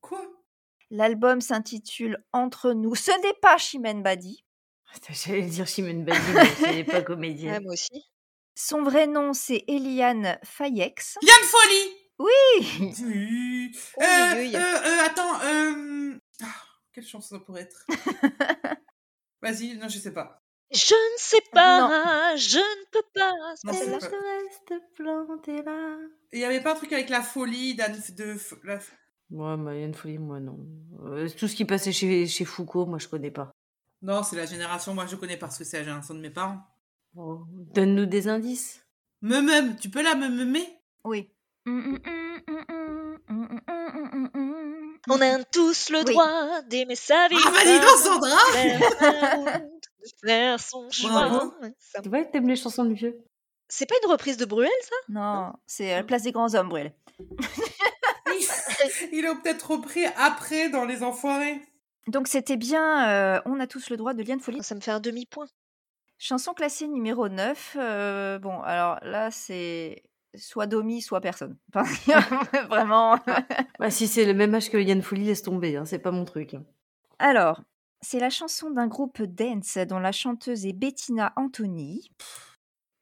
Quoi? 0.00 0.20
L'album 0.90 1.40
s'intitule 1.40 2.24
Entre 2.32 2.72
nous. 2.72 2.94
Ce 2.94 3.10
n'est 3.22 3.38
pas 3.40 3.56
Chimène 3.58 4.02
Badi. 4.02 4.44
Putain, 4.92 5.12
J'allais 5.12 5.42
dire 5.42 5.66
Chimène 5.66 6.04
Badi, 6.04 6.18
mais 6.34 6.46
c'est 6.46 6.84
pas 6.84 6.98
Ouais, 6.98 7.04
comédienne. 7.04 7.62
moi 7.62 7.74
aussi. 7.74 8.06
Son 8.54 8.82
vrai 8.82 9.06
nom, 9.06 9.32
c'est 9.34 9.62
Eliane 9.68 10.38
Fayex. 10.42 11.18
Yann 11.22 11.42
Folie 11.44 11.94
Oui 12.18 12.94
Oui. 13.04 13.78
Oh, 13.96 14.02
Euh, 14.02 14.34
euh, 14.34 14.56
euh, 14.56 15.04
attends, 15.04 15.40
euh... 15.44 16.18
ah, 16.42 16.46
quelle 16.92 17.04
chanson 17.06 17.36
ça 17.36 17.44
pourrait 17.44 17.62
être? 17.62 17.86
Vas-y, 19.42 19.76
non, 19.76 19.88
je 19.88 19.98
sais 19.98 20.12
pas. 20.12 20.42
Je 20.70 20.94
ne 20.94 21.18
sais 21.18 21.42
pas, 21.52 22.36
je 22.36 22.58
ne 22.58 22.84
peux 22.90 23.02
pas. 23.14 23.32
C'est 23.56 23.66
pas 23.66 23.72
Non, 23.72 23.78
c'est 23.78 23.86
Je 23.86 24.74
reste 24.74 24.82
plantée 24.94 25.62
là. 25.62 25.96
Il 26.32 26.40
y 26.40 26.44
avait 26.44 26.60
pas 26.60 26.72
un 26.72 26.76
truc 26.76 26.92
avec 26.92 27.08
la 27.08 27.22
folie 27.22 27.74
d'Anne 27.74 27.98
de 28.16 28.36
la... 28.64 28.78
Moi, 29.30 29.56
Marianne 29.56 29.94
Folie, 29.94 30.18
moi 30.18 30.40
non. 30.40 30.58
Euh, 31.04 31.28
tout 31.38 31.48
ce 31.48 31.54
qui 31.54 31.64
passait 31.64 31.92
chez, 31.92 32.26
chez 32.26 32.44
Foucault, 32.44 32.86
moi 32.86 32.98
je 32.98 33.08
connais 33.08 33.30
pas. 33.30 33.50
Non, 34.02 34.22
c'est 34.22 34.36
la 34.36 34.46
génération, 34.46 34.94
moi 34.94 35.06
je 35.06 35.16
connais 35.16 35.36
parce 35.36 35.56
que 35.58 35.64
c'est 35.64 35.78
la 35.78 35.84
génération 35.84 36.14
de 36.14 36.20
mes 36.20 36.30
parents. 36.30 36.60
Oh, 37.16 37.40
Donne-nous 37.74 38.06
des 38.06 38.28
indices. 38.28 38.84
Me 39.22 39.40
même, 39.40 39.76
tu 39.76 39.88
peux 39.90 40.02
la 40.02 40.14
me 40.14 40.28
meumer 40.28 40.68
Oui. 41.04 41.30
On 45.10 45.20
a 45.20 45.42
tous 45.44 45.88
le 45.90 45.98
Oui. 46.00 46.04
droit 46.04 46.62
d'aimer 46.68 46.94
sa 46.94 47.28
vie. 47.28 47.36
Ah 47.44 47.50
bah 47.50 47.64
dis 47.64 47.78
donc 47.80 47.98
Sandra 47.98 48.36
faire 50.24 50.60
son 50.60 50.88
choix. 50.90 51.10
Bravo. 51.10 51.52
Ça- 51.78 52.00
Tu 52.02 52.08
vois, 52.08 52.24
t'aimes 52.24 52.48
les 52.48 52.56
chansons 52.56 52.84
de 52.84 52.94
vieux 52.94 53.18
C'est 53.68 53.86
pas 53.88 53.94
une 54.04 54.10
reprise 54.10 54.36
de 54.36 54.44
Bruel, 54.44 54.70
ça? 54.82 54.94
Non, 55.08 55.52
c'est 55.66 55.90
la 55.94 56.02
place 56.02 56.22
des 56.22 56.32
grands 56.32 56.54
hommes, 56.54 56.68
Bruel. 56.68 56.92
Il 59.12 59.26
a 59.26 59.34
peut-être 59.34 59.70
repris 59.70 60.04
après 60.16 60.68
dans 60.68 60.84
Les 60.84 61.02
Enfoirés. 61.02 61.60
Donc 62.06 62.28
c'était 62.28 62.56
bien 62.56 63.08
euh, 63.08 63.40
On 63.44 63.60
a 63.60 63.66
tous 63.66 63.90
le 63.90 63.96
droit 63.96 64.14
de 64.14 64.22
Liane 64.22 64.40
Folie. 64.40 64.62
Ça 64.62 64.74
me 64.74 64.80
fait 64.80 64.90
un 64.90 65.00
demi-point. 65.00 65.46
Chanson 66.18 66.52
classée 66.54 66.88
numéro 66.88 67.28
9. 67.28 67.76
euh, 67.78 68.38
bon, 68.38 68.60
alors 68.62 68.98
là, 69.02 69.30
c'est 69.30 70.02
soit 70.36 70.66
Domi, 70.66 71.00
soit 71.02 71.20
personne. 71.20 71.56
Enfin, 71.74 71.84
Vraiment. 72.68 73.18
bah, 73.78 73.90
Si 73.90 74.06
c'est 74.08 74.24
le 74.24 74.34
même 74.34 74.54
âge 74.54 74.70
que 74.70 74.76
Yann 74.78 75.02
Folie, 75.02 75.24
laisse 75.26 75.42
tomber, 75.42 75.76
hein, 75.76 75.84
c'est 75.84 75.98
pas 76.00 76.10
mon 76.10 76.24
truc. 76.24 76.54
hein. 76.54 76.64
Alors, 77.18 77.62
c'est 78.00 78.20
la 78.20 78.30
chanson 78.30 78.70
d'un 78.70 78.86
groupe 78.86 79.22
dance 79.22 79.78
dont 79.78 79.98
la 79.98 80.12
chanteuse 80.12 80.66
est 80.66 80.72
Bettina 80.72 81.32
Antoni. 81.36 82.10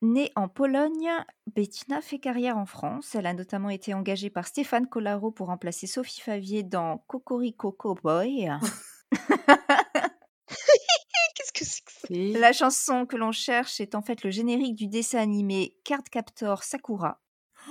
Née 0.02 0.30
en 0.36 0.48
Pologne, 0.48 1.10
Bettina 1.54 2.00
fait 2.00 2.18
carrière 2.18 2.58
en 2.58 2.66
France. 2.66 3.14
Elle 3.14 3.26
a 3.26 3.34
notamment 3.34 3.70
été 3.70 3.94
engagée 3.94 4.30
par 4.30 4.46
Stéphane 4.46 4.86
Collaro 4.86 5.30
pour 5.30 5.46
remplacer 5.48 5.86
Sophie 5.86 6.20
Favier 6.20 6.62
dans 6.62 6.98
Cocorico 7.06 7.72
Cowboy. 7.72 8.48
Qu'est-ce 11.34 11.52
que 11.52 11.64
c'est 11.64 11.82
que 11.82 11.92
ça? 11.92 12.38
La 12.38 12.52
chanson 12.52 13.06
que 13.06 13.16
l'on 13.16 13.32
cherche 13.32 13.80
est 13.80 13.94
en 13.94 14.02
fait 14.02 14.22
le 14.22 14.30
générique 14.30 14.76
du 14.76 14.86
dessin 14.86 15.18
animé 15.18 15.76
Card 15.84 16.04
Captor 16.04 16.62
Sakura. 16.62 17.20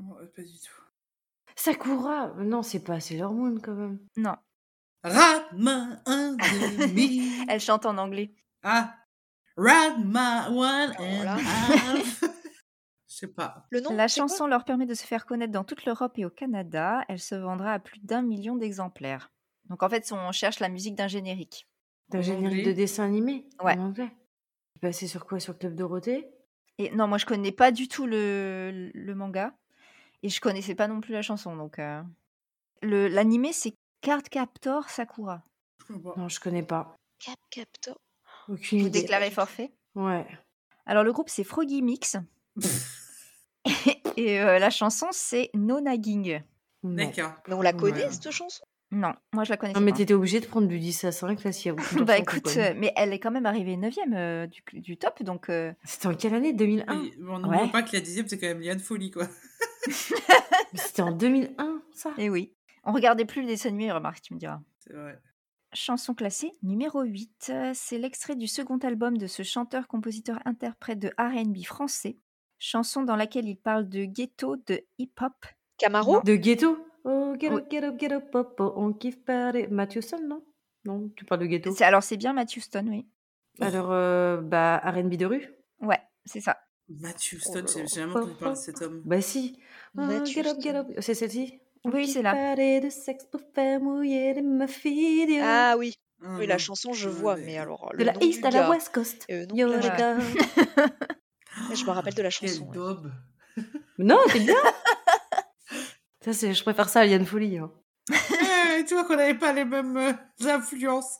Oh, 0.00 0.14
pas 0.36 0.42
du 0.42 0.52
tout. 0.52 0.82
Sakura? 1.56 2.32
Non, 2.36 2.62
c'est 2.62 2.84
pas 2.84 3.00
Sailor 3.00 3.32
Moon 3.32 3.58
quand 3.60 3.74
même. 3.74 3.98
Non, 4.16 4.36
Radma 5.04 6.00
un 6.06 6.32
demi. 6.34 7.30
elle 7.48 7.60
chante 7.60 7.86
en 7.86 7.98
anglais. 7.98 8.32
Ah. 8.62 8.94
Radma 9.56 10.50
one 10.50 10.94
and 10.98 11.26
half. 11.26 12.20
Je 13.08 13.16
sais 13.16 13.26
pas. 13.28 13.66
Le 13.70 13.80
nom 13.80 13.94
La 13.94 14.08
chanson 14.08 14.46
leur 14.46 14.64
permet 14.64 14.86
de 14.86 14.94
se 14.94 15.04
faire 15.04 15.26
connaître 15.26 15.52
dans 15.52 15.64
toute 15.64 15.84
l'Europe 15.84 16.12
et 16.18 16.24
au 16.24 16.30
Canada. 16.30 17.04
Elle 17.08 17.18
se 17.20 17.34
vendra 17.34 17.72
à 17.72 17.78
plus 17.78 18.00
d'un 18.00 18.22
million 18.22 18.56
d'exemplaires. 18.56 19.32
Donc 19.68 19.82
en 19.82 19.88
fait, 19.88 20.10
on 20.12 20.32
cherche 20.32 20.60
la 20.60 20.68
musique 20.68 20.94
d'un 20.94 21.08
générique. 21.08 21.68
D'un 22.10 22.20
générique 22.20 22.66
de 22.66 22.72
dessin 22.72 23.04
animé 23.04 23.48
Ouais. 23.62 23.76
En 23.76 23.86
anglais. 23.88 24.10
C'est 24.74 24.80
passé 24.80 25.06
sur 25.06 25.26
quoi? 25.26 25.40
Sur 25.40 25.58
Club 25.58 25.74
Dorothée? 25.74 26.28
Et 26.78 26.90
non, 26.90 27.08
moi 27.08 27.18
je 27.18 27.26
connais 27.26 27.52
pas 27.52 27.72
du 27.72 27.88
tout 27.88 28.06
le, 28.06 28.90
le 28.94 29.14
manga 29.14 29.52
et 30.22 30.28
je 30.28 30.40
connaissais 30.40 30.74
pas 30.76 30.86
non 30.88 31.00
plus 31.00 31.12
la 31.12 31.22
chanson. 31.22 31.56
Donc 31.56 31.78
euh, 31.78 32.00
le 32.82 33.08
l'animé 33.08 33.52
c'est 33.52 33.74
Card 34.08 34.22
Captor 34.22 34.88
Sakura. 34.88 35.42
Je 35.80 35.84
connais 35.92 36.00
pas. 36.02 36.14
Non, 36.16 36.28
je 36.30 36.40
connais 36.40 36.62
pas. 36.62 36.96
Cap 37.22 37.38
Captor. 37.50 38.00
Aucune 38.48 38.80
Vous 38.80 38.86
idée. 38.86 39.02
déclarez 39.02 39.30
forfait. 39.30 39.70
Ouais. 39.94 40.26
Alors 40.86 41.04
le 41.04 41.12
groupe 41.12 41.28
c'est 41.28 41.44
Froggy 41.44 41.82
Mix 41.82 42.16
et 44.16 44.40
euh, 44.40 44.58
la 44.58 44.70
chanson 44.70 45.08
c'est 45.10 45.50
No 45.52 45.82
Nagging. 45.82 46.40
Non. 46.84 46.94
D'accord. 47.04 47.32
Mais 47.48 47.52
on 47.54 47.60
la 47.60 47.74
connaît 47.74 48.04
Ouais. 48.06 48.10
cette 48.10 48.30
chanson? 48.30 48.64
Non, 48.92 49.12
moi 49.34 49.44
je 49.44 49.50
la 49.50 49.58
connaissais 49.58 49.78
Non, 49.78 49.84
mais 49.84 49.90
pas. 49.92 49.98
t'étais 49.98 50.14
obligé 50.14 50.40
de 50.40 50.46
prendre 50.46 50.68
du 50.68 50.78
10 50.78 51.04
à 51.04 51.12
5 51.12 51.44
là 51.44 51.52
s'il 51.52 51.72
y 51.72 51.76
a 51.76 51.76
Bah 52.04 52.16
écoute, 52.16 52.48
euh, 52.56 52.72
mais 52.78 52.94
elle 52.96 53.12
est 53.12 53.18
quand 53.20 53.30
même 53.30 53.44
arrivée 53.44 53.76
9ème 53.76 54.46
du, 54.46 54.62
du 54.80 54.96
top, 54.96 55.22
donc 55.22 55.50
euh, 55.50 55.70
C'était 55.84 56.06
en 56.06 56.14
quelle 56.14 56.32
année? 56.32 56.54
2001 56.54 56.94
Mais 57.02 57.10
bon, 57.18 57.38
n'oublions 57.40 57.64
Ouais. 57.64 57.70
pas 57.70 57.82
que 57.82 57.92
la 57.92 58.00
dixième, 58.00 58.26
c'est 58.26 58.38
quand 58.38 58.46
même 58.46 58.60
Liane 58.60 58.80
Folie, 58.80 59.10
quoi. 59.10 59.28
C'était 60.74 61.02
en 61.02 61.12
2001 61.12 61.82
ça? 61.92 62.14
Eh 62.16 62.30
oui. 62.30 62.54
On 62.88 62.92
regardait 62.92 63.24
plus 63.26 63.42
les 63.42 63.48
dessins 63.48 63.68
animés, 63.68 63.92
remarque, 63.92 64.22
tu 64.22 64.32
me 64.34 64.38
diras. 64.38 64.60
C'est 64.78 64.94
vrai. 64.94 65.20
Chanson 65.74 66.14
classée 66.14 66.50
numéro 66.62 67.02
8, 67.02 67.50
euh, 67.50 67.70
c'est 67.74 67.98
l'extrait 67.98 68.34
du 68.34 68.46
second 68.46 68.78
album 68.78 69.18
de 69.18 69.26
ce 69.26 69.42
chanteur-compositeur-interprète 69.42 70.98
de 70.98 71.12
RB 71.18 71.64
français. 71.64 72.16
Chanson 72.58 73.02
dans 73.02 73.16
laquelle 73.16 73.46
il 73.46 73.56
parle 73.56 73.88
de 73.88 74.04
ghetto, 74.04 74.56
de 74.56 74.80
hip-hop. 74.98 75.34
Camaro 75.76 76.14
Non. 76.14 76.20
De 76.24 76.34
Ghetto? 76.36 76.78
Oh, 77.04 77.34
get 77.38 77.50
Oui. 77.50 77.60
up, 77.60 77.70
get 77.70 77.84
up, 77.84 78.00
get 78.00 78.12
up, 78.12 78.30
pop, 78.32 78.56
pop, 78.56 78.72
on 78.76 78.92
kiffe 78.92 79.22
parler. 79.24 79.68
Matthew 79.68 80.00
Son, 80.00 80.18
non? 80.26 80.42
Non, 80.84 81.08
tu 81.16 81.24
parles 81.24 81.42
de 81.42 81.46
Ghetto. 81.46 81.72
C'est- 81.74 81.84
Alors 81.84 82.02
c'est 82.02 82.16
bien 82.16 82.32
Matthew 82.32 82.60
Stone, 82.60 82.88
oui. 82.88 83.06
Alors, 83.60 83.92
euh, 83.92 84.40
bah, 84.40 84.78
R&B 84.84 85.14
de 85.16 85.26
rue? 85.26 85.48
Ouais, 85.80 86.00
c'est 86.24 86.40
ça. 86.40 86.56
Matthew 86.88 87.34
Oh 87.36 87.40
Stone, 87.40 87.68
j'ai 87.68 87.86
jamais 87.86 88.12
entendu 88.12 88.32
parler 88.34 88.54
de 88.54 88.58
cet 88.60 88.80
homme. 88.82 89.02
Bah 89.04 89.20
si. 89.20 89.60
Oh, 89.96 90.24
get 90.24 90.46
up, 90.48 90.56
get 90.60 90.74
up. 90.74 90.86
Stone. 90.90 91.02
C'est 91.02 91.14
celle-ci? 91.14 91.60
Oui, 91.84 92.08
c'est 92.08 92.22
là. 92.22 92.54
de 92.56 92.90
sexe 92.90 93.24
pour 93.26 93.40
faire 93.54 93.80
mouiller 93.80 94.34
les 94.34 94.42
meufs 94.42 94.84
idiots. 94.84 95.40
Ah 95.42 95.74
oui, 95.78 95.94
Ah, 96.22 96.36
oui, 96.38 96.46
la 96.46 96.54
non. 96.54 96.58
chanson 96.58 96.92
je 96.92 97.08
Ouais, 97.08 97.14
vois, 97.14 97.36
mais- 97.36 97.46
mais 97.46 97.58
alors 97.58 97.90
de 97.92 97.98
le 97.98 98.04
la 98.04 98.12
nom 98.12 98.20
East 98.20 98.40
du 98.40 98.46
à 98.46 98.50
la 98.50 98.60
gars, 98.60 98.70
West 98.70 98.90
Coast. 98.92 99.24
euh, 99.30 99.46
non, 99.46 99.54
You're 99.56 99.70
là, 99.70 99.78
the 99.78 100.14
je- 101.74 101.84
me 101.84 101.90
rappelle 101.90 102.14
de 102.14 102.22
la 102.22 102.30
Quel 102.30 102.48
chanson. 102.50 102.64
ouais. 102.68 102.74
daube. 102.74 103.12
Non, 103.98 104.18
c'est 104.28 104.40
bien. 104.40 104.54
ça, 106.24 106.32
c'est, 106.32 106.54
je 106.54 106.62
préfère 106.62 106.88
ça 106.88 107.00
à 107.00 107.04
Yann 107.06 107.24
Folie. 107.26 107.58
hein. 107.58 107.70
Eh, 108.10 108.84
tu 108.84 108.94
vois 108.94 109.04
qu'on 109.04 109.16
n'avait 109.16 109.34
pas 109.38 109.52
les 109.52 109.64
mêmes 109.64 109.96
euh, 109.96 110.12
influences. 110.48 111.18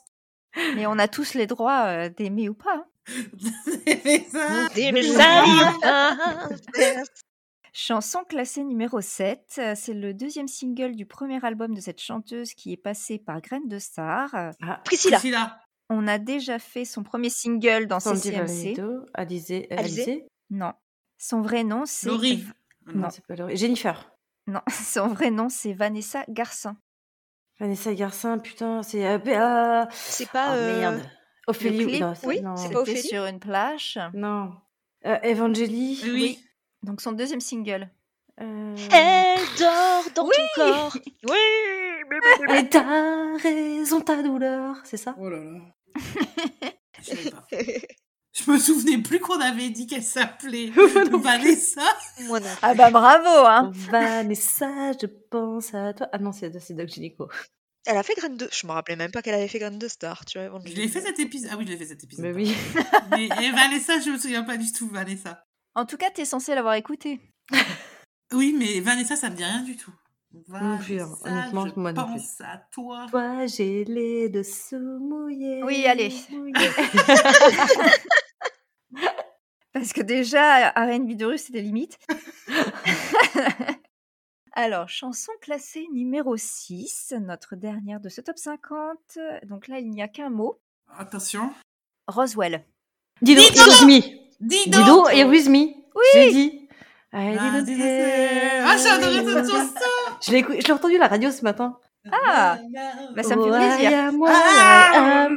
Mais 0.75 0.87
on 0.87 0.97
a 0.97 1.07
tous 1.07 1.33
les 1.35 1.45
droits 1.47 1.83
euh, 1.85 2.09
d'aimer 2.09 2.49
ou 2.49 2.53
pas. 2.55 2.75
hein. 2.75 2.85
C'est 3.85 4.25
ça. 4.31 4.67
Des 4.75 4.91
messages. 4.91 5.47
Chanson 7.83 8.25
classée 8.27 8.65
numéro 8.65 8.99
7, 8.99 9.55
euh, 9.59 9.73
c'est 9.73 9.93
le 9.93 10.13
deuxième 10.13 10.49
single 10.49 10.97
du 10.97 11.05
premier 11.05 11.43
album 11.45 11.73
de 11.73 11.79
cette 11.79 12.01
chanteuse 12.01 12.53
qui 12.53 12.73
est 12.73 12.77
passée 12.77 13.19
par 13.19 13.39
Graine 13.39 13.69
de 13.69 13.79
Star. 13.79 14.29
Ah, 14.33 14.81
Priscilla. 14.83 15.17
Priscilla. 15.17 15.61
On 15.89 16.05
a 16.05 16.17
déjà 16.17 16.59
fait 16.59 16.83
son 16.83 17.03
premier 17.03 17.29
single 17.29 17.87
dans 17.87 18.01
CCMC. 18.01 18.75
Alizé. 19.13 19.67
Alizé 19.71 20.27
Non. 20.49 20.73
Son 21.17 21.39
vrai 21.41 21.63
nom, 21.63 21.83
c'est. 21.85 22.09
Laurie. 22.09 22.35
V- 22.37 22.51
Ah 22.87 22.91
Non, 22.93 23.01
Non. 23.03 23.09
c'est 23.11 23.25
pas 23.25 23.35
Laurie. 23.37 23.55
Jennifer. 23.55 24.11
Non, 24.45 24.59
son 24.69 25.07
vrai 25.07 25.31
nom, 25.31 25.47
c'est 25.47 25.71
Vanessa 25.71 26.25
Garcin. 26.27 26.75
Vanessa 27.61 27.93
Garcin, 27.93 28.39
putain, 28.39 28.83
c'est. 28.83 29.07
euh, 29.07 29.19
ah, 29.37 29.87
C'est 29.93 30.29
pas. 30.29 30.47
ah, 30.49 30.55
euh, 30.55 30.79
merde. 30.81 31.09
Ophélie. 31.47 31.85
clip, 31.87 32.01
non, 32.01 32.13
c'est- 32.13 32.27
oui, 32.27 32.41
c'est 32.57 32.73
pas 32.73 32.81
Ophélie? 32.81 33.01
sur 33.03 33.25
une 33.25 33.39
plage. 33.39 33.97
Non. 34.13 34.51
Euh, 35.05 35.17
Evangélie. 35.23 36.01
Oui. 36.03 36.43
Donc 36.83 37.01
son 37.01 37.11
deuxième 37.11 37.41
single. 37.41 37.89
Euh... 38.41 38.75
Elle 38.91 39.39
dort 39.59 40.03
dans 40.15 40.25
Oui. 40.25 40.35
ton 40.55 40.61
corps. 40.61 40.97
Oui. 41.29 42.57
Et 42.57 42.67
t'as 42.69 43.37
raison, 43.37 44.01
ta 44.01 44.23
douleur, 44.23 44.77
c'est 44.83 44.97
ça? 44.97 45.15
Oh 45.19 45.29
là 45.29 45.37
là. 45.37 45.59
Je 47.01 47.03
savais 47.03 47.29
pas. 47.31 47.45
Je 48.31 48.51
me 48.51 48.57
souvenais 48.57 48.97
plus 48.99 49.19
qu'on 49.19 49.39
avait 49.39 49.69
dit 49.69 49.85
qu'elle 49.87 50.03
s'appelait 50.03 50.71
Vanessa. 51.11 51.81
Moi 52.21 52.39
non. 52.39 52.47
Ah 52.61 52.73
bah 52.73 52.89
bravo, 52.89 53.27
hein 53.27 53.71
Vanessa, 53.73 54.91
je 54.93 55.07
pense 55.29 55.73
à 55.73 55.93
toi. 55.93 56.07
Ah 56.13 56.17
non, 56.19 56.31
c'est 56.31 56.57
c'est 56.59 56.73
Doc 56.73 56.87
Gynéco. 56.87 57.27
Elle 57.85 57.97
a 57.97 58.03
fait 58.03 58.13
Graine 58.15 58.37
de. 58.37 58.47
Je 58.51 58.65
me 58.67 58.71
rappelais 58.71 58.95
même 58.95 59.11
pas 59.11 59.21
qu'elle 59.21 59.35
avait 59.35 59.47
fait 59.47 59.59
Graine 59.59 59.79
de 59.79 59.87
Star, 59.87 60.25
tu 60.25 60.39
vois. 60.39 60.59
Je 60.65 60.73
l'ai 60.73 60.87
fait 60.87 61.01
cet 61.01 61.19
épisode. 61.19 61.49
Ah 61.53 61.57
oui, 61.57 61.65
je 61.65 61.71
l'ai 61.71 61.77
fait 61.77 61.85
cet 61.87 62.03
épisode. 62.03 62.25
Mais 62.25 62.33
oui. 62.33 62.55
Mais 63.11 63.25
et 63.25 63.51
Vanessa, 63.51 63.99
je 63.99 64.09
me 64.11 64.17
souviens 64.17 64.43
pas 64.43 64.57
du 64.57 64.71
tout, 64.71 64.89
Vanessa. 64.89 65.45
En 65.75 65.85
tout 65.85 65.97
cas, 65.97 66.09
t'es 66.11 66.25
censé 66.25 66.53
l'avoir 66.55 66.75
écouté. 66.75 67.19
Oui, 68.31 68.53
mais 68.55 68.79
Vanessa, 68.79 69.15
ça 69.15 69.31
me 69.31 69.35
dit 69.35 69.43
rien 69.43 69.63
du 69.63 69.75
tout. 69.75 69.91
Non 70.49 70.77
plus, 70.77 71.01
hein. 71.01 71.09
Vanessa, 71.23 71.49
Honnêtement, 71.49 71.65
je 71.65 71.79
moi 71.79 71.93
non 71.93 72.03
plus. 72.05 72.13
pense 72.13 72.41
à 72.41 72.57
toi. 72.71 73.07
Toi, 73.09 73.47
j'ai 73.47 73.85
les 73.85 74.29
dessous 74.29 74.77
mouillés. 74.77 75.63
Oui, 75.63 75.87
allez. 75.87 76.13
mouillés. 76.29 76.53
Parce 79.73 79.93
que 79.93 80.01
déjà, 80.01 80.69
R&B 80.69 81.13
de 81.15 81.25
rue, 81.25 81.39
c'est 81.39 81.53
des 81.53 81.63
limites. 81.63 81.97
Alors, 84.53 84.89
chanson 84.89 85.31
classée 85.41 85.87
numéro 85.93 86.35
6, 86.37 87.13
notre 87.21 87.55
dernière 87.55 87.99
de 87.99 88.09
ce 88.09 88.21
top 88.21 88.37
50. 88.37 88.97
Donc 89.43 89.67
là, 89.67 89.79
il 89.79 89.89
n'y 89.89 90.01
a 90.01 90.07
qu'un 90.07 90.29
mot. 90.29 90.59
Attention. 90.97 91.53
Roswell. 92.07 92.65
Dido, 93.21 93.41
Dido 93.41 93.87
it 93.89 94.18
was 94.39 94.49
me. 94.49 94.65
Dido 94.65 94.77
Dido, 94.79 95.07
it 95.13 95.25
was 95.27 95.47
me. 95.49 95.75
Oui. 95.95 96.01
J'ai 96.13 96.31
dit. 96.31 96.67
I 97.11 97.35
Ah, 97.39 97.61
c'est- 97.65 98.61
Ah, 98.63 98.77
j'adorais 98.77 99.25
cette 99.25 99.51
chanson 99.51 99.89
Je 100.25 100.31
l'ai 100.31 100.37
écouté- 100.39 100.61
je 100.61 100.67
l'ai 100.67 100.73
entendu 100.73 100.95
à 100.95 100.99
la 100.99 101.07
radio 101.07 101.31
ce 101.31 101.41
matin. 101.43 101.77
Ah, 102.11 102.57
Bah, 103.15 103.23
ça 103.23 103.35
me 103.35 103.43
fait 103.43 103.49
plaisir. 103.49 104.11
Ah. 104.27 105.27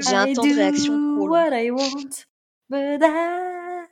J'ai 0.00 0.14
un 0.14 0.32
temps 0.34 0.42
de 0.46 0.54
réaction 0.54 0.92
trop 1.16 1.26
long. 1.26 1.32
what 1.32 1.50
I 1.52 1.70
want, 1.70 2.26
but 2.68 3.02
I 3.02 3.86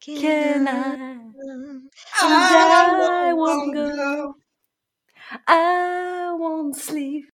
can 0.00 0.66
I, 0.66 1.18
Ah, 2.20 3.28
I 3.28 3.32
won't 3.32 3.72
go. 3.72 4.34
I 5.48 6.30
won't 6.38 6.74
sleep. 6.74 7.26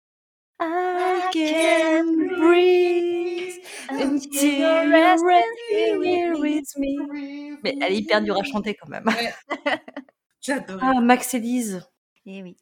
I 0.59 1.21
can 1.33 2.05
breathe 2.37 3.60
until 3.93 4.59
you 4.59 4.91
rest 4.91 5.23
here 5.69 6.39
with 6.39 6.77
me. 6.77 7.57
Mais 7.63 7.75
elle 7.81 7.93
est 7.93 7.97
hyper 7.97 8.21
dure 8.21 8.39
à 8.39 8.43
chanter 8.43 8.75
quand 8.75 8.89
même. 8.89 9.05
J'adorais. 10.41 10.85
Ah, 10.97 11.01
Max 11.01 11.33
Elise. 11.33 11.81
Eh 12.25 12.41
oui. 12.41 12.57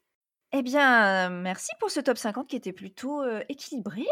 Eh 0.52 0.64
bien, 0.64 1.28
euh, 1.28 1.30
merci 1.30 1.72
pour 1.80 1.92
ce 1.92 2.00
top 2.00 2.18
50 2.18 2.48
qui 2.48 2.56
était 2.56 2.74
plutôt 2.74 3.22
euh, 3.22 3.42
équilibré. 3.50 4.06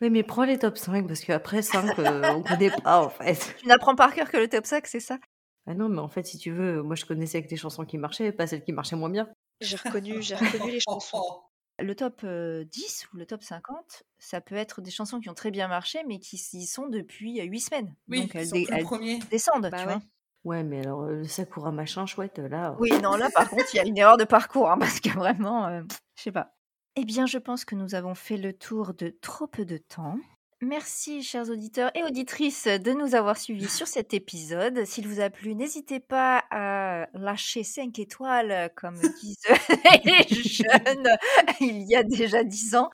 Oui, 0.00 0.08
mais 0.08 0.22
prends 0.22 0.44
les 0.44 0.58
top 0.58 0.78
5 0.78 1.06
parce 1.06 1.20
qu'après 1.20 1.62
5, 1.62 1.98
euh, 1.98 2.22
on 2.34 2.42
connaît 2.42 2.70
pas 2.70 3.02
en 3.04 3.10
fait. 3.10 3.54
Tu 3.58 3.66
n'apprends 3.66 3.94
par 3.94 4.14
cœur 4.14 4.30
que 4.30 4.36
le 4.38 4.48
top 4.48 4.64
5, 4.64 4.86
c'est 4.86 5.00
ça? 5.00 5.18
Ah 5.66 5.74
non, 5.74 5.88
mais 5.88 5.98
en 5.98 6.08
fait, 6.08 6.26
si 6.26 6.38
tu 6.38 6.52
veux, 6.52 6.82
moi 6.82 6.96
je 6.96 7.04
connaissais 7.04 7.38
avec 7.38 7.50
des 7.50 7.56
chansons 7.56 7.84
qui 7.84 7.98
marchaient, 7.98 8.32
pas 8.32 8.46
celles 8.46 8.64
qui 8.64 8.72
marchaient 8.72 8.96
moins 8.96 9.10
bien. 9.10 9.28
J'ai 9.60 9.76
reconnu, 9.76 10.22
j'ai 10.22 10.36
reconnu 10.36 10.70
les 10.70 10.80
chansons. 10.88 11.42
Le 11.80 11.94
top 11.94 12.20
euh, 12.24 12.64
10 12.64 13.08
ou 13.12 13.16
le 13.16 13.26
top 13.26 13.42
50, 13.42 14.02
ça 14.18 14.40
peut 14.40 14.54
être 14.54 14.80
des 14.80 14.90
chansons 14.90 15.20
qui 15.20 15.28
ont 15.28 15.34
très 15.34 15.50
bien 15.50 15.68
marché, 15.68 16.00
mais 16.06 16.18
qui 16.18 16.36
y 16.36 16.66
sont 16.66 16.86
depuis 16.88 17.40
8 17.42 17.60
semaines. 17.60 17.94
Oui, 18.08 18.20
Donc 18.20 18.34
elles, 18.34 18.46
sont 18.46 18.56
dé- 18.56 18.66
elles 18.70 19.28
descendent, 19.30 19.70
Bah 19.70 19.78
tu 19.78 19.86
ouais. 19.86 19.92
vois. 19.92 20.02
Ouais, 20.44 20.62
mais 20.62 20.80
alors, 20.80 21.02
le 21.02 21.24
Sakura 21.24 21.70
machin 21.70 22.06
chouette, 22.06 22.38
là. 22.38 22.74
Oui, 22.78 22.90
non, 23.02 23.16
là 23.16 23.28
par 23.34 23.48
contre, 23.48 23.66
il 23.74 23.76
y 23.76 23.80
a 23.80 23.86
une 23.86 23.98
erreur 23.98 24.16
de 24.16 24.24
parcours, 24.24 24.70
hein, 24.70 24.78
parce 24.78 25.00
que 25.00 25.10
vraiment, 25.10 25.66
euh, 25.66 25.82
je 26.16 26.22
sais 26.22 26.32
pas. 26.32 26.54
Eh 26.96 27.04
bien, 27.04 27.26
je 27.26 27.38
pense 27.38 27.64
que 27.64 27.74
nous 27.74 27.94
avons 27.94 28.14
fait 28.14 28.36
le 28.36 28.52
tour 28.52 28.94
de 28.94 29.10
trop 29.20 29.46
peu 29.46 29.64
de 29.64 29.76
temps. 29.76 30.18
Merci, 30.62 31.22
chers 31.22 31.48
auditeurs 31.48 31.90
et 31.94 32.02
auditrices, 32.04 32.66
de 32.66 32.92
nous 32.92 33.14
avoir 33.14 33.38
suivis 33.38 33.68
sur 33.70 33.88
cet 33.88 34.12
épisode. 34.12 34.84
S'il 34.84 35.08
vous 35.08 35.20
a 35.20 35.30
plu, 35.30 35.54
n'hésitez 35.54 36.00
pas 36.00 36.44
à 36.50 37.06
lâcher 37.14 37.64
5 37.64 37.98
étoiles, 37.98 38.70
comme 38.76 38.96
disent 39.22 39.38
les 40.04 40.26
jeunes 40.28 41.08
il 41.60 41.88
y 41.88 41.96
a 41.96 42.02
déjà 42.02 42.44
10 42.44 42.74
ans. 42.74 42.90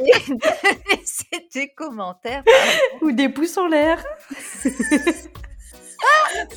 et 0.00 0.04
de 0.10 0.96
laisser 0.96 1.48
des 1.54 1.68
commentaires. 1.74 2.42
Ou 3.02 3.12
des 3.12 3.28
pouces 3.28 3.56
en 3.56 3.68
l'air. 3.68 4.02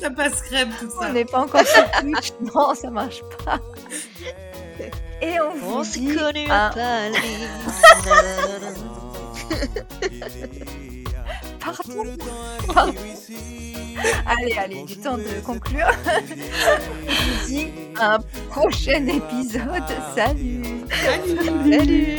Ça 0.00 0.10
passe 0.10 0.42
crème, 0.42 0.70
tout 0.80 0.88
On 0.96 1.00
ça. 1.02 1.12
n'est 1.12 1.24
pas 1.24 1.40
encore 1.42 1.64
sur 1.66 1.90
Twitch. 2.00 2.32
Non, 2.52 2.74
ça 2.74 2.90
marche 2.90 3.22
pas. 3.44 3.60
Et 5.20 5.38
on 5.40 5.54
vous 5.54 5.74
On 5.78 5.84
s'est 5.84 6.00
dit 6.00 6.14
connus 6.16 6.48
à- 6.48 6.68
à 6.68 6.72
Paris. 6.72 7.46
Pardon. 11.60 12.04
Pardon. 12.74 12.94
Allez, 14.26 14.54
allez, 14.54 14.84
il 14.88 14.92
est 14.92 15.02
temps 15.02 15.16
de 15.16 15.40
conclure. 15.44 15.86
On 16.06 17.10
vous 17.10 17.46
dit 17.48 17.68
à 17.98 18.14
un 18.14 18.18
prochain 18.50 19.06
épisode. 19.06 19.82
Salut. 20.14 20.84
Salut. 21.70 22.18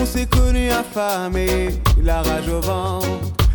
On 0.00 0.06
s'est 0.06 0.26
connus 0.26 0.70
affamés, 0.70 1.70
la 2.02 2.22
rage 2.22 2.48
au 2.48 2.60
ventre. 2.60 3.08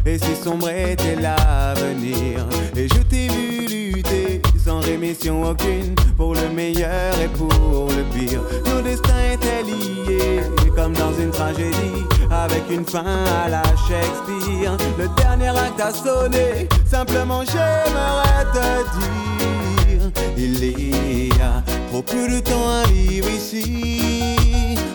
Et 0.06 0.18
si 0.18 0.36
sombre 0.36 0.70
était 0.70 1.16
l'avenir. 1.16 2.46
Et 2.76 2.88
je 2.88 3.02
t'ai 3.04 3.28
vu 3.28 3.68
lutter 3.68 4.42
sans 4.58 4.80
rémission 4.80 5.44
aucune. 5.44 5.96
Pour 6.16 6.34
le 6.34 6.50
meilleur 6.50 7.14
et 7.20 7.28
pour 7.28 7.90
le 7.90 8.04
pire. 8.18 8.42
Nos 8.66 8.82
destins 8.82 9.34
étaient 9.34 9.64
liés 9.64 10.42
comme 10.76 10.94
dans 10.94 11.14
une 11.14 11.32
tragédie. 11.32 12.17
Avec 12.30 12.70
une 12.70 12.86
fin 12.86 13.04
à 13.46 13.50
la 13.50 13.64
Shakespeare. 13.88 14.78
Le 14.98 15.08
dernier 15.22 15.50
acte 15.50 15.80
a 15.80 15.92
sonné. 15.92 16.68
Simplement 16.86 17.44
j'aimerais 17.46 18.46
te 18.54 18.84
dire. 19.00 20.12
Il 20.38 20.64
y 20.64 21.42
a 21.42 21.64
trop 21.90 22.02
peu 22.02 22.28
de 22.30 22.40
temps 22.40 22.70
à 22.70 22.88
vivre 22.88 23.30
ici 23.30 24.36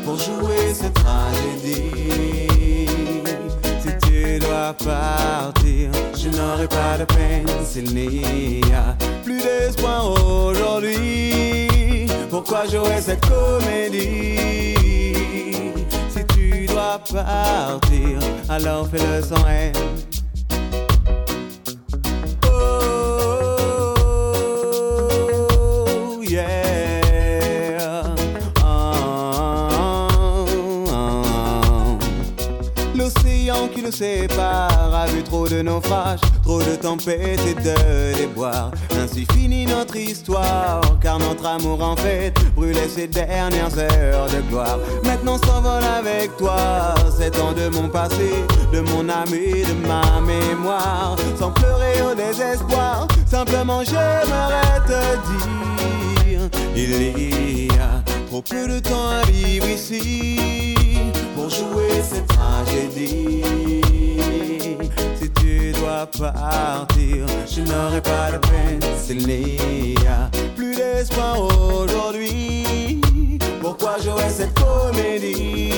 pour 0.04 0.16
jouer 0.16 0.72
cette 0.72 0.94
tragédie. 0.94 1.90
Si 3.80 3.88
tu 4.06 4.38
dois 4.38 4.74
partir, 4.74 5.90
je 6.16 6.28
n'aurai 6.28 6.68
pas 6.68 6.98
de 6.98 7.04
peine 7.04 7.46
s'il 7.64 7.92
n'y 7.94 8.62
a 8.72 8.96
plus 9.24 9.42
d'espoir 9.42 10.10
aujourd'hui. 10.10 12.06
Pourquoi 12.30 12.66
jouer 12.66 13.00
cette 13.00 13.24
comédie? 13.26 14.38
Tu 16.52 16.66
dois 16.66 17.00
partir, 17.10 18.18
alors 18.48 18.86
fais-le 18.88 19.22
sans 19.22 19.46
haine. 19.48 19.72
Oh, 22.44 23.12
yeah. 26.22 28.04
Oh, 28.62 30.46
oh. 30.92 31.98
L'océan 32.94 33.68
qui 33.74 33.82
nous 33.82 33.90
sépare 33.90 34.94
a 34.94 35.06
vu 35.06 35.22
trop 35.22 35.48
de 35.48 35.62
naufrages, 35.62 36.20
trop 36.42 36.60
de 36.60 36.76
tempêtes 36.76 37.40
et 37.46 37.54
de 37.54 38.16
déboires. 38.16 38.70
Ainsi 39.00 39.26
finit 39.32 39.66
notre 39.66 39.96
histoire, 39.96 40.80
car 41.00 41.18
notre 41.18 41.46
amour 41.46 41.82
en 41.82 41.96
fait 41.96 42.32
brûlait 42.54 42.88
ses 42.88 43.06
dernières 43.06 43.76
heures 43.78 44.26
de 44.26 44.40
gloire. 44.48 44.78
Maintenant 45.04 45.38
s'envole 45.38 45.84
avec 45.84 46.36
toi, 46.36 46.94
sept 47.16 47.38
ans 47.38 47.52
de 47.52 47.68
mon 47.68 47.88
passé, 47.88 48.30
de 48.72 48.80
mon 48.80 49.08
âme 49.08 49.30
de 49.30 49.86
ma 49.86 50.20
mémoire. 50.20 51.16
Sans 51.38 51.50
pleurer 51.50 52.02
au 52.02 52.14
désespoir, 52.14 53.06
simplement 53.26 53.82
j'aimerais 53.84 54.80
te 54.86 55.00
dire, 55.28 56.50
il 56.76 57.66
y 57.66 57.70
a 57.78 58.02
trop 58.28 58.42
peu 58.42 58.66
de 58.68 58.80
temps 58.80 59.08
à 59.08 59.22
vivre 59.30 59.68
ici 59.68 60.81
pour 61.42 61.50
jouer 61.50 62.02
cette 62.02 62.26
tragédie. 62.28 63.42
Si 65.16 65.30
tu 65.40 65.72
dois 65.72 66.06
partir, 66.06 67.26
je 67.50 67.60
n'aurai 67.62 68.00
pas 68.00 68.30
de 68.32 68.38
peine 68.38 68.80
s'il 68.96 69.26
n'y 69.26 69.96
a 70.06 70.30
plus 70.54 70.76
d'espoir 70.76 71.40
aujourd'hui. 71.40 73.00
Pourquoi 73.60 73.98
jouer 73.98 74.28
cette 74.28 74.54
comédie? 74.54 75.68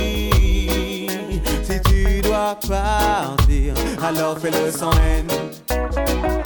Si 1.62 1.80
tu 1.88 2.20
dois 2.20 2.58
partir, 2.68 3.74
alors 4.02 4.38
fais-le 4.38 4.70
sans 4.70 4.92
haine. 4.92 6.43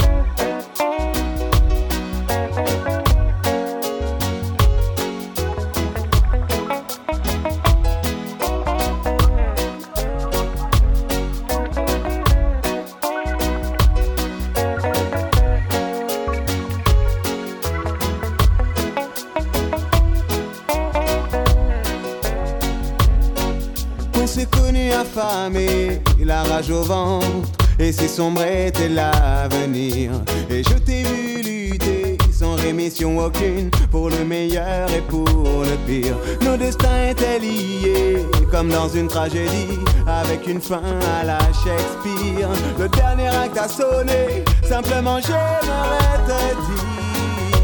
La 26.24 26.42
rage 26.42 26.70
au 26.70 26.82
ventre, 26.82 27.48
et 27.78 27.92
si 27.92 28.08
sombre 28.08 28.42
était 28.42 28.88
l'avenir. 28.88 30.10
Et 30.50 30.62
je 30.62 30.74
t'ai 30.74 31.02
vu 31.02 31.42
lutter 31.42 32.18
sans 32.30 32.54
rémission 32.56 33.18
aucune, 33.18 33.70
pour 33.90 34.10
le 34.10 34.24
meilleur 34.24 34.90
et 34.90 35.00
pour 35.00 35.26
le 35.26 35.76
pire. 35.86 36.16
Nos 36.42 36.56
destins 36.56 37.08
étaient 37.10 37.38
liés, 37.38 38.26
comme 38.50 38.68
dans 38.68 38.88
une 38.88 39.08
tragédie, 39.08 39.78
avec 40.06 40.46
une 40.46 40.60
fin 40.60 40.82
à 41.20 41.24
la 41.24 41.38
Shakespeare. 41.38 42.48
Le 42.78 42.88
dernier 42.88 43.28
acte 43.28 43.58
a 43.58 43.68
sonné, 43.68 44.44
simplement 44.62 45.18
j'aimerais 45.20 46.18
te 46.26 46.40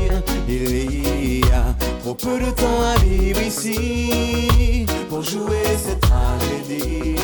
dire, 0.09 0.23
il 0.49 1.14
trop 2.05 2.15
peu 2.15 2.39
de 2.39 2.51
temps 2.51 2.83
à 2.83 2.99
vivre 3.03 3.41
ici 3.41 4.85
pour 5.09 5.23
jouer 5.23 5.65
cette 5.79 6.01
tragédie. 6.01 7.17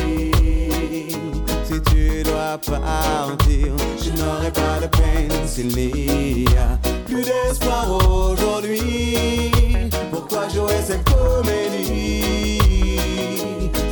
Si 1.65 1.79
tu 1.91 2.23
dois 2.23 2.57
partir, 2.57 3.73
je 4.03 4.09
n'aurai 4.19 4.49
pas 4.51 4.79
de 4.81 4.87
peine 4.87 5.47
s'il 5.47 5.67
n'y 5.67 6.47
a 6.57 6.79
plus 7.05 7.21
d'espoir 7.21 7.85
aujourd'hui. 7.91 9.51
Pourquoi 10.09 10.49
jouer 10.49 10.81
cette 10.83 11.03
comédie? 11.03 12.57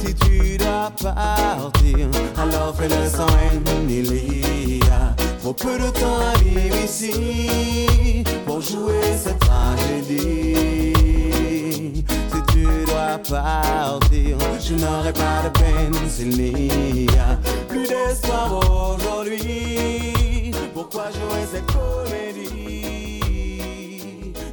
Si 0.04 0.16
tu 0.16 0.58
dois 0.58 0.92
partir, 1.00 2.08
alors 2.36 2.74
fais-le 2.76 3.08
sans 3.16 3.28
haine. 3.28 3.60
Trop 5.54 5.68
peu 5.68 5.78
de 5.80 5.89
temps 5.89 6.34
vivre 6.43 6.78
ici 6.84 8.24
pour 8.45 8.62
jouer 8.62 9.18
cette 9.18 9.39
tragédie. 9.39 10.54
Si 12.06 12.41
tu 12.54 12.66
dois 12.86 13.18
partir, 13.18 14.38
je 14.60 14.76
n'aurai 14.76 15.14
pas 15.14 15.41
de 15.43 15.50
peine 15.50 16.10
s'il 16.10 16.38
n'y 16.38 17.08
a 17.18 17.38
plus 17.68 17.88
d'espoir 17.88 18.52
aujourd'hui. 18.95 20.52
Pourquoi 20.74 21.06
jouer 21.12 21.45
cette 21.52 21.66
comédie? 21.66 23.22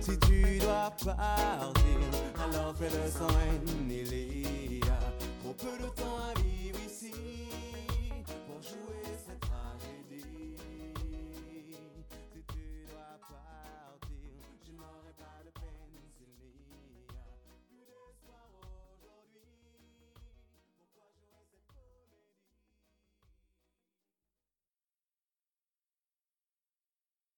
Si 0.00 0.18
tu 0.18 0.58
dois 0.60 0.92
partir, 1.04 2.08
alors 2.42 2.74
fais-le 2.78 3.10
sans 3.10 3.28
haine. 3.28 3.90
Il 3.90 4.80
peu 5.58 5.76
de 5.82 5.88
temps 5.90 6.34
ici. 6.36 6.55